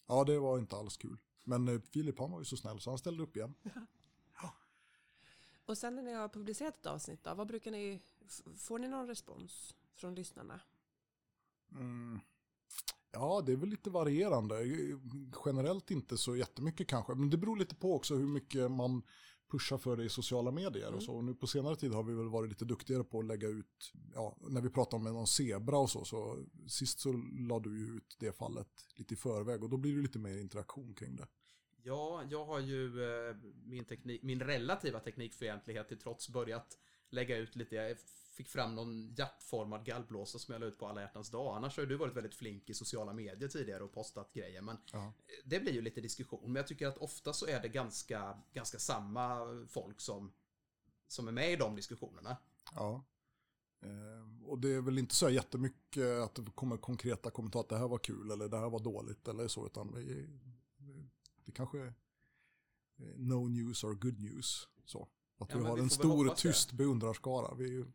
ja 0.07 0.23
det 0.23 0.39
var 0.39 0.59
inte 0.59 0.75
alls 0.75 0.97
kul. 0.97 1.17
Men 1.43 1.67
eh, 1.67 1.79
Filip 1.81 2.19
han 2.19 2.31
var 2.31 2.39
ju 2.39 2.45
så 2.45 2.57
snäll 2.57 2.79
så 2.79 2.89
han 2.91 2.97
ställde 2.99 3.23
upp 3.23 3.37
igen. 3.37 3.53
Och 5.69 5.77
sen 5.77 5.95
när 5.95 6.03
ni 6.03 6.13
har 6.13 6.29
publicerat 6.29 6.79
ett 6.79 6.85
avsnitt 6.85 7.23
då, 7.23 7.33
vad 7.33 7.47
brukar 7.47 7.71
ni, 7.71 8.01
får 8.57 8.79
ni 8.79 8.87
någon 8.87 9.07
respons 9.07 9.75
från 9.95 10.15
lyssnarna? 10.15 10.61
Mm. 11.71 12.19
Ja, 13.11 13.41
det 13.45 13.51
är 13.51 13.55
väl 13.55 13.69
lite 13.69 13.89
varierande. 13.89 14.55
Generellt 15.45 15.91
inte 15.91 16.17
så 16.17 16.35
jättemycket 16.35 16.87
kanske. 16.87 17.15
Men 17.15 17.29
det 17.29 17.37
beror 17.37 17.57
lite 17.57 17.75
på 17.75 17.95
också 17.95 18.15
hur 18.15 18.27
mycket 18.27 18.71
man 18.71 19.01
pushar 19.51 19.77
för 19.77 19.97
det 19.97 20.03
i 20.03 20.09
sociala 20.09 20.51
medier 20.51 20.87
och 20.87 20.93
Mm. 20.93 21.01
så. 21.01 21.13
Och 21.13 21.23
nu 21.23 21.35
på 21.35 21.47
senare 21.47 21.75
tid 21.75 21.93
har 21.93 22.03
vi 22.03 22.13
väl 22.13 22.29
varit 22.29 22.49
lite 22.49 22.65
duktigare 22.65 23.03
på 23.03 23.19
att 23.19 23.25
lägga 23.25 23.47
ut, 23.47 23.91
ja, 24.13 24.37
när 24.41 24.61
vi 24.61 24.69
pratar 24.69 24.97
om 24.97 25.03
någon 25.03 25.27
zebra 25.27 25.77
och 25.77 25.89
så, 25.89 26.05
så 26.05 26.45
sist 26.67 26.99
så 26.99 27.11
la 27.49 27.59
du 27.59 27.79
ju 27.79 27.97
ut 27.97 28.15
det 28.19 28.31
fallet 28.31 28.69
lite 28.95 29.13
i 29.13 29.17
förväg 29.17 29.63
och 29.63 29.69
då 29.69 29.77
blir 29.77 29.95
det 29.95 30.01
lite 30.01 30.19
mer 30.19 30.37
interaktion 30.37 30.93
kring 30.93 31.15
det. 31.15 31.27
Ja, 31.83 32.23
jag 32.29 32.45
har 32.45 32.59
ju 32.59 33.03
eh, 33.29 33.35
min, 33.65 33.85
teknik, 33.85 34.23
min 34.23 34.39
relativa 34.39 34.99
teknikfientlighet 34.99 35.87
till 35.87 35.99
trots 35.99 36.29
börjat 36.29 36.77
lägga 37.09 37.37
ut 37.37 37.55
lite. 37.55 37.75
Jag 37.75 37.97
fick 38.33 38.49
fram 38.49 38.75
någon 38.75 39.13
hjärtformad 39.13 39.85
gallblåsa 39.85 40.39
som 40.39 40.51
jag 40.51 40.59
la 40.61 40.65
ut 40.67 40.77
på 40.79 40.87
alla 40.87 41.01
hjärtans 41.01 41.29
dag. 41.31 41.55
Annars 41.57 41.77
har 41.77 41.85
du 41.85 41.95
varit 41.95 42.15
väldigt 42.15 42.35
flink 42.35 42.69
i 42.69 42.73
sociala 42.73 43.13
medier 43.13 43.49
tidigare 43.49 43.83
och 43.83 43.91
postat 43.93 44.33
grejer. 44.33 44.61
Men 44.61 44.77
Ja. 44.93 45.13
det 45.45 45.59
blir 45.59 45.73
ju 45.73 45.81
lite 45.81 46.01
diskussion. 46.01 46.41
Men 46.43 46.55
jag 46.55 46.67
tycker 46.67 46.87
att 46.87 46.97
ofta 46.97 47.33
så 47.33 47.47
är 47.47 47.61
det 47.61 47.69
ganska, 47.69 48.37
ganska 48.53 48.79
samma 48.79 49.39
folk 49.69 50.01
som, 50.01 50.31
som 51.07 51.27
är 51.27 51.31
med 51.31 51.51
i 51.51 51.55
de 51.55 51.75
diskussionerna. 51.75 52.37
Ja. 52.75 53.05
Eh, 53.81 54.47
och 54.49 54.59
det 54.59 54.69
är 54.69 54.81
väl 54.81 54.97
inte 54.97 55.15
så 55.15 55.29
jättemycket 55.29 56.07
att 56.23 56.35
det 56.35 56.51
kommer 56.55 56.77
konkreta 56.77 57.31
kommentarer 57.31 57.63
att 57.63 57.69
det 57.69 57.77
här 57.77 57.87
var 57.87 57.97
kul 57.97 58.31
eller 58.31 58.47
det 58.47 58.57
här 58.57 58.69
var 58.69 58.79
dåligt 58.79 59.27
eller 59.27 59.47
så, 59.47 59.65
utan 59.65 59.93
vi, 59.95 60.27
det 61.49 61.55
kanske 61.55 61.79
är 61.79 61.87
eh, 62.99 63.05
no 63.17 63.47
news 63.47 63.83
or 63.83 63.93
good 63.95 64.19
news. 64.19 64.67
Så. 64.85 65.07
Att 65.37 65.49
Ja, 65.51 65.57
vi 65.57 65.63
har 65.65 65.75
vi 65.75 65.81
en 65.81 65.89
stor 65.89 66.25
hoppas 66.25 66.41
det. 66.43 66.49
tyst 66.49 66.71
beundrarskara. 66.71 67.55
Vi, 67.55 67.85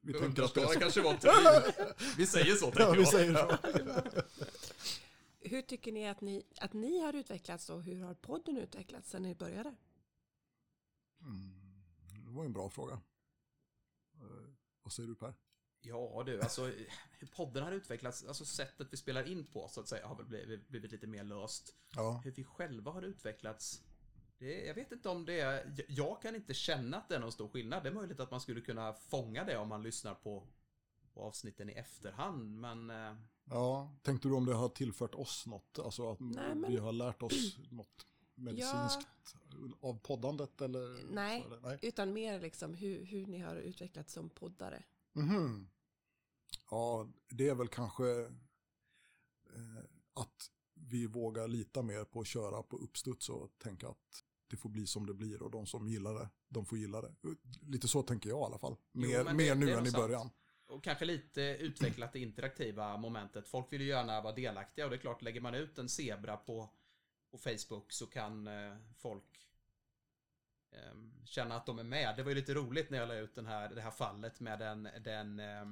vi 0.00 0.12
tänker 0.12 0.42
att 0.42 0.54
det 0.54 0.60
är 0.60 0.66
Beundrarskara 0.66 0.90
så. 0.90 1.00
kanske 1.00 1.00
var. 1.02 2.16
Vi 2.16 2.26
säger 2.26 2.54
så, 2.54 2.66
tänker 2.66 2.80
Ja, 2.82 2.92
vi 2.92 2.98
jag. 2.98 3.08
säger 3.08 3.34
så. 3.34 4.22
Hur 5.48 5.62
tycker 5.62 5.92
ni 5.92 6.08
att, 6.08 6.20
ni 6.20 6.42
att 6.60 6.72
ni 6.72 7.00
har 7.00 7.12
utvecklats 7.12 7.70
och 7.70 7.82
hur 7.82 8.02
har 8.02 8.14
podden 8.14 8.56
utvecklats 8.58 9.10
sedan 9.10 9.22
ni 9.22 9.34
började? 9.34 9.74
Mm, 11.20 11.50
det 12.24 12.30
var 12.30 12.44
en 12.44 12.52
bra 12.52 12.70
fråga. 12.70 12.92
Eh, 14.14 14.50
vad 14.82 14.92
säger 14.92 15.08
du 15.08 15.14
Per? 15.14 15.34
Ja 15.88 16.22
du, 16.26 16.40
alltså 16.42 16.64
hur 17.18 17.26
podden 17.36 17.62
har 17.64 17.72
utvecklats, 17.72 18.24
alltså 18.24 18.44
sättet 18.44 18.88
vi 18.90 18.96
spelar 18.96 19.28
in 19.28 19.46
på 19.46 19.68
så 19.68 19.80
att 19.80 19.88
säga 19.88 20.06
har 20.06 20.16
väl 20.16 20.26
blivit, 20.26 20.68
blivit 20.68 20.92
lite 20.92 21.06
mer 21.06 21.24
löst. 21.24 21.74
Ja, 21.94 22.20
Hur 22.24 22.30
vi 22.30 22.44
själva 22.44 22.90
har 22.90 23.02
utvecklats, 23.02 23.82
det, 24.38 24.64
jag 24.66 24.74
vet 24.74 24.92
inte 24.92 25.08
om 25.08 25.24
det 25.24 25.40
är, 25.40 25.74
jag- 25.88 26.22
kan 26.22 26.34
inte 26.34 26.54
känna 26.54 26.96
att 26.96 27.08
det 27.08 27.14
är 27.14 27.20
någon 27.20 27.32
stor 27.32 27.48
skillnad. 27.48 27.82
Det 27.82 27.88
är 27.88 27.92
möjligt 27.94 28.20
att 28.20 28.30
man 28.30 28.40
skulle 28.40 28.60
kunna 28.60 28.92
fånga 28.92 29.44
det 29.44 29.56
om 29.56 29.68
man 29.68 29.82
lyssnar 29.82 30.14
på, 30.14 30.46
på 31.14 31.22
avsnitten 31.22 31.70
i 31.70 31.72
efterhand, 31.72 32.60
men 32.60 32.90
eh, 32.90 33.14
ja, 33.44 33.94
tänkte 34.02 34.28
du 34.28 34.34
om 34.34 34.46
det 34.46 34.54
har 34.54 34.68
tillfört 34.68 35.14
oss 35.14 35.46
något? 35.46 35.78
Alltså 35.78 36.12
att 36.12 36.20
Nej, 36.20 36.54
men- 36.54 36.70
vi 36.70 36.76
har 36.76 36.92
lärt 36.92 37.22
oss 37.22 37.58
något 37.70 38.06
medicinskt 38.34 39.08
av 39.80 39.98
poddandet 39.98 40.60
eller? 40.60 41.04
Nej. 41.14 41.46
Nej. 41.62 41.78
Utan 41.82 42.12
mer 42.12 42.40
liksom 42.40 42.74
hur, 42.74 43.04
hur 43.04 43.26
ni 43.26 43.38
har 43.38 43.56
utvecklats 43.56 44.12
som 44.12 44.28
poddare. 44.30 44.82
Mhm. 45.12 45.68
Ja, 46.70 47.08
det 47.28 47.48
är 47.48 47.54
väl 47.54 47.68
kanske 47.68 48.20
eh, 49.54 49.84
att 50.14 50.50
vi 50.74 51.06
vågar 51.06 51.48
lita 51.48 51.82
mer 51.82 52.04
på 52.04 52.20
att 52.20 52.26
köra 52.26 52.62
på 52.62 52.76
uppstuds 52.76 53.28
och 53.28 53.58
tänka 53.58 53.88
att 53.88 54.24
det 54.46 54.56
får 54.56 54.68
bli 54.68 54.86
som 54.86 55.06
det 55.06 55.14
blir 55.14 55.42
och 55.42 55.50
de 55.50 55.66
som 55.66 55.88
gillar 55.88 56.14
det, 56.14 56.28
de 56.48 56.66
får 56.66 56.78
gilla 56.78 57.00
det. 57.00 57.14
Lite 57.62 57.88
så 57.88 58.02
tänker 58.02 58.28
jag 58.30 58.40
i 58.40 58.44
alla 58.44 58.58
fall. 58.58 58.76
Jo, 58.92 59.00
Mer, 59.00 59.24
mer 59.34 59.54
det- 59.54 59.60
nu 59.60 59.66
det 59.66 59.72
är 59.72 59.78
än 59.78 59.86
i 59.86 59.90
sant. 59.90 60.02
början. 60.04 60.30
Och 60.66 60.84
kanske 60.84 61.04
lite 61.04 61.40
utvecklat 61.42 62.12
det 62.12 62.18
interaktiva 62.20 62.96
momentet. 62.96 63.48
Folk 63.48 63.72
vill 63.72 63.80
ju 63.80 63.86
gärna 63.88 64.20
vara 64.20 64.34
delaktiga 64.34 64.84
och 64.84 64.90
det 64.90 64.96
är 64.96 65.00
klart, 65.00 65.22
lägger 65.22 65.40
man 65.40 65.54
ut 65.54 65.78
en 65.78 65.88
zebra 65.88 66.36
på, 66.36 66.70
på 67.30 67.38
Facebook 67.38 67.92
så 67.92 68.06
kan 68.06 68.46
eh, 68.46 68.76
folk 68.98 69.24
eh, 70.70 70.94
känna 71.24 71.56
att 71.56 71.66
de 71.66 71.78
är 71.78 71.84
med. 71.84 72.16
Det 72.16 72.22
var 72.22 72.30
ju 72.30 72.34
lite 72.34 72.54
roligt 72.54 72.90
när 72.90 72.98
jag 72.98 73.08
la 73.08 73.14
ut 73.14 73.34
den 73.34 73.46
här, 73.46 73.74
det 73.74 73.80
här 73.80 73.90
fallet 73.90 74.40
med 74.40 74.58
den, 74.58 74.88
den 75.04 75.40
eh, 75.40 75.64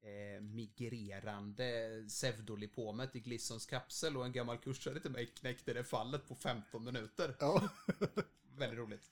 eh, 0.00 0.40
migrerande 0.40 2.04
pseudolipomet 2.08 3.16
i 3.16 3.20
Glissons 3.20 3.66
kapsel 3.66 4.16
och 4.16 4.24
en 4.26 4.32
gammal 4.32 4.58
kursare 4.58 5.00
till 5.00 5.10
mig 5.10 5.26
knäckte 5.26 5.72
det 5.72 5.84
fallet 5.84 6.28
på 6.28 6.34
15 6.34 6.84
minuter. 6.84 7.36
Ja. 7.40 7.68
Väldigt 8.56 8.78
roligt. 8.78 9.10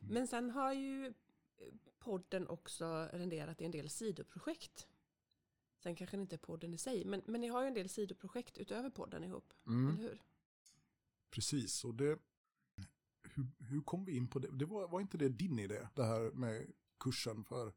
Men 0.00 0.26
sen 0.28 0.50
har 0.50 0.72
ju 0.72 1.14
podden 1.98 2.48
också 2.48 3.08
renderat 3.12 3.60
i 3.60 3.64
en 3.64 3.70
del 3.70 3.90
sidoprojekt. 3.90 4.88
Sen 5.82 5.96
kanske 5.96 6.16
det 6.16 6.20
inte 6.20 6.36
är 6.36 6.38
podden 6.38 6.74
i 6.74 6.78
sig, 6.78 7.04
men, 7.04 7.22
men 7.26 7.40
ni 7.40 7.48
har 7.48 7.62
ju 7.62 7.68
en 7.68 7.74
del 7.74 7.88
sidoprojekt 7.88 8.58
utöver 8.58 8.90
podden 8.90 9.24
ihop, 9.24 9.52
Mm. 9.66 9.88
eller 9.88 10.02
hur? 10.08 10.22
Precis, 11.30 11.84
och 11.84 11.94
det... 11.94 12.18
Hur, 13.22 13.46
hur 13.58 13.80
kom 13.82 14.04
vi 14.04 14.16
in 14.16 14.28
på 14.28 14.38
det? 14.38 14.48
det 14.52 14.64
var, 14.64 14.88
var 14.88 15.00
inte 15.00 15.18
det 15.18 15.28
din 15.28 15.58
idé, 15.58 15.88
det 15.94 16.04
här 16.04 16.30
med 16.30 16.72
kursen 17.00 17.44
för 17.44 17.72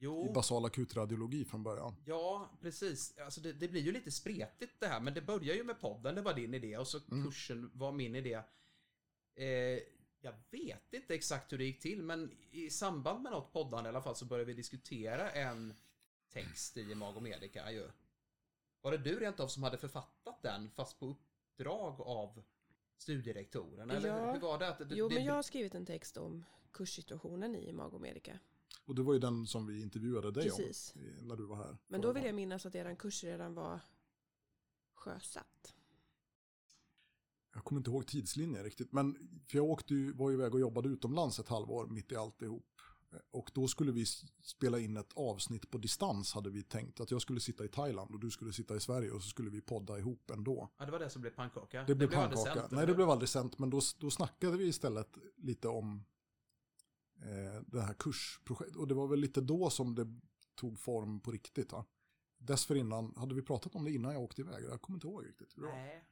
i 0.00 0.04
Jo. 0.04 0.32
basal 0.32 0.64
akutradiologi 0.64 1.44
från 1.44 1.62
början? 1.62 1.96
Ja, 2.04 2.50
precis. 2.60 3.18
Alltså 3.18 3.40
det, 3.40 3.52
det 3.52 3.68
blir 3.68 3.80
ju 3.80 3.92
lite 3.92 4.10
spretigt 4.10 4.72
det 4.80 4.86
här, 4.86 5.00
men 5.00 5.14
det 5.14 5.20
börjar 5.22 5.54
ju 5.54 5.64
med 5.64 5.80
podden, 5.80 6.14
det 6.14 6.22
var 6.22 6.34
din 6.34 6.54
idé, 6.54 6.78
och 6.78 6.88
så 6.88 6.98
Mm. 7.10 7.24
kursen 7.24 7.70
var 7.74 7.92
min 7.92 8.16
idé. 8.16 8.42
Eh, 9.34 9.78
jag 10.20 10.34
vet 10.50 10.92
inte 10.92 11.14
exakt 11.14 11.52
hur 11.52 11.58
det 11.58 11.64
gick 11.64 11.80
till, 11.80 12.02
men 12.02 12.32
i 12.50 12.70
samband 12.70 13.22
med 13.22 13.32
något 13.32 13.52
poddande 13.52 13.88
i 13.88 13.90
alla 13.90 14.02
fall 14.02 14.16
så 14.16 14.24
började 14.24 14.44
vi 14.46 14.52
diskutera 14.54 15.30
en 15.32 15.74
text 16.32 16.76
i 16.76 16.94
Mag 16.94 17.16
och 17.16 17.22
Medica 17.22 17.72
ju. 17.72 17.88
Var 18.82 18.90
det 18.90 18.98
du 18.98 19.18
rent 19.20 19.40
av 19.40 19.48
som 19.48 19.62
hade 19.62 19.78
författat 19.78 20.42
den, 20.42 20.70
fast 20.70 20.98
på 21.00 21.06
uppdrag 21.06 22.00
av 22.00 22.42
studierektoren? 22.96 23.90
Eller 23.90 24.08
Ja. 24.08 24.32
hur 24.32 24.40
var 24.40 24.58
det? 24.58 24.68
Att 24.68 24.78
det, 24.78 24.86
Jo, 24.94 25.08
det, 25.08 25.14
men 25.14 25.24
jag 25.24 25.34
har 25.34 25.42
skrivit 25.42 25.74
en 25.74 25.86
text 25.86 26.16
om 26.16 26.44
kurssituationen 26.72 27.56
i 27.56 27.72
Mag 27.72 27.94
och 27.94 28.00
Medica. 28.00 28.38
Och 28.90 28.96
det 28.96 29.02
var 29.02 29.12
ju 29.12 29.18
den 29.18 29.46
som 29.46 29.66
vi 29.66 29.82
intervjuade 29.82 30.30
dig 30.30 30.44
Precis. 30.44 30.94
om 30.94 31.28
när 31.28 31.36
du 31.36 31.46
var 31.46 31.56
här. 31.56 31.78
Men 31.88 32.00
då 32.00 32.12
vill 32.12 32.24
jag 32.24 32.34
minnas 32.34 32.66
att 32.66 32.74
er 32.74 32.94
kurs 32.94 33.24
redan 33.24 33.54
var 33.54 33.80
sjösatt. 34.94 35.74
Jag 37.54 37.64
kommer 37.64 37.80
inte 37.80 37.90
ihåg 37.90 38.06
tidslinjen 38.06 38.64
riktigt, 38.64 38.92
men 38.92 39.14
för 39.46 39.58
jag 39.58 39.64
åkte 39.64 39.94
ju, 39.94 40.12
var 40.12 40.30
ju 40.30 40.36
iväg 40.36 40.54
och 40.54 40.60
jobbade 40.60 40.88
utomlands 40.88 41.38
ett 41.38 41.48
halvår 41.48 41.86
mitt 41.86 42.12
i 42.12 42.16
alltihop. 42.16 42.80
Och 43.30 43.50
då 43.54 43.68
skulle 43.68 43.92
vi 43.92 44.06
spela 44.42 44.78
in 44.78 44.96
ett 44.96 45.12
avsnitt 45.14 45.70
på 45.70 45.78
distans 45.78 46.34
hade 46.34 46.50
vi 46.50 46.62
tänkt. 46.62 47.00
Att 47.00 47.10
jag 47.10 47.22
skulle 47.22 47.40
sitta 47.40 47.64
i 47.64 47.68
Thailand 47.68 48.14
och 48.14 48.20
du 48.20 48.30
skulle 48.30 48.52
sitta 48.52 48.76
i 48.76 48.80
Sverige 48.80 49.10
och 49.10 49.22
så 49.22 49.28
skulle 49.28 49.50
vi 49.50 49.60
podda 49.60 49.98
ihop 49.98 50.30
ändå. 50.30 50.68
Ja, 50.78 50.84
det 50.84 50.92
var 50.92 50.98
det 50.98 51.10
som 51.10 51.22
blev 51.22 51.30
pannkaka. 51.30 51.84
Det 51.86 51.94
blev 51.94 52.14
aldrig 52.14 52.36
pannkaka. 52.36 52.60
sänt, 52.60 52.72
Nej, 52.72 52.86
det 52.86 52.94
blev 52.94 53.10
aldrig 53.10 53.28
sänt, 53.28 53.58
men 53.58 53.70
då, 53.70 53.80
då 53.98 54.10
snackade 54.10 54.56
vi 54.56 54.66
istället 54.66 55.18
lite 55.36 55.68
om 55.68 56.04
eh, 57.22 57.62
det 57.66 57.80
här 57.80 57.94
kursprojektet. 57.94 58.76
Och 58.76 58.88
det 58.88 58.94
var 58.94 59.06
väl 59.06 59.20
lite 59.20 59.40
då 59.40 59.70
som 59.70 59.94
det 59.94 60.06
tog 60.54 60.78
form 60.78 61.20
på 61.20 61.30
riktigt. 61.30 61.72
Va? 61.72 61.84
Dessförinnan, 62.38 63.14
hade 63.16 63.34
vi 63.34 63.42
pratat 63.42 63.74
om 63.74 63.84
det 63.84 63.92
innan 63.92 64.12
jag 64.12 64.22
åkte 64.22 64.40
iväg? 64.40 64.64
Jag 64.64 64.82
kommer 64.82 64.96
inte 64.96 65.06
ihåg 65.06 65.26
riktigt. 65.26 65.58
var. 65.58 65.68
Nej. 65.68 66.04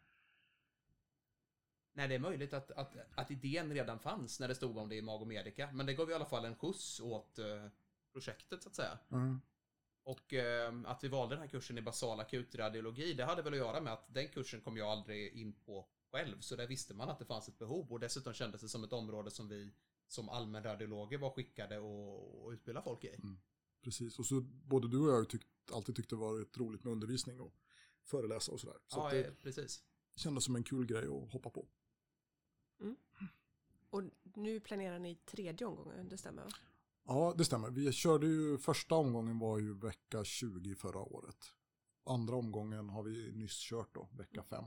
Nej, 1.92 2.08
det 2.08 2.14
är 2.14 2.18
möjligt 2.18 2.52
att, 2.52 2.70
att, 2.70 2.96
att 3.14 3.30
idén 3.30 3.74
redan 3.74 3.98
fanns 3.98 4.40
när 4.40 4.48
det 4.48 4.54
stod 4.54 4.78
om 4.78 4.88
det 4.88 4.96
i 4.96 5.02
Mag 5.02 5.20
och 5.20 5.26
Medica. 5.26 5.70
Men 5.72 5.86
det 5.86 5.94
gav 5.94 6.10
i 6.10 6.14
alla 6.14 6.24
fall 6.24 6.44
en 6.44 6.56
skjuts 6.56 7.00
åt 7.00 7.38
eh, 7.38 7.66
projektet, 8.12 8.62
så 8.62 8.68
att 8.68 8.74
säga. 8.74 8.98
Mm. 9.10 9.40
Och 10.02 10.34
eh, 10.34 10.74
att 10.84 11.04
vi 11.04 11.08
valde 11.08 11.34
den 11.34 11.42
här 11.42 11.48
kursen 11.48 11.78
i 11.78 11.82
basal 11.82 12.20
akutradiologi, 12.20 13.12
det 13.14 13.24
hade 13.24 13.42
väl 13.42 13.52
att 13.52 13.58
göra 13.58 13.80
med 13.80 13.92
att 13.92 14.14
den 14.14 14.28
kursen 14.28 14.60
kom 14.60 14.76
jag 14.76 14.88
aldrig 14.88 15.32
in 15.32 15.52
på 15.52 15.88
själv. 16.12 16.40
Så 16.40 16.56
där 16.56 16.66
visste 16.66 16.94
man 16.94 17.08
att 17.08 17.18
det 17.18 17.24
fanns 17.24 17.48
ett 17.48 17.58
behov 17.58 17.92
och 17.92 18.00
dessutom 18.00 18.32
kändes 18.32 18.60
det 18.60 18.68
som 18.68 18.84
ett 18.84 18.92
område 18.92 19.30
som 19.30 19.48
vi 19.48 19.72
som 20.08 20.28
allmänradiologer 20.28 21.18
var 21.18 21.30
skickade 21.30 21.76
att 21.76 22.46
att 22.46 22.52
utbilda 22.52 22.82
folk 22.82 23.04
i. 23.04 23.16
Precis, 23.82 24.18
och 24.18 24.26
så 24.26 24.40
både 24.40 24.88
du 24.88 24.98
och 24.98 25.10
jag 25.10 25.28
tyckt, 25.28 25.48
alltid 25.72 25.96
tyckt 25.96 26.10
det 26.10 26.16
varit 26.16 26.58
roligt 26.58 26.84
med 26.84 26.92
undervisning 26.92 27.40
och 27.40 27.54
föreläsa 28.04 28.52
och 28.52 28.60
sådär. 28.60 28.76
Så 28.86 28.98
ja, 28.98 29.10
det 29.10 29.38
precis. 29.42 29.82
kändes 30.16 30.44
som 30.44 30.56
en 30.56 30.64
kul 30.64 30.86
grej 30.86 31.06
att 31.06 31.32
hoppa 31.32 31.50
på. 31.50 31.68
Och 33.90 34.02
nu 34.34 34.60
planerar 34.60 34.98
ni 34.98 35.14
tredje 35.14 35.66
omgången, 35.66 36.08
det 36.08 36.18
stämmer 36.18 36.42
va? 36.42 36.50
Ja, 37.04 37.34
det 37.38 37.44
stämmer. 37.44 37.70
Vi 37.70 37.92
körde 37.92 38.26
ju, 38.26 38.58
första 38.58 38.94
omgången 38.94 39.38
var 39.38 39.58
ju 39.58 39.74
vecka 39.74 40.24
20 40.24 40.74
förra 40.74 40.98
året. 40.98 41.54
Andra 42.04 42.36
omgången 42.36 42.88
har 42.88 43.02
vi 43.02 43.32
nyss 43.32 43.58
kört 43.58 43.94
då, 43.94 44.08
vecka 44.12 44.42
5. 44.42 44.64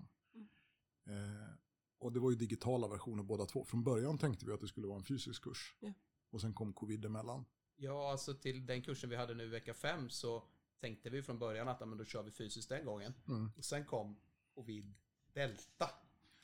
Eh, 1.06 1.54
och 2.02 2.12
det 2.12 2.20
var 2.20 2.30
ju 2.30 2.36
digitala 2.36 2.88
versioner 2.88 3.24
båda 3.24 3.46
två. 3.46 3.66
Från 3.66 3.84
början 3.84 4.18
tänkte 4.18 4.46
vi 4.46 4.52
att 4.52 4.62
det 4.62 4.68
skulle 4.68 4.88
vara 4.88 4.98
en 4.98 5.04
fysisk 5.04 5.44
kurs. 5.44 5.76
Ja. 5.80 5.94
Och 6.30 6.42
sen 6.42 6.54
kom 6.54 6.74
covid 6.74 7.06
emellan. 7.06 7.46
Ja, 7.76 8.12
alltså 8.12 8.34
till 8.34 8.66
den 8.66 8.82
kursen 8.82 9.10
vi 9.10 9.16
hade 9.16 9.34
nu 9.34 9.48
vecka 9.48 9.74
5 9.74 10.10
så 10.10 10.44
tänkte 10.80 11.10
vi 11.10 11.24
från 11.24 11.40
början 11.40 11.68
att 11.68 11.80
men 11.80 11.98
då 11.98 12.06
kör 12.06 12.24
vi 12.24 12.32
fysiskt 12.32 12.70
den 12.70 12.86
gången. 12.86 13.14
Mm. 13.28 13.52
Och 13.58 13.66
sen 13.66 13.86
kom 13.86 14.20
covid 14.56 14.94
delta. 15.34 15.90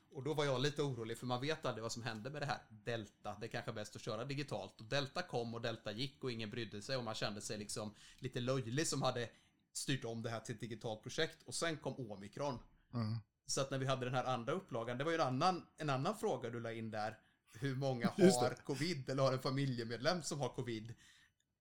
Och 0.09 0.23
då 0.23 0.33
var 0.33 0.45
jag 0.45 0.61
lite 0.61 0.81
orolig 0.81 1.17
för 1.17 1.25
man 1.25 1.41
vet 1.41 1.65
aldrig 1.65 1.83
vad 1.83 1.91
som 1.91 2.03
händer 2.03 2.31
med 2.31 2.41
det 2.41 2.45
här 2.45 2.61
delta. 2.69 3.37
Det 3.39 3.45
är 3.45 3.49
kanske 3.49 3.71
är 3.71 3.75
bäst 3.75 3.95
att 3.95 4.01
köra 4.01 4.25
digitalt. 4.25 4.81
Och 4.81 4.85
delta 4.85 5.21
kom 5.21 5.53
och 5.53 5.61
delta 5.61 5.91
gick 5.91 6.23
och 6.23 6.31
ingen 6.31 6.49
brydde 6.49 6.81
sig 6.81 6.97
och 6.97 7.03
man 7.03 7.15
kände 7.15 7.41
sig 7.41 7.57
liksom 7.57 7.93
lite 8.19 8.39
löjlig 8.39 8.87
som 8.87 9.01
hade 9.01 9.29
styrt 9.73 10.05
om 10.05 10.21
det 10.21 10.29
här 10.29 10.39
till 10.39 10.55
ett 10.55 10.61
digitalt 10.61 11.03
projekt. 11.03 11.43
Och 11.43 11.55
sen 11.55 11.77
kom 11.77 12.11
omikron. 12.11 12.59
Mm. 12.93 13.17
Så 13.47 13.61
att 13.61 13.71
när 13.71 13.77
vi 13.77 13.85
hade 13.85 14.05
den 14.05 14.13
här 14.13 14.23
andra 14.23 14.53
upplagan, 14.53 14.97
det 14.97 15.03
var 15.03 15.11
ju 15.11 15.15
en 15.15 15.21
annan, 15.27 15.65
en 15.77 15.89
annan 15.89 16.17
fråga 16.17 16.49
du 16.49 16.59
la 16.59 16.71
in 16.73 16.91
där. 16.91 17.17
Hur 17.53 17.75
många 17.75 18.07
har 18.07 18.63
covid 18.63 19.09
eller 19.09 19.23
har 19.23 19.33
en 19.33 19.39
familjemedlem 19.39 20.23
som 20.23 20.39
har 20.39 20.49
covid? 20.49 20.93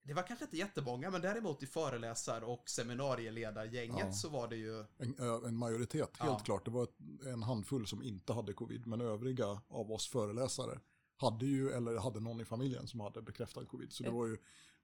Det 0.03 0.13
var 0.13 0.23
kanske 0.27 0.45
inte 0.45 0.57
jättemånga, 0.57 1.11
men 1.11 1.21
däremot 1.21 1.63
i 1.63 1.67
föreläsar 1.67 2.41
och 2.41 2.69
seminarieledargänget 2.69 4.05
Ja. 4.05 4.11
så 4.13 4.29
var 4.29 4.47
det 4.47 4.55
ju... 4.55 4.79
En, 4.97 5.15
en 5.45 5.55
majoritet, 5.57 6.17
helt 6.17 6.31
Ja. 6.31 6.39
klart. 6.45 6.65
Det 6.65 6.71
var 6.71 6.87
en 7.25 7.43
handfull 7.43 7.87
som 7.87 8.03
inte 8.03 8.33
hade 8.33 8.53
covid, 8.53 8.87
men 8.87 9.01
övriga 9.01 9.61
av 9.67 9.91
oss 9.91 10.07
föreläsare 10.07 10.79
hade 11.17 11.45
ju, 11.45 11.69
eller 11.71 11.97
hade 11.99 12.19
någon 12.19 12.41
i 12.41 12.45
familjen 12.45 12.87
som 12.87 12.99
hade 12.99 13.21
bekräftad 13.21 13.65
covid. 13.65 13.91
Så 13.93 14.03
det 14.03 14.09
Mm. 14.09 14.19
var 14.19 14.27
ju 14.27 14.37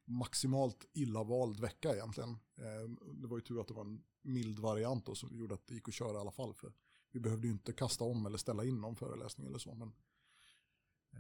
maximalt 0.06 0.86
illa 0.94 1.24
vald 1.24 1.60
vecka 1.60 1.94
egentligen. 1.94 2.30
Eh, 2.58 2.90
Det 3.22 3.28
var 3.28 3.38
ju 3.38 3.42
tur 3.42 3.62
att 3.62 3.68
det 3.68 3.74
var 3.74 3.86
en 3.86 4.04
mild 4.22 4.60
variant 4.60 5.06
då, 5.06 5.16
som 5.16 5.38
gjorde 5.38 5.54
att 5.54 5.68
det 5.68 5.74
gick 5.74 5.88
att 5.88 5.94
köra 5.94 6.14
i 6.18 6.22
alla 6.22 6.32
fall. 6.32 6.54
För 6.54 6.74
vi 7.14 7.20
behövde 7.20 7.48
ju 7.48 7.54
inte 7.54 7.74
kasta 7.74 8.04
om 8.04 8.26
eller 8.26 8.38
ställa 8.38 8.64
in 8.66 8.82
någon 8.82 8.96
föreläsning 8.96 9.48
eller 9.48 9.58
så. 9.58 9.74
Men, 9.76 9.88
eh, 11.14 11.20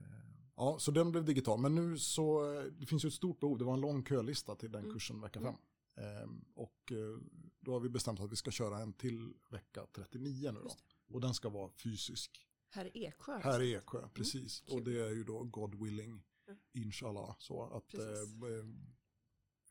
ja, 0.56 0.80
så 0.80 0.92
den 0.92 1.12
blev 1.12 1.26
digital. 1.26 1.60
Men 1.60 1.76
nu 1.76 1.98
så, 1.98 2.54
eh, 2.54 2.64
det 2.64 2.86
finns 2.86 3.06
ju 3.06 3.08
ett 3.08 3.14
stort 3.14 3.40
behov. 3.40 3.58
Det 3.58 3.66
var 3.66 3.74
en 3.74 3.82
lång 3.82 4.06
kölista 4.06 4.56
till 4.56 4.72
den 4.72 4.82
Mm. 4.84 4.94
kursen 4.94 5.22
vecka 5.22 5.42
fem. 5.42 5.56
Eh, 5.96 6.30
Och 6.56 6.92
eh, 6.92 7.20
då 7.60 7.72
har 7.74 7.80
vi 7.80 7.90
bestämt 7.90 8.20
att 8.20 8.32
vi 8.32 8.36
ska 8.36 8.52
köra 8.52 8.80
en 8.80 8.94
till 8.94 9.34
vecka 9.52 9.86
39 9.96 10.52
nu 10.52 10.60
då. 10.60 10.72
Och 11.16 11.22
den 11.22 11.34
ska 11.34 11.50
vara 11.50 11.72
fysisk. 11.84 12.48
Här 12.70 12.98
i 12.98 13.06
Eksjö. 13.06 13.40
Här 13.40 13.62
i 13.62 13.74
Eksjö, 13.76 14.08
precis. 14.14 14.62
kul. 14.62 14.76
och 14.78 14.84
det 14.84 15.00
är 15.08 15.10
ju 15.10 15.24
då 15.24 15.44
God 15.44 15.84
willing, 15.84 16.24
Mm. 16.48 16.60
inshallah. 16.74 17.36
Så 17.40 17.64
att 17.64 17.94
eh, 17.94 18.02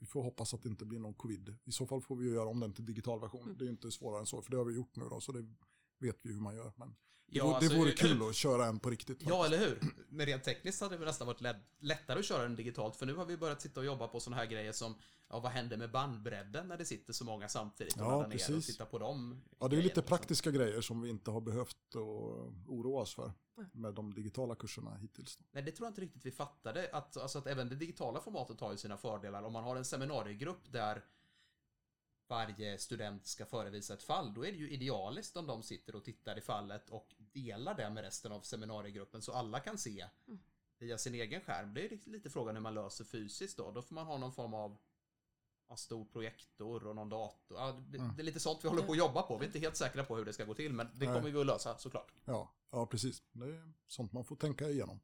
vi 0.01 0.07
får 0.07 0.23
hoppas 0.23 0.55
att 0.55 0.63
det 0.63 0.69
inte 0.69 0.85
blir 0.85 0.99
någon 0.99 1.15
covid. 1.15 1.57
I 1.65 1.73
så 1.73 1.87
fall 1.87 2.01
får 2.03 2.17
vi 2.17 2.31
göra 2.31 2.49
om 2.49 2.61
den 2.61 2.73
till 2.73 2.85
digital 2.87 3.21
version. 3.21 3.43
Mm. 3.43 3.57
Det 3.59 3.65
är 3.65 3.69
inte 3.69 3.91
svårare 3.91 4.21
än 4.21 4.27
så, 4.27 4.43
för 4.43 4.51
det 4.51 4.57
har 4.57 4.65
vi 4.65 4.75
gjort 4.75 4.97
nu 4.97 5.05
då, 5.09 5.21
så 5.21 5.33
det 5.33 5.55
vet 6.03 6.19
vi 6.23 6.33
hur 6.33 6.41
man 6.41 6.57
gör. 6.57 6.73
Men 6.77 6.89
det, 6.89 7.39
Ja, 7.39 7.45
vore, 7.45 7.57
alltså, 7.57 7.71
det 7.71 7.79
vore 7.79 7.89
hur- 7.89 7.97
kul 7.97 8.29
att 8.29 8.35
köra 8.35 8.67
en 8.67 8.79
på 8.79 8.91
riktigt. 8.91 9.23
Ja, 9.23 9.43
faktiskt. 9.43 9.63
eller 9.63 9.69
hur? 9.71 9.93
Men 10.09 10.27
rent 10.27 10.45
tekniskt 10.45 10.81
hade 10.81 10.99
det 10.99 11.05
nästan 11.05 11.27
varit 11.27 11.41
lätt- 11.41 11.67
lättare 11.81 12.19
att 12.19 12.25
köra 12.25 12.43
den 12.43 12.57
digitalt, 12.57 12.97
för 12.97 13.07
nu 13.07 13.15
har 13.15 13.25
vi 13.25 13.37
börjat 13.37 13.61
sitta 13.63 13.81
och 13.81 13.87
jobba 13.87 14.09
på 14.09 14.21
sådana 14.21 14.37
här 14.43 14.47
grejer 14.51 14.73
som, 14.73 14.95
ja, 15.29 15.41
vad 15.41 15.53
händer 15.53 15.77
med 15.77 15.91
bandbredden 15.91 16.69
när 16.69 16.77
det 16.79 16.85
sitter 16.85 17.13
så 17.13 17.25
många 17.25 17.49
samtidigt 17.49 17.95
och 17.97 18.01
Ja, 18.01 18.19
ner 18.19 18.25
och 18.25 18.31
precis. 18.33 18.67
titta 18.67 18.85
på 18.87 18.99
dem? 18.99 19.43
Ja, 19.59 19.69
det 19.69 19.75
är 19.77 19.83
lite 19.83 19.87
liksom. 19.89 20.03
praktiska 20.03 20.51
grejer 20.51 20.81
som 20.81 21.01
vi 21.03 21.11
inte 21.11 21.31
har 21.31 21.41
behövt 21.41 21.77
att 21.89 21.97
oroa 22.67 23.01
oss 23.03 23.15
för 23.15 23.33
med 23.73 23.95
de 23.95 24.15
digitala 24.15 24.55
kurserna 24.55 24.97
hittills. 24.97 25.39
Nej, 25.53 25.63
det 25.63 25.73
tror 25.73 25.87
jag 25.87 25.91
inte 25.91 26.01
riktigt 26.01 26.27
vi 26.27 26.31
fattade, 26.31 26.91
att, 26.93 27.17
alltså 27.17 27.39
att 27.39 27.47
även 27.47 27.69
det 27.69 27.75
digitala 27.77 28.21
formatet 28.21 28.61
har 28.61 28.73
ju 28.73 28.79
sina 28.79 28.97
fördelar. 28.97 29.43
Om 29.43 29.53
man 29.53 29.65
har 29.65 29.77
en 29.77 29.85
seminariegrupp 29.85 30.73
där 30.73 31.05
varje 32.33 32.79
student 32.79 33.27
ska 33.27 33.47
förevisa 33.47 33.95
ett 33.95 34.03
fall, 34.03 34.35
då 34.35 34.47
är 34.47 34.53
det 34.53 34.59
ju 34.59 34.71
idealiskt 34.71 35.37
om 35.37 35.47
de 35.47 35.63
sitter 35.63 35.95
och 35.97 36.05
tittar 36.05 36.39
i 36.39 36.41
fallet 36.41 36.91
och 36.91 37.15
delar 37.19 37.75
det 37.75 37.91
med 37.91 38.05
resten 38.05 38.33
av 38.33 38.41
seminariegruppen 38.41 39.23
så 39.23 39.33
alla 39.33 39.61
kan 39.61 39.79
se 39.79 40.09
Mm. 40.27 40.41
via 40.79 40.99
sin 40.99 41.15
egen 41.15 41.41
skärm. 41.41 41.75
Det 41.75 41.85
är 41.93 41.99
lite 42.05 42.31
frågan 42.31 42.55
hur 42.57 42.63
man 42.63 42.75
löser 42.75 43.05
fysiskt 43.05 43.57
då. 43.57 43.71
Då 43.71 43.83
får 43.83 43.95
man 43.95 44.07
ha 44.07 44.19
någon 44.19 44.33
form 44.33 44.55
av 44.55 44.77
ja, 45.69 45.77
stor 45.77 46.05
projektor 46.05 46.87
och 46.87 46.97
någon 46.97 47.09
dator. 47.09 47.59
Ja, 47.59 47.81
det, 47.89 47.99
Mm. 47.99 48.17
det 48.17 48.23
är 48.23 48.25
lite 48.25 48.41
sånt 48.41 48.65
vi 48.65 48.69
håller 48.69 48.83
på 48.83 48.93
att 48.93 48.99
jobba 48.99 49.23
på. 49.23 49.37
Vi 49.39 49.45
är 49.45 49.47
inte 49.47 49.59
helt 49.59 49.77
säkra 49.77 50.05
på 50.05 50.17
hur 50.17 50.25
det 50.25 50.33
ska 50.33 50.45
gå 50.45 50.55
till, 50.55 50.73
men 50.73 50.87
det 50.95 51.07
Nej. 51.07 51.15
kommer 51.15 51.31
vi 51.31 51.41
att 51.41 51.47
lösa 51.47 51.79
såklart. 51.79 52.13
Ja, 52.25 52.53
ja, 52.71 52.87
precis. 52.87 53.23
Det 53.33 53.45
är 53.47 53.73
sånt 53.87 54.13
man 54.13 54.25
får 54.25 54.37
tänka 54.37 54.69
igenom. 54.71 55.01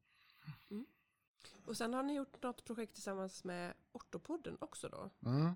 Och 1.66 1.76
sen 1.76 1.94
har 1.94 2.02
ni 2.02 2.14
gjort 2.14 2.42
något 2.42 2.64
projekt 2.64 2.94
tillsammans 2.94 3.44
med 3.44 3.74
Ortopodden 3.92 4.56
också 4.60 4.88
då? 4.88 5.10
Mm. 5.28 5.52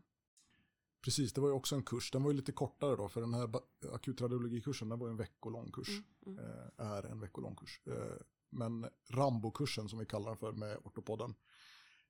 Precis, 1.03 1.33
det 1.33 1.41
var 1.41 1.49
ju 1.49 1.55
också 1.55 1.75
en 1.75 1.83
kurs. 1.83 2.11
Den 2.11 2.23
var 2.23 2.31
ju 2.31 2.37
lite 2.37 2.53
kortare 2.53 2.97
då, 2.97 3.09
för 3.09 3.21
den 3.21 3.35
här 3.35 3.51
akutradiologikursen, 3.93 4.89
den 4.89 4.99
var 4.99 5.07
ju 5.07 5.11
en 5.11 5.17
veckolång 5.17 5.73
kurs. 5.73 5.89
Mm. 5.89 6.39
Mm. 6.39 6.51
Eh, 6.51 6.87
är 6.87 7.03
en 7.03 7.21
veckolång 7.21 7.57
kurs. 7.57 7.81
Eh, 7.87 8.17
men 8.51 8.87
Rambo-kursen 9.09 9.89
som 9.89 9.99
vi 9.99 10.07
kallar 10.07 10.27
den 10.27 10.37
för 10.37 10.53
med 10.53 10.79
ortopodden, 10.85 11.35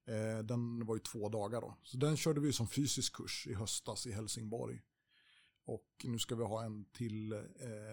eh, 0.05 0.39
den 0.39 0.87
var 0.87 0.95
ju 0.95 1.01
två 1.01 1.29
dagar 1.29 1.61
då. 1.61 1.77
Så 1.83 1.97
den 1.97 2.17
körde 2.17 2.41
vi 2.41 2.53
som 2.53 2.69
fysisk 2.69 3.17
kurs 3.17 3.47
i 3.47 3.55
höstas 3.55 4.07
i 4.07 4.13
Helsingborg. 4.13 4.83
Och 5.65 5.89
nu 6.05 6.19
ska 6.19 6.35
vi 6.35 6.45
ha 6.45 6.65
en 6.65 6.85
till 6.85 7.33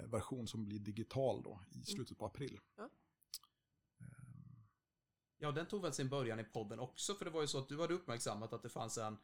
version 0.06 0.48
som 0.48 0.66
blir 0.66 0.80
digital 0.80 1.44
då 1.44 1.62
i 1.72 1.84
slutet 1.84 2.18
på 2.18 2.26
april. 2.26 2.60
Ja, 5.38 5.52
den 5.52 5.66
tog 5.66 5.82
väl 5.82 5.94
sin 5.94 6.10
början 6.10 6.40
i 6.40 6.44
podden 6.44 6.80
också, 6.80 7.16
för 7.16 7.26
det 7.26 7.32
var 7.32 7.42
ju 7.42 7.48
så 7.48 7.60
att 7.60 7.70
du 7.70 7.82
hade 7.82 7.94
uppmärksammat 7.94 8.54
att 8.54 8.64
det 8.64 8.70
fanns 8.70 8.98
en 8.98 9.18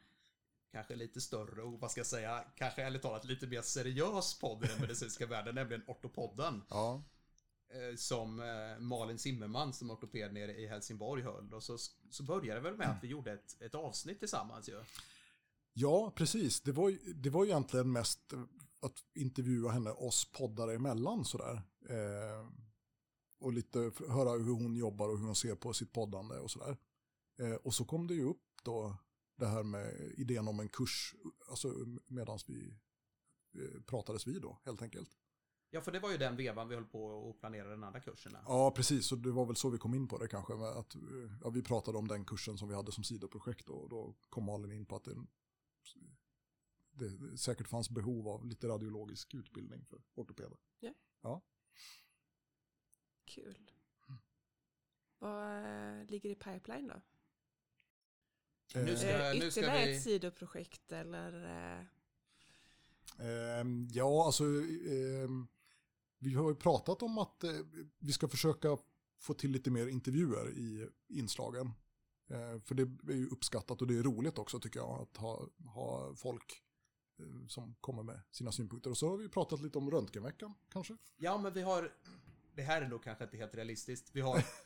kanske 0.72 0.96
lite 0.96 1.20
större 1.20 1.62
och 1.62 1.80
vad 1.80 1.90
ska 1.90 2.00
jag 2.00 2.06
säga, 2.06 2.44
kanske 2.56 2.82
ärligt 2.82 3.02
talat 3.02 3.24
lite 3.24 3.46
mer 3.46 3.62
seriös 3.62 4.38
podd 4.38 4.64
i 4.64 4.66
den 4.66 4.80
medicinska 4.80 5.26
världen, 5.36 5.54
nämligen 5.54 5.82
Ortopodden. 5.86 6.62
Ja, 6.68 7.02
eh, 7.68 7.96
Som 7.96 8.40
eh, 8.40 8.78
Malin 8.78 9.18
Zimmerman 9.18 9.72
som 9.72 9.90
ortoped 9.90 10.32
nere 10.32 10.56
i 10.56 10.66
Helsingborg 10.66 11.22
höll. 11.22 11.54
Och 11.54 11.62
så, 11.62 11.78
så 12.10 12.22
började 12.22 12.60
det 12.60 12.64
väl 12.70 12.76
med 12.76 12.90
att 12.90 13.04
vi 13.04 13.08
gjorde 13.08 13.32
ett, 13.32 13.62
ett 13.62 13.74
avsnitt 13.74 14.18
tillsammans 14.18 14.68
ju. 14.68 14.82
Ja, 15.72 16.12
precis. 16.16 16.60
Det 16.60 16.72
var, 16.72 17.14
det 17.14 17.30
var 17.30 17.44
egentligen 17.44 17.92
mest 17.92 18.32
att 18.80 19.04
intervjua 19.14 19.70
henne, 19.70 19.90
oss 19.90 20.32
poddare 20.32 20.74
emellan 20.74 21.24
sådär. 21.24 21.62
Eh, 21.88 22.48
och 23.40 23.52
lite 23.52 23.92
höra 24.08 24.30
hur 24.30 24.54
hon 24.54 24.76
jobbar 24.76 25.08
och 25.08 25.18
hur 25.18 25.26
hon 25.26 25.36
ser 25.36 25.54
på 25.54 25.72
sitt 25.72 25.92
poddande 25.92 26.34
och 26.34 26.50
sådär. 26.50 26.76
Eh, 27.38 27.54
och 27.54 27.74
så 27.74 27.84
kom 27.84 28.06
det 28.06 28.14
ju 28.14 28.24
upp 28.24 28.42
då 28.62 28.96
det 29.36 29.46
här 29.46 29.62
med 29.62 30.12
idén 30.16 30.48
om 30.48 30.60
en 30.60 30.68
kurs, 30.68 31.14
alltså 31.48 31.68
medan 32.06 32.38
vi 32.46 32.78
eh, 33.54 33.82
pratades 33.82 34.26
vid 34.26 34.42
då, 34.42 34.58
helt 34.64 34.82
enkelt. 34.82 35.18
Ja, 35.70 35.80
för 35.80 35.92
det 35.92 36.00
var 36.00 36.10
ju 36.10 36.18
den 36.18 36.36
vevan 36.36 36.68
vi 36.68 36.74
höll 36.74 36.84
på 36.84 37.04
och 37.04 37.38
planerade 37.38 37.70
den 37.70 37.84
andra 37.84 38.00
kursen. 38.00 38.36
Ja, 38.46 38.70
precis. 38.70 39.12
Och 39.12 39.18
det 39.18 39.32
var 39.32 39.46
väl 39.46 39.56
så 39.56 39.70
vi 39.70 39.78
kom 39.78 39.94
in 39.94 40.08
på 40.08 40.18
det 40.18 40.28
kanske. 40.28 40.54
med 40.54 40.68
Att, 40.68 40.94
eh, 40.94 41.00
ja, 41.42 41.50
vi 41.50 41.62
pratade 41.62 41.98
om 41.98 42.08
den 42.08 42.24
kursen 42.24 42.58
som 42.58 42.68
vi 42.68 42.74
hade 42.74 42.92
som 42.92 43.04
sidoprojekt 43.04 43.68
och 43.68 43.88
då 43.88 44.14
kom 44.28 44.44
Malin 44.44 44.72
in 44.72 44.86
på 44.86 44.96
att 44.96 45.04
det, 45.04 45.16
det 46.90 47.38
säkert 47.38 47.68
fanns 47.68 47.90
behov 47.90 48.28
av 48.28 48.46
lite 48.46 48.68
radiologisk 48.68 49.34
utbildning 49.34 49.84
för 49.84 50.02
ortopeder. 50.14 50.58
Kul. 53.24 53.70
Vad 55.18 55.64
eh, 55.64 56.06
ligger 56.06 56.30
i 56.30 56.34
pipeline 56.34 56.86
då? 56.86 57.00
Nu 58.84 58.96
ska- 58.96 59.08
Eh, 59.08 59.34
nu 59.34 59.50
ska 59.50 59.60
ytterligare 59.60 59.86
vi- 59.86 59.96
ett 59.96 60.02
sidoprojekt 60.02 60.92
eller? 60.92 61.44
Eh, 61.78 61.84
Ehm, 63.18 63.88
ja, 63.92 64.26
alltså 64.26 64.44
ehm, 64.44 65.46
vi 66.18 66.34
har 66.34 66.48
ju 66.50 66.54
pratat 66.56 67.02
om 67.02 67.18
att 67.18 67.44
eh, 67.44 67.50
vi 67.98 68.12
ska 68.12 68.28
försöka 68.28 68.78
få 69.18 69.34
till 69.34 69.50
lite 69.50 69.70
mer 69.70 69.86
intervjuer 69.86 70.50
i 70.50 70.88
inslagen. 71.08 71.66
Eh, 72.28 72.60
för 72.60 72.74
det 72.74 72.82
är 73.12 73.16
ju 73.16 73.26
uppskattat 73.28 73.80
och 73.82 73.86
det 73.88 73.98
är 73.98 74.02
roligt 74.02 74.38
också 74.38 74.60
tycker 74.60 74.80
jag 74.80 75.00
att 75.02 75.16
ha, 75.16 75.48
ha 75.74 76.14
folk 76.16 76.62
eh, 77.18 77.46
som 77.48 77.74
kommer 77.80 78.02
med 78.02 78.20
sina 78.30 78.52
synpunkter. 78.52 78.90
Och 78.90 78.98
så 78.98 79.08
har 79.08 79.16
vi 79.16 79.28
pratat 79.28 79.60
lite 79.60 79.78
om 79.78 79.90
röntgenveckan 79.90 80.54
kanske. 80.72 80.96
Ja, 81.16 81.38
men 81.38 81.52
vi 81.52 81.62
har... 81.62 81.92
Det 82.54 82.62
här 82.62 82.82
är 82.82 82.88
nog 82.88 83.02
kanske 83.04 83.24
inte 83.24 83.36
helt 83.36 83.54
realistiskt. 83.54 84.10
Vi 84.12 84.20
har 84.20 84.44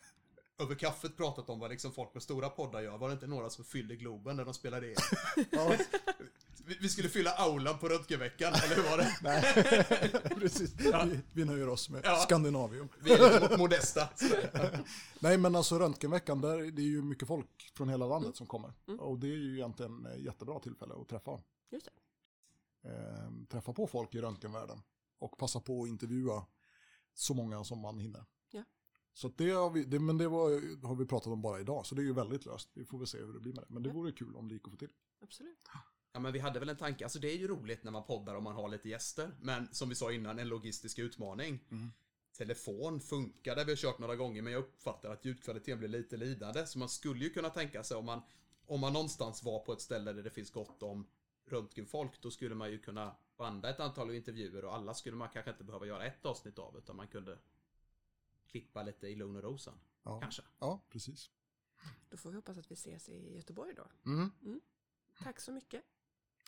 över 0.60 0.74
kaffet 0.74 1.16
pratat 1.16 1.50
om 1.50 1.58
vad 1.58 1.70
liksom 1.70 1.92
folk 1.92 2.14
med 2.14 2.22
stora 2.22 2.48
poddar 2.48 2.80
gör. 2.80 2.98
Var 2.98 3.08
det 3.08 3.12
inte 3.14 3.26
några 3.26 3.50
som 3.50 3.64
fyllde 3.64 3.96
Globen 3.96 4.36
när 4.36 4.44
de 4.44 4.54
spelade 4.54 4.88
in? 4.90 4.96
Ja, 5.50 5.76
Vi, 6.80 6.88
skulle 6.88 7.08
fylla 7.08 7.30
aulan 7.30 7.78
på 7.78 7.88
röntgenveckan, 7.88 8.54
eller 8.54 8.76
hur 8.76 8.82
var 8.82 8.98
det? 8.98 9.16
nej, 9.22 9.42
precis. 10.40 10.74
Vi, 10.80 11.20
vi 11.32 11.44
nöjer 11.44 11.68
oss 11.68 11.90
med 11.90 12.00
Ja. 12.04 12.16
Skandinavium. 12.16 12.88
Vi 13.00 13.12
är 13.12 13.40
lite 13.40 13.56
modesta. 13.58 14.08
Nej, 15.20 15.38
men 15.38 15.56
alltså 15.56 15.78
röntgenveckan, 15.78 16.40
där 16.40 16.58
det 16.58 16.82
är 16.82 16.86
ju 16.86 17.02
mycket 17.02 17.28
folk 17.28 17.70
från 17.74 17.88
hela 17.88 18.06
landet 18.06 18.36
som 18.36 18.46
kommer. 18.46 18.72
Och 18.98 19.18
det 19.18 19.26
är 19.26 19.36
ju 19.36 19.54
egentligen 19.54 20.08
jättebra 20.18 20.58
tillfälle 20.60 20.94
att 20.94 21.08
träffa, 21.08 21.40
just 21.70 21.88
det. 22.82 22.88
eh, 22.90 23.30
träffa 23.50 23.72
på 23.72 23.86
folk 23.86 24.14
i 24.14 24.20
röntgenvärlden. 24.20 24.82
Och 25.18 25.38
passa 25.38 25.60
på 25.60 25.82
att 25.82 25.88
intervjua 25.88 26.46
så 27.14 27.34
många 27.34 27.64
som 27.64 27.78
man 27.78 27.98
hinner. 27.98 28.24
Så 29.20 29.28
det, 29.36 29.50
har 29.50 29.70
vi, 29.70 29.84
det, 29.84 29.98
men 29.98 30.18
det 30.18 30.28
var, 30.28 30.50
har 30.86 30.94
vi 30.94 31.06
pratat 31.06 31.26
om 31.32 31.42
bara 31.42 31.60
idag, 31.60 31.86
så 31.86 31.94
det 31.94 32.00
är 32.02 32.04
ju 32.04 32.12
väldigt 32.12 32.46
löst. 32.46 32.70
Vi 32.74 32.84
får 32.84 32.98
väl 32.98 33.06
se 33.06 33.18
hur 33.18 33.32
det 33.32 33.40
blir 33.40 33.52
med 33.52 33.62
det. 33.62 33.66
Men 33.74 33.82
det 33.82 33.88
Ja. 33.88 33.94
vore 33.94 34.12
kul 34.12 34.36
om 34.36 34.48
det 34.48 34.54
gick 34.54 34.64
att 34.64 34.70
få 34.70 34.76
till. 34.76 34.88
Absolut. 35.22 35.58
Ja, 36.12 36.20
men 36.20 36.32
vi 36.32 36.38
hade 36.38 36.58
väl 36.60 36.68
en 36.68 36.76
tanke. 36.76 37.04
Alltså 37.04 37.18
det 37.18 37.32
är 37.32 37.36
ju 37.36 37.48
roligt 37.48 37.84
när 37.84 37.92
man 37.92 38.04
poddar 38.04 38.34
och 38.34 38.42
man 38.42 38.54
har 38.54 38.68
lite 38.68 38.88
gäster. 38.88 39.30
Men 39.40 39.68
som 39.74 39.88
vi 39.88 39.94
sa 39.94 40.12
innan, 40.12 40.38
en 40.38 40.48
logistisk 40.48 40.98
utmaning. 40.98 41.60
Telefon 42.38 43.00
funkade, 43.00 43.64
vi 43.64 43.70
har 43.72 43.76
kört 43.76 43.98
några 43.98 44.16
gånger, 44.16 44.42
men 44.42 44.52
jag 44.52 44.60
uppfattar 44.60 45.10
att 45.10 45.24
ljudkvaliteten 45.24 45.78
blir 45.78 45.88
lite 45.88 46.16
lidande. 46.16 46.66
Så 46.66 46.78
man 46.78 46.88
skulle 46.88 47.24
ju 47.24 47.30
kunna 47.30 47.50
tänka 47.50 47.84
sig 47.84 47.96
om 47.96 48.04
man, 48.04 48.22
om 48.66 48.80
man 48.80 48.92
någonstans 48.92 49.42
var 49.42 49.58
på 49.64 49.72
ett 49.72 49.80
ställe 49.80 50.12
där 50.12 50.22
det 50.22 50.30
finns 50.30 50.50
gott 50.50 50.82
om 50.82 51.06
röntgenfolk, 51.46 52.22
då 52.22 52.30
skulle 52.30 52.54
man 52.54 52.70
ju 52.70 52.78
kunna 52.78 53.16
banda 53.36 53.70
ett 53.70 53.80
antal 53.80 54.14
intervjuer 54.14 54.64
och 54.64 54.74
alla 54.74 54.94
skulle 54.94 55.16
man 55.16 55.28
kanske 55.32 55.50
inte 55.50 55.64
behöva 55.64 55.86
göra 55.86 56.04
ett 56.04 56.26
avsnitt 56.26 56.58
av, 56.58 56.78
utan 56.78 56.96
man 56.96 57.08
kunde 57.08 57.38
klippa 58.50 58.82
lite 58.82 59.06
i 59.08 59.14
lugn 59.16 59.36
och 59.36 59.42
ro 59.42 59.58
sen. 59.58 59.80
Ja, 60.02 60.20
Kanske. 60.20 60.42
ja 60.58 60.86
precis. 60.88 61.30
Då 62.10 62.16
får 62.16 62.30
vi 62.30 62.36
hoppas 62.36 62.58
att 62.58 62.70
vi 62.70 62.74
ses 62.74 63.08
i 63.08 63.36
Göteborg 63.36 63.74
då. 63.74 63.86
Mm. 64.06 64.60
Tack 65.18 65.40
så 65.40 65.52
mycket 65.52 65.84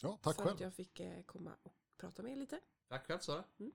Ja, 0.03 0.18
tack 0.22 0.36
för 0.36 0.42
själv. 0.42 0.55
att 0.55 0.61
jag 0.61 0.74
fick 0.74 1.00
eh, 1.00 1.22
komma 1.22 1.57
och 1.62 1.74
prata 1.96 2.22
med 2.22 2.32
er 2.32 2.36
lite. 2.36 2.61
Tack 2.88 3.07
själv 3.07 3.18
Sara. 3.18 3.44
Mm. 3.59 3.72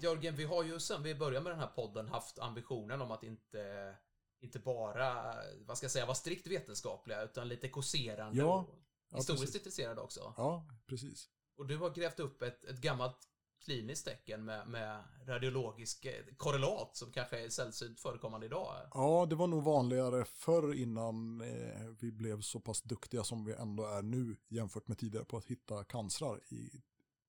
Jörgen, 0.00 0.36
vi 0.36 0.44
har 0.44 0.62
ju 0.64 0.80
sen 0.80 1.02
vi 1.02 1.14
började 1.14 1.44
med 1.44 1.52
den 1.52 1.58
här 1.60 1.66
podden 1.66 2.08
haft 2.08 2.38
ambitionen 2.38 3.00
om 3.02 3.10
att 3.10 3.22
inte, 3.22 3.94
inte 4.40 4.58
bara, 4.58 5.34
vad 5.66 5.76
ska 5.76 5.84
jag 5.84 5.90
säga, 5.92 6.06
vara 6.06 6.14
strikt 6.14 6.46
vetenskapliga 6.46 7.22
utan 7.22 7.48
lite 7.48 7.68
kåserande 7.68 8.38
Ja, 8.38 8.58
och 8.60 8.78
ja, 9.10 9.16
historiskt 9.16 9.42
precis. 9.44 9.56
intresserade 9.56 10.00
också. 10.00 10.34
Ja, 10.36 10.68
precis. 10.86 11.30
Och 11.56 11.66
du 11.66 11.76
har 11.76 11.90
grävt 11.90 12.20
upp 12.20 12.42
ett, 12.42 12.64
ett 12.64 12.78
gammalt 12.80 13.28
kliniskt 13.64 14.06
tecken 14.06 14.44
med, 14.44 14.68
med 14.68 15.04
radiologisk 15.26 16.04
eh, 16.04 16.34
korrelat 16.36 16.96
som 16.96 17.12
kanske 17.12 17.44
är 17.44 17.48
sällsynt 17.48 18.00
förekommande 18.00 18.46
idag. 18.46 18.74
Ja, 18.94 19.26
det 19.30 19.36
var 19.36 19.46
nog 19.46 19.64
vanligare 19.64 20.24
förr 20.24 20.74
innan 20.74 21.40
eh, 21.40 21.88
vi 22.00 22.12
blev 22.12 22.40
så 22.40 22.60
pass 22.60 22.82
duktiga 22.82 23.24
som 23.24 23.44
vi 23.44 23.52
ändå 23.52 23.86
är 23.86 24.02
nu 24.02 24.36
jämfört 24.48 24.88
med 24.88 24.98
tidigare 24.98 25.24
på 25.24 25.36
att 25.36 25.46
hitta 25.46 25.84
cancrar 25.84 26.40
i 26.52 26.82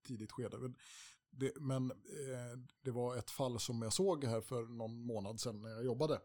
tidigt 0.07 0.31
skede. 0.31 0.57
Men 0.57 0.75
det, 1.29 1.51
men 1.59 1.91
eh, 1.91 2.59
det 2.81 2.91
var 2.91 3.17
ett 3.17 3.31
fall 3.31 3.59
som 3.59 3.81
jag 3.81 3.93
såg 3.93 4.25
här 4.25 4.41
för 4.41 4.63
någon 4.63 5.05
månad 5.05 5.39
sedan 5.39 5.61
när 5.61 5.69
jag 5.69 5.86
jobbade 5.86 6.21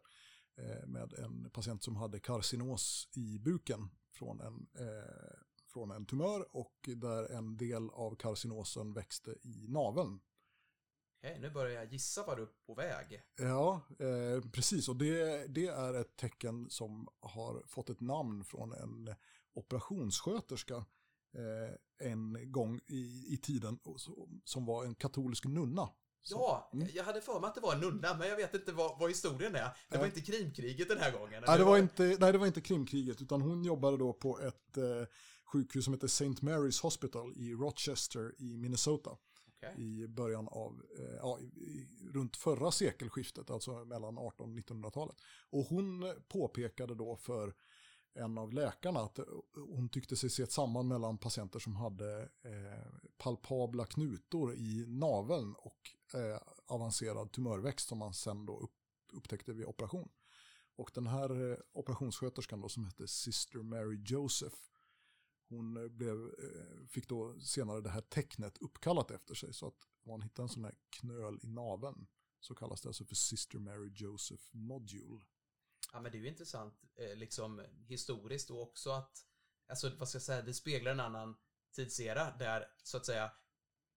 eh, 0.57 0.87
med 0.87 1.13
en 1.13 1.51
patient 1.51 1.85
som 1.85 1.97
hade 1.97 2.21
karcinos 2.21 3.09
i 3.13 3.39
buken 3.39 3.89
från 4.13 4.41
en, 4.41 4.67
eh, 4.79 5.39
från 5.69 5.91
en 5.91 6.07
tumör 6.07 6.57
och 6.57 6.75
där 6.97 7.25
en 7.33 7.57
del 7.57 7.91
av 7.91 8.17
carcinosen 8.17 8.93
växte 8.93 9.31
i 9.31 9.67
naveln. 9.69 10.21
Okej, 11.23 11.39
nu 11.41 11.51
börjar 11.51 11.75
jag 11.75 11.93
gissa 11.93 12.27
var 12.27 12.37
du 12.37 12.43
är 12.43 12.49
på 12.67 12.75
väg. 12.75 13.23
Ja, 13.37 13.81
eh, 13.99 14.51
precis. 14.51 14.89
Och 14.89 14.97
det, 14.97 15.47
det 15.47 15.67
är 15.67 15.95
ett 15.95 16.17
tecken 16.17 16.71
som 16.71 17.09
har 17.21 17.63
fått 17.67 17.91
ett 17.91 18.01
namn 18.01 18.45
från 18.45 18.73
en 18.73 19.15
operationssköterska 19.55 20.75
eh, 21.37 22.07
en 22.09 22.53
gång 22.53 22.81
i, 22.87 23.25
i 23.29 23.37
tiden 23.43 23.79
som 24.45 24.67
var 24.67 24.85
en 24.85 24.95
katolsk 24.95 25.45
nunna. 25.45 25.89
Så- 26.23 26.35
Ja, 26.37 26.71
Mm. 26.73 26.89
jag 26.95 27.05
hade 27.05 27.21
för 27.21 27.41
mig 27.41 27.49
att 27.49 27.55
det 27.55 27.61
var 27.61 27.75
en 27.75 27.81
nunna, 27.81 28.15
men 28.19 28.29
jag 28.29 28.37
vet 28.37 28.55
inte 28.55 28.73
vad, 28.73 28.99
vad 28.99 29.11
historien 29.11 29.55
är. 29.55 29.61
Det 29.89 29.97
var 29.97 29.99
Nej. 29.99 30.07
inte 30.17 30.33
krimkriget 30.33 30.89
den 30.89 30.99
här 30.99 31.13
gången. 31.19 31.43
Nej, 31.47 31.59
det 31.59 31.65
var 31.65 31.79
inte, 31.79 32.03
nej, 32.21 32.33
det 32.33 32.39
var 32.39 32.47
inte 32.47 32.61
krimkriget, 32.61 33.23
utan 33.23 33.41
hon 33.43 33.65
jobbade 33.65 33.97
då 33.97 34.13
på 34.13 34.41
ett 34.41 34.77
eh, 34.77 34.85
sjukhus 35.53 35.85
som 35.85 35.95
heter 35.95 36.07
St. 36.07 36.25
Mary's 36.25 36.83
Hospital 36.83 37.33
i 37.37 37.55
Rochester 37.55 38.35
i 38.39 38.57
Minnesota 38.57 39.17
Okej. 39.57 39.75
i 39.77 40.09
början 40.09 40.49
av, 40.49 40.83
eh, 40.99 41.15
ja, 41.17 41.39
runt 42.13 42.37
förra 42.37 42.71
sekelskiftet, 42.71 43.51
alltså 43.51 43.85
mellan 43.85 44.19
1800 44.19 44.45
och 44.45 44.49
1900-talet. 44.49 45.17
Och 45.51 45.65
hon 45.65 46.15
påpekade 46.29 46.95
då 46.95 47.17
för 47.17 47.55
en 48.15 48.39
av 48.39 48.53
läkarna 48.53 49.01
att 49.01 49.19
hon 49.55 49.89
tyckte 49.89 50.17
sig 50.17 50.31
se 50.31 50.43
ett 50.43 50.53
samband 50.53 50.89
mellan 50.89 51.19
patienter 51.19 51.59
som 51.59 51.77
hade 51.77 52.23
eh, 52.23 52.93
palpabla 53.19 53.85
knutor 53.85 54.55
i 54.55 54.85
naveln 54.87 55.55
och 55.55 55.79
eh, 56.15 56.41
avancerad 56.67 57.33
tumörväxt 57.33 57.89
som 57.89 57.99
man 57.99 58.15
sen 58.15 58.47
då 58.47 58.59
upp, 58.59 58.75
upptäckte 59.13 59.53
vid 59.53 59.67
operation. 59.67 60.09
Och 60.77 60.91
den 60.95 61.07
här 61.07 61.51
eh, 61.51 61.59
operationssköterskan 61.73 62.61
då 62.61 62.69
som 62.69 62.85
hette 62.85 63.09
Sister 63.09 63.59
Mary 63.59 64.03
Joseph, 64.07 64.57
hon 65.49 65.77
eh, 65.77 65.89
blev, 65.89 66.17
eh, 66.17 66.87
fick 66.89 67.09
då 67.09 67.41
senare 67.41 67.81
det 67.81 67.91
här 67.91 68.01
tecknet 68.01 68.59
uppkallat 68.59 69.11
efter 69.11 69.35
sig. 69.35 69.53
Så 69.53 69.67
att 69.67 69.89
om 70.03 70.11
man 70.11 70.23
hittar 70.23 70.43
en 70.43 70.49
sån 70.49 70.65
här 70.65 70.75
knöl 70.91 71.39
i 71.43 71.47
naveln 71.47 72.07
så 72.41 72.55
kallas 72.55 72.81
det 72.81 72.89
alltså 72.89 73.05
för 73.05 73.15
Sister 73.15 73.59
Mary 73.59 73.93
Joseph 73.95 74.45
Module. 74.51 75.25
Ja, 75.93 76.01
men 76.01 76.13
det 76.13 76.19
är 76.19 76.21
ju 76.21 76.29
intressant, 76.29 76.85
eh, 76.97 77.17
liksom 77.17 77.63
historiskt 77.87 78.51
och 78.51 78.63
också 78.63 78.91
att, 78.91 79.27
alltså 79.69 79.97
vad 79.99 80.09
ska 80.09 80.17
jag 80.17 80.23
säga, 80.23 80.43
det 80.43 80.55
speglar 80.55 80.93
en 80.93 81.01
annan 81.01 81.37
tidsera 81.75 82.37
där, 82.39 82.65
så 82.83 82.97
att 82.97 83.07
säga, 83.07 83.33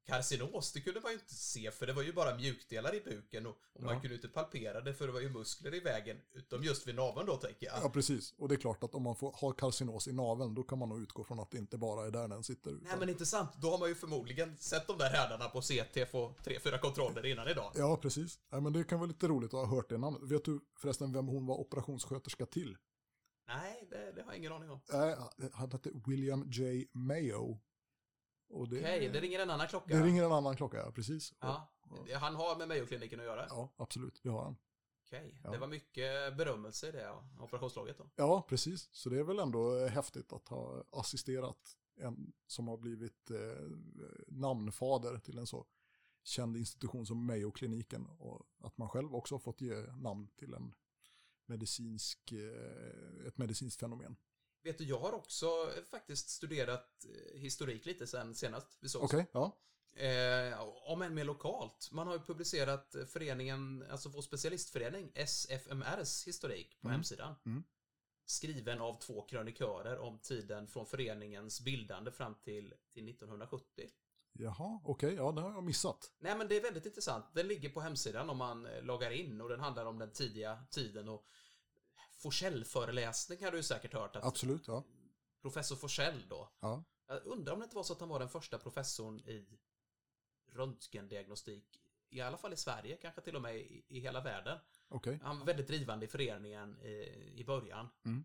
Carcinos, 0.05 0.71
det 0.73 0.81
kunde 0.81 0.99
man 1.01 1.11
ju 1.11 1.17
inte 1.17 1.33
se 1.35 1.71
för 1.71 1.87
det 1.87 1.93
var 1.93 2.01
ju 2.03 2.13
bara 2.13 2.35
mjukdelar 2.35 2.95
i 2.95 3.01
buken 3.01 3.45
och, 3.45 3.57
och 3.73 3.83
man 3.83 3.93
Ja. 3.95 4.01
kunde 4.01 4.15
inte 4.15 4.27
palpera 4.27 4.81
det 4.81 4.93
för 4.93 5.07
det 5.07 5.13
var 5.13 5.19
ju 5.21 5.29
muskler 5.29 5.75
i 5.75 5.79
vägen, 5.79 6.17
utom 6.33 6.63
just 6.63 6.87
vid 6.87 6.95
naveln 6.95 7.27
då 7.27 7.37
tänker 7.37 7.65
jag. 7.65 7.83
Ja, 7.83 7.89
precis. 7.89 8.33
Och 8.37 8.49
det 8.49 8.55
är 8.55 8.57
klart 8.59 8.83
att 8.83 8.95
om 8.95 9.03
man 9.03 9.15
får, 9.15 9.35
har 9.41 9.53
carcinos 9.53 10.07
i 10.07 10.13
naveln 10.13 10.53
då 10.55 10.63
kan 10.63 10.77
man 10.77 10.89
nog 10.89 11.01
utgå 11.01 11.23
från 11.23 11.39
att 11.39 11.51
det 11.51 11.57
inte 11.57 11.77
bara 11.77 12.07
är 12.07 12.11
där 12.11 12.27
den 12.27 12.43
sitter. 12.43 12.71
Nej 12.71 12.81
utan- 12.85 12.99
men 12.99 13.09
inte 13.09 13.25
sant, 13.25 13.49
då 13.61 13.71
har 13.71 13.77
man 13.79 13.89
ju 13.89 13.95
förmodligen 13.95 14.57
sett 14.57 14.87
de 14.87 14.97
där 14.97 15.09
härdarna 15.09 15.49
på 15.49 15.61
CT 15.61 16.05
få 16.11 16.35
tre, 16.43 16.59
fyra 16.59 16.77
kontroller 16.77 17.25
innan 17.25 17.47
idag. 17.47 17.71
Ja, 17.75 17.97
precis. 17.97 18.39
Ja, 18.49 18.59
men 18.59 18.73
det 18.73 18.83
kan 18.83 18.99
vara 18.99 19.07
lite 19.07 19.27
roligt 19.27 19.53
att 19.53 19.67
ha 19.67 19.75
hört 19.75 19.89
det 19.89 19.97
namnet. 19.97 20.21
Vet 20.23 20.45
du 20.45 20.59
förresten 20.77 21.13
vem 21.13 21.27
hon 21.27 21.45
var 21.45 21.55
operationssköterska 21.59 22.45
till? 22.45 22.77
Nej, 23.47 23.87
det, 23.89 24.11
det 24.15 24.21
har 24.21 24.31
jag 24.31 24.37
ingen 24.37 24.51
aning 24.53 24.69
om. 24.69 24.79
Nej, 24.91 25.15
han 25.53 25.71
hette 25.71 25.89
William 26.07 26.49
J. 26.51 26.85
Mayo. 26.93 27.59
Och 28.51 28.69
det, 28.69 28.79
Okej, 28.79 29.09
det 29.09 29.19
ringer 29.19 29.39
en 29.39 29.49
annan 29.49 29.67
klocka. 29.67 29.95
det 29.97 30.03
ringer 30.03 30.23
en 30.23 30.31
annan 30.31 30.55
klocka, 30.55 30.91
precis. 30.91 31.33
Ja, 31.39 31.71
det- 32.05 32.13
han 32.15 32.35
har 32.35 32.57
med 32.57 32.67
Mayo-kliniken 32.67 33.19
att 33.19 33.25
göra. 33.25 33.45
Ja, 33.49 33.73
absolut, 33.77 34.19
det 34.23 34.29
har 34.29 34.43
han. 34.43 34.55
Okej, 35.05 35.39
Ja. 35.43 35.51
det 35.51 35.57
var 35.57 35.67
mycket 35.67 36.37
berömmelse 36.37 36.89
i 36.89 36.91
det 36.91 37.13
operationslaget 37.39 37.97
då. 37.97 38.09
Ja, 38.15 38.45
precis. 38.49 38.89
Så 38.91 39.09
det 39.09 39.19
är 39.19 39.23
väl 39.23 39.39
ändå 39.39 39.87
häftigt 39.87 40.33
att 40.33 40.47
ha 40.47 40.83
assisterat 40.91 41.77
en 41.95 42.33
som 42.47 42.67
har 42.67 42.77
blivit 42.77 43.31
eh, 43.31 43.37
namnfader 44.27 45.17
till 45.17 45.37
en 45.37 45.47
så 45.47 45.65
känd 46.23 46.57
institution 46.57 47.05
som 47.05 47.25
Mayo-kliniken 47.25 48.05
och 48.05 48.47
att 48.59 48.77
man 48.77 48.89
själv 48.89 49.15
också 49.15 49.35
har 49.35 49.39
fått 49.39 49.61
ge 49.61 49.75
namn 49.81 50.27
till 50.35 50.53
en 50.53 50.73
medicinsk, 51.45 52.31
eh, 52.31 53.27
ett 53.27 53.37
medicinskt 53.37 53.79
fenomen. 53.79 54.15
Vet 54.63 54.77
du, 54.77 54.83
jag 54.83 54.99
har 54.99 55.13
också 55.13 55.45
eh, 55.77 55.83
faktiskt 55.83 56.29
studerat 56.29 57.05
eh, 57.05 57.39
historik 57.39 57.85
lite 57.85 58.07
sen 58.07 58.35
senast 58.35 58.77
vi 58.81 58.89
sågs. 58.89 59.13
Okej, 59.13 59.25
ja. 59.31 59.57
Eh, 59.95 60.59
om 60.91 61.01
än 61.01 61.13
mer 61.13 61.23
lokalt. 61.23 61.89
Man 61.91 62.07
har 62.07 62.13
ju 62.13 62.19
publicerat 62.19 62.95
eh, 62.95 63.05
föreningen, 63.05 63.85
alltså 63.91 64.09
vår 64.09 64.21
specialistförening, 64.21 65.11
SFMRs 65.15 66.27
historik 66.27 66.81
på 66.81 66.87
Mm. 66.87 66.95
hemsidan. 66.95 67.35
Mm. 67.45 67.63
Skriven 68.25 68.81
av 68.81 68.99
två 68.99 69.21
krönikörer 69.21 69.99
om 69.99 70.19
tiden 70.19 70.67
från 70.67 70.85
föreningens 70.85 71.61
bildande 71.61 72.11
fram 72.11 72.35
till, 72.35 72.73
till 72.93 73.09
1970. 73.09 73.89
Jaha, 74.33 74.79
okej, 74.83 75.13
ja 75.13 75.31
det 75.31 75.41
har 75.41 75.51
jag 75.51 75.63
missat. 75.63 76.11
Nej 76.19 76.37
men 76.37 76.47
det 76.47 76.57
är 76.57 76.61
väldigt 76.61 76.85
intressant. 76.85 77.25
Den 77.33 77.47
ligger 77.47 77.69
på 77.69 77.81
hemsidan 77.81 78.29
om 78.29 78.37
man 78.37 78.63
loggar 78.81 79.11
in 79.11 79.41
och 79.41 79.49
den 79.49 79.59
handlar 79.59 79.85
om 79.85 79.99
den 79.99 80.11
tidiga 80.11 80.63
tiden 80.71 81.09
och 81.09 81.25
Forsell-föreläsning 82.21 83.43
har 83.43 83.51
du 83.51 83.63
säkert 83.63 83.93
hört 83.93 84.15
att 84.15 84.23
Absolut, 84.23 84.67
ja. 84.67 84.83
professor 85.41 85.75
Forsell 85.75 86.25
då. 86.29 86.49
ja. 86.59 86.83
Jag 87.07 87.25
undrar 87.25 87.53
om 87.53 87.59
det 87.59 87.63
inte 87.63 87.75
var 87.75 87.83
så 87.83 87.93
att 87.93 87.99
han 87.99 88.09
var 88.09 88.19
den 88.19 88.29
första 88.29 88.57
professorn 88.57 89.19
i 89.19 89.59
röntgendiagnostik, 90.51 91.81
i 92.09 92.21
alla 92.21 92.37
fall 92.37 92.53
i 92.53 92.57
Sverige, 92.57 92.97
kanske 92.97 93.21
till 93.21 93.35
och 93.35 93.41
med 93.41 93.57
i, 93.57 93.85
i 93.87 93.99
hela 93.99 94.21
världen. 94.21 94.57
Okej, 94.87 95.19
Han 95.23 95.39
var 95.39 95.45
väldigt 95.45 95.67
drivande 95.67 96.05
i 96.05 96.09
föreningen 96.09 96.79
i, 96.81 97.33
i 97.35 97.43
början. 97.47 97.89
Mm. 98.05 98.23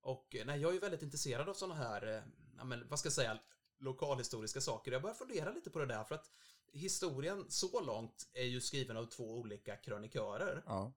Och 0.00 0.36
eh, 0.36 0.46
nej, 0.46 0.60
jag 0.60 0.68
är 0.68 0.74
ju 0.74 0.80
väldigt 0.80 1.02
intresserad 1.02 1.48
av 1.48 1.54
sådana 1.54 1.74
här, 1.74 2.06
eh, 2.06 2.22
ja, 2.56 2.64
men, 2.64 2.88
vad 2.88 2.98
ska 2.98 3.06
jag 3.06 3.12
säga, 3.12 3.38
lokalhistoriska 3.78 4.60
saker. 4.60 4.92
Jag 4.92 5.02
börjar 5.02 5.14
fundera 5.14 5.52
lite 5.52 5.70
på 5.70 5.78
det 5.78 5.86
där 5.86 6.04
för 6.04 6.14
att 6.14 6.30
historien 6.72 7.46
så 7.48 7.80
långt 7.80 8.28
är 8.32 8.44
ju 8.44 8.60
skriven 8.60 8.96
av 8.96 9.04
två 9.04 9.38
olika 9.38 9.76
krönikörer. 9.76 10.62
ja. 10.66 10.92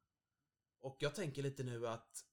Och 0.80 0.98
jag 1.00 1.16
tänker 1.16 1.44
lite 1.44 1.64
nu 1.64 1.88
att 1.88 2.26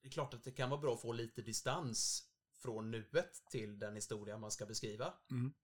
det 0.00 0.08
är 0.08 0.12
klart 0.12 0.34
att 0.34 0.44
det 0.44 0.52
kan 0.52 0.70
vara 0.70 0.80
bra 0.80 0.94
att 0.94 1.00
få 1.00 1.12
lite 1.12 1.42
distans 1.42 2.28
från 2.52 2.90
nuet 2.90 3.42
till 3.50 3.78
den 3.78 3.94
historia 3.94 4.38
man 4.38 4.50
ska 4.50 4.66
beskriva. 4.66 5.14
Mm. 5.30 5.54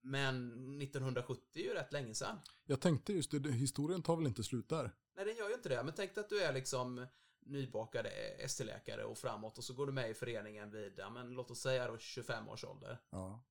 Men 0.00 0.52
1970 0.82 1.42
är 1.54 1.60
ju 1.60 1.74
rätt 1.74 1.92
länge 1.92 2.14
sedan. 2.14 2.38
Jag 2.64 2.80
tänkte 2.80 3.12
just 3.12 3.30
det, 3.30 3.52
historien 3.52 4.02
tar 4.02 4.16
väl 4.16 4.26
inte 4.26 4.44
slut 4.44 4.68
där? 4.68 4.90
Nej, 5.14 5.24
den 5.24 5.36
gör 5.36 5.48
ju 5.48 5.54
inte 5.54 5.68
det. 5.68 5.82
Men 5.82 5.94
tänk 5.94 6.14
dig 6.14 6.24
att 6.24 6.30
du 6.30 6.42
är 6.42 6.52
liksom 6.52 7.06
nybakad 7.40 8.06
ST-läkare 8.38 9.04
och 9.04 9.18
framåt 9.18 9.58
och 9.58 9.64
så 9.64 9.74
går 9.74 9.86
du 9.86 9.92
med 9.92 10.10
i 10.10 10.14
föreningen 10.14 10.70
vid, 10.70 10.94
ja, 10.96 11.10
men 11.10 11.30
låt 11.30 11.50
oss 11.50 11.60
säga 11.60 11.86
då 11.86 11.98
25 11.98 12.48
års 12.48 12.64
ålder. 12.64 12.98
Ja. 13.10 13.44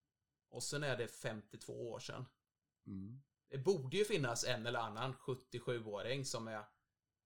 Och 0.49 0.63
sen 0.63 0.83
är 0.83 0.97
det 0.97 1.07
52 1.07 1.91
år 1.91 1.99
sedan. 1.99 2.25
Mm. 2.87 3.21
Det 3.49 3.57
borde 3.57 3.97
ju 3.97 4.05
finnas 4.05 4.43
en 4.43 4.65
eller 4.65 4.79
annan 4.79 5.13
77-åring 5.13 6.25
som 6.25 6.47
är 6.47 6.63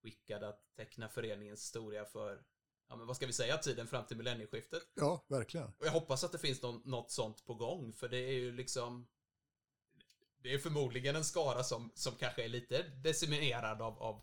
skickad 0.02 0.44
att 0.44 0.74
teckna 0.76 1.08
föreningens 1.08 1.60
historia 1.60 2.04
för, 2.04 2.42
ja 2.88 2.96
men 2.96 3.06
vad 3.06 3.16
ska 3.16 3.26
vi 3.26 3.32
säga, 3.32 3.58
tiden 3.58 3.86
fram 3.86 4.06
till 4.06 4.16
millennieskiftet. 4.16 4.82
Ja, 4.94 5.24
verkligen. 5.28 5.66
Och 5.66 5.86
jag 5.86 5.92
hoppas 5.92 6.24
att 6.24 6.32
det 6.32 6.38
finns 6.38 6.62
någon, 6.62 6.82
något 6.84 7.10
sånt 7.10 7.44
på 7.44 7.54
gång, 7.54 7.92
för 7.92 8.08
det 8.08 8.18
är 8.18 8.32
ju 8.32 8.52
liksom... 8.52 9.08
Det 10.42 10.54
är 10.54 10.58
förmodligen 10.58 11.16
en 11.16 11.24
skara 11.24 11.62
som, 11.62 11.92
som 11.94 12.14
kanske 12.14 12.44
är 12.44 12.48
lite 12.48 12.82
decimerad 12.82 13.82
av, 13.82 14.02
av, 14.02 14.22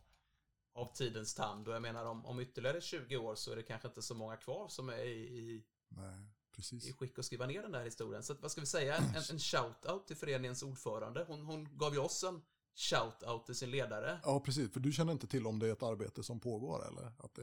av 0.73 0.93
tidens 0.95 1.35
tand. 1.35 1.67
Och 1.67 1.73
jag 1.73 1.81
menar, 1.81 2.05
om, 2.05 2.25
om 2.25 2.39
ytterligare 2.39 2.81
20 2.81 3.17
år 3.17 3.35
så 3.35 3.51
är 3.51 3.55
det 3.55 3.63
kanske 3.63 3.87
inte 3.87 4.01
så 4.01 4.15
många 4.15 4.37
kvar 4.37 4.67
som 4.67 4.89
är 4.89 5.05
i, 5.05 5.39
i, 5.39 5.65
Nej, 5.87 6.89
i 6.89 6.93
skick 6.93 7.19
att 7.19 7.25
skriva 7.25 7.45
ner 7.45 7.61
den 7.61 7.71
där 7.71 7.83
historien. 7.83 8.23
Så 8.23 8.33
att, 8.33 8.41
vad 8.41 8.51
ska 8.51 8.61
vi 8.61 8.67
säga? 8.67 8.95
En, 8.95 9.03
en, 9.03 9.15
en 9.15 9.39
shout-out 9.39 10.05
till 10.05 10.15
föreningens 10.15 10.63
ordförande. 10.63 11.25
Hon, 11.27 11.41
hon 11.41 11.77
gav 11.77 11.93
ju 11.93 11.99
oss 11.99 12.23
en 12.23 12.41
shout-out 12.77 13.45
till 13.45 13.55
sin 13.55 13.71
ledare. 13.71 14.19
Ja, 14.23 14.39
precis. 14.39 14.73
För 14.73 14.79
du 14.79 14.91
känner 14.91 15.11
inte 15.11 15.27
till 15.27 15.47
om 15.47 15.59
det 15.59 15.67
är 15.67 15.71
ett 15.71 15.83
arbete 15.83 16.23
som 16.23 16.39
pågår 16.39 16.87
eller? 16.87 17.11
Att 17.19 17.33
det, 17.35 17.41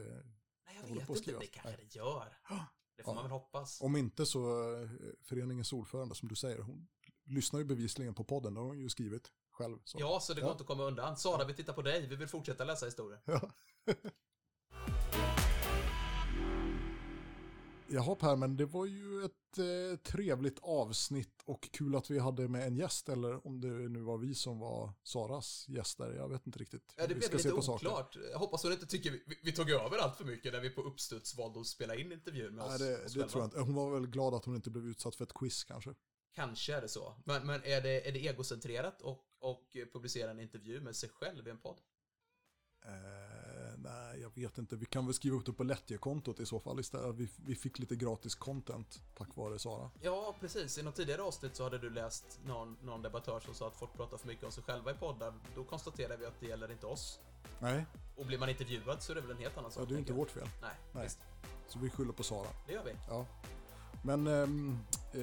Nej, 0.65 0.77
jag 0.87 0.95
vet 0.95 1.09
inte. 1.09 1.31
Det 1.39 1.47
kanske 1.47 1.69
Nej. 1.69 1.87
det 1.91 1.95
gör. 1.95 2.37
Det 2.97 3.03
får 3.03 3.11
Ja. 3.11 3.15
man 3.15 3.23
väl 3.23 3.31
hoppas. 3.31 3.81
om 3.81 3.95
inte 3.95 4.25
så, 4.25 4.73
eh, 4.81 4.89
föreningens 5.21 5.73
ordförande 5.73 6.15
som 6.15 6.29
du 6.29 6.35
säger, 6.35 6.59
hon 6.61 6.87
lyssnar 7.25 7.59
ju 7.59 7.65
bevisligen 7.65 8.13
på 8.13 8.23
podden, 8.23 8.53
det 8.53 8.59
har 8.59 8.67
hon 8.67 8.79
ju 8.79 8.89
skrivit 8.89 9.31
själv. 9.51 9.77
Så. 9.83 9.97
Ja, 9.99 10.19
så 10.19 10.33
det 10.33 10.41
går 10.41 10.47
Ja. 10.47 10.51
inte 10.51 10.61
att 10.61 10.67
komma 10.67 10.83
undan. 10.83 11.17
Sara, 11.17 11.45
vi 11.45 11.53
tittar 11.53 11.73
på 11.73 11.81
dig. 11.81 12.07
Vi 12.07 12.15
vill 12.15 12.27
fortsätta 12.27 12.63
läsa 12.63 12.85
historien. 12.85 13.21
Ja. 13.25 13.41
Jaha 17.87 18.15
Per, 18.15 18.35
men 18.35 18.57
det 18.57 18.65
var 18.65 18.85
ju 18.85 19.25
ett 19.25 19.57
eh, 19.57 19.97
trevligt 19.97 20.59
avsnitt 20.61 21.41
och 21.45 21.69
kul 21.71 21.95
att 21.95 22.11
vi 22.11 22.19
hade 22.19 22.47
med 22.47 22.67
en 22.67 22.75
gäst, 22.75 23.09
eller 23.09 23.47
om 23.47 23.61
det 23.61 23.67
nu 23.67 24.01
var 24.01 24.17
vi 24.17 24.35
som 24.35 24.59
var 24.59 24.93
Saras 25.03 25.65
gäster, 25.67 26.13
jag 26.13 26.29
vet 26.29 26.47
inte 26.47 26.59
riktigt. 26.59 26.93
Ja, 26.97 27.07
det 27.07 27.13
vi 27.13 27.19
blev 27.19 27.33
lite 27.33 27.51
oklart. 27.53 28.17
Jag 28.31 28.39
hoppas 28.39 28.63
hon 28.63 28.71
inte 28.71 28.85
tycker 28.85 29.11
vi, 29.11 29.39
vi 29.43 29.51
tog 29.51 29.69
över 29.69 29.97
allt 29.97 30.17
för 30.17 30.25
mycket 30.25 30.53
när 30.53 30.61
vi 30.61 30.69
på 30.69 30.81
uppstuds 30.81 31.37
valde 31.37 31.59
att 31.59 31.67
spela 31.67 31.95
in 31.95 32.11
intervjun 32.11 32.55
med 32.55 32.65
oss. 32.65 32.79
Nej, 32.79 32.89
det, 32.89 32.97
det 32.97 33.29
tror 33.29 33.41
jag 33.41 33.47
inte. 33.47 33.59
Hon 33.59 33.75
var 33.75 33.91
väl 33.91 34.07
glad 34.07 34.33
att 34.33 34.45
hon 34.45 34.55
inte 34.55 34.69
blev 34.69 34.85
utsatt 34.85 35.15
för 35.15 35.23
ett 35.23 35.33
quiz 35.33 35.63
kanske. 35.63 35.93
Kanske 36.35 36.75
är 36.75 36.81
det 36.81 36.89
så. 36.89 37.15
Men, 37.25 37.45
men 37.45 37.63
är, 37.63 37.81
det, 37.81 38.07
är 38.07 38.11
det 38.11 38.19
egocentrerat 38.19 39.01
och, 39.01 39.25
och 39.39 39.77
publicera 39.93 40.31
en 40.31 40.39
intervju 40.39 40.81
med 40.81 40.95
sig 40.95 41.09
själv 41.09 41.47
i 41.47 41.51
en 41.51 41.57
podd? 41.57 41.81
Eh, 42.85 43.34
Nej, 43.89 44.21
jag 44.21 44.31
vet 44.35 44.57
inte. 44.57 44.75
Vi 44.75 44.85
kan 44.85 45.05
väl 45.05 45.13
skriva 45.13 45.35
upp 45.37 45.45
det 45.45 45.53
på 45.53 45.63
Lättje-kontot 45.63 46.39
i 46.39 46.45
så 46.45 46.59
fall 46.59 46.79
istället. 46.79 47.15
Vi, 47.15 47.29
vi 47.45 47.55
fick 47.55 47.79
lite 47.79 47.95
gratis 47.95 48.35
content 48.35 49.01
tack 49.17 49.35
vare 49.35 49.59
Sara. 49.59 49.89
Ja, 50.01 50.35
precis. 50.39 50.77
I 50.77 50.83
något 50.83 50.95
tidigare 50.95 51.21
avsnitt 51.21 51.55
så 51.55 51.63
hade 51.63 51.77
du 51.77 51.89
läst 51.89 52.39
någon, 52.45 52.77
någon 52.83 53.01
debattör 53.01 53.39
som 53.39 53.53
sa 53.53 53.67
att 53.67 53.75
folk 53.75 53.93
pratar 53.93 54.17
för 54.17 54.27
mycket 54.27 54.43
om 54.43 54.51
sig 54.51 54.63
själva 54.63 54.91
i 54.91 54.93
poddar. 54.93 55.33
Då 55.55 55.63
konstaterar 55.63 56.17
vi 56.17 56.25
att 56.25 56.39
det 56.39 56.45
gäller 56.47 56.71
inte 56.71 56.85
oss. 56.85 57.19
Nej, 57.59 57.85
Och 58.17 58.25
blir 58.25 58.37
man 58.37 58.49
intervjuad 58.49 59.03
så 59.03 59.11
är 59.11 59.15
det 59.15 59.21
väl 59.21 59.31
en 59.31 59.37
helt 59.37 59.57
annan 59.57 59.71
sak. 59.71 59.81
ja, 59.81 59.85
det 59.85 59.95
är 59.95 59.99
inte 59.99 60.13
vårt 60.13 60.31
fel. 60.31 60.47
Nej, 60.61 60.71
Nej. 60.91 61.03
visst. 61.03 61.19
Så 61.67 61.79
vi 61.79 61.89
skyller 61.89 62.13
på 62.13 62.23
Sara. 62.23 62.47
Det 62.67 62.73
gör 62.73 62.83
vi. 62.83 62.91
Ja. 63.09 63.25
Men 64.03 64.27
ehm, 64.27 64.77
eh, 65.13 65.21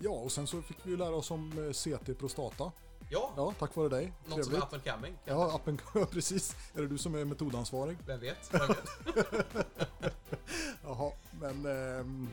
ja, 0.00 0.10
och 0.10 0.32
sen 0.32 0.46
så 0.46 0.62
fick 0.62 0.76
vi 0.82 0.90
ju 0.90 0.96
lära 0.96 1.14
oss 1.14 1.30
om 1.30 1.52
eh, 1.66 1.72
CT 1.72 2.18
Prostata. 2.18 2.72
Ja, 3.12 3.32
Ja, 3.36 3.54
tack 3.58 3.76
vare 3.76 3.88
dig. 3.88 4.12
något 4.24 4.30
som 4.30 4.38
är 4.38 4.42
Trevligt. 4.44 4.62
up 4.64 4.72
and 4.72 4.84
coming. 4.84 5.18
Ja, 5.24 5.54
appen, 5.54 5.80
precis. 6.10 6.56
Är 6.74 6.80
det 6.80 6.86
du 6.88 6.98
som 6.98 7.14
är 7.14 7.24
metodansvarig? 7.24 7.98
Vem 8.06 8.20
vet? 8.20 8.54
Vem 8.54 8.68
vet? 8.68 8.88
Jaha, 10.82 11.12
men 11.40 11.66
ehm, 11.66 12.28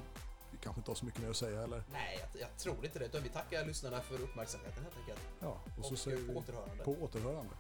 vi 0.52 0.58
kanske 0.58 0.80
inte 0.80 0.92
har 0.92 0.96
så 0.96 1.06
mycket 1.06 1.22
mer 1.22 1.30
att 1.30 1.38
säga 1.38 1.64
eller? 1.64 1.84
Nej, 1.92 2.20
jag, 2.34 2.42
jag 2.42 2.58
tror 2.58 2.86
inte 2.86 3.00
det. 3.00 3.06
Utan 3.06 3.24
vi 3.24 3.30
tackar 3.30 3.66
lyssnarna 3.66 4.02
för 4.02 4.22
uppmärksamheten 4.22 4.84
helt 4.84 4.98
enkelt. 4.98 5.20
Ja, 5.40 5.58
och 5.80 5.86
så 5.86 5.92
Och 5.94 6.00
säger 6.00 6.18
på 6.18 6.24
vi 6.34 6.40
återhörande. 6.40 6.84
på 6.84 6.92
återhörande. 6.92 7.54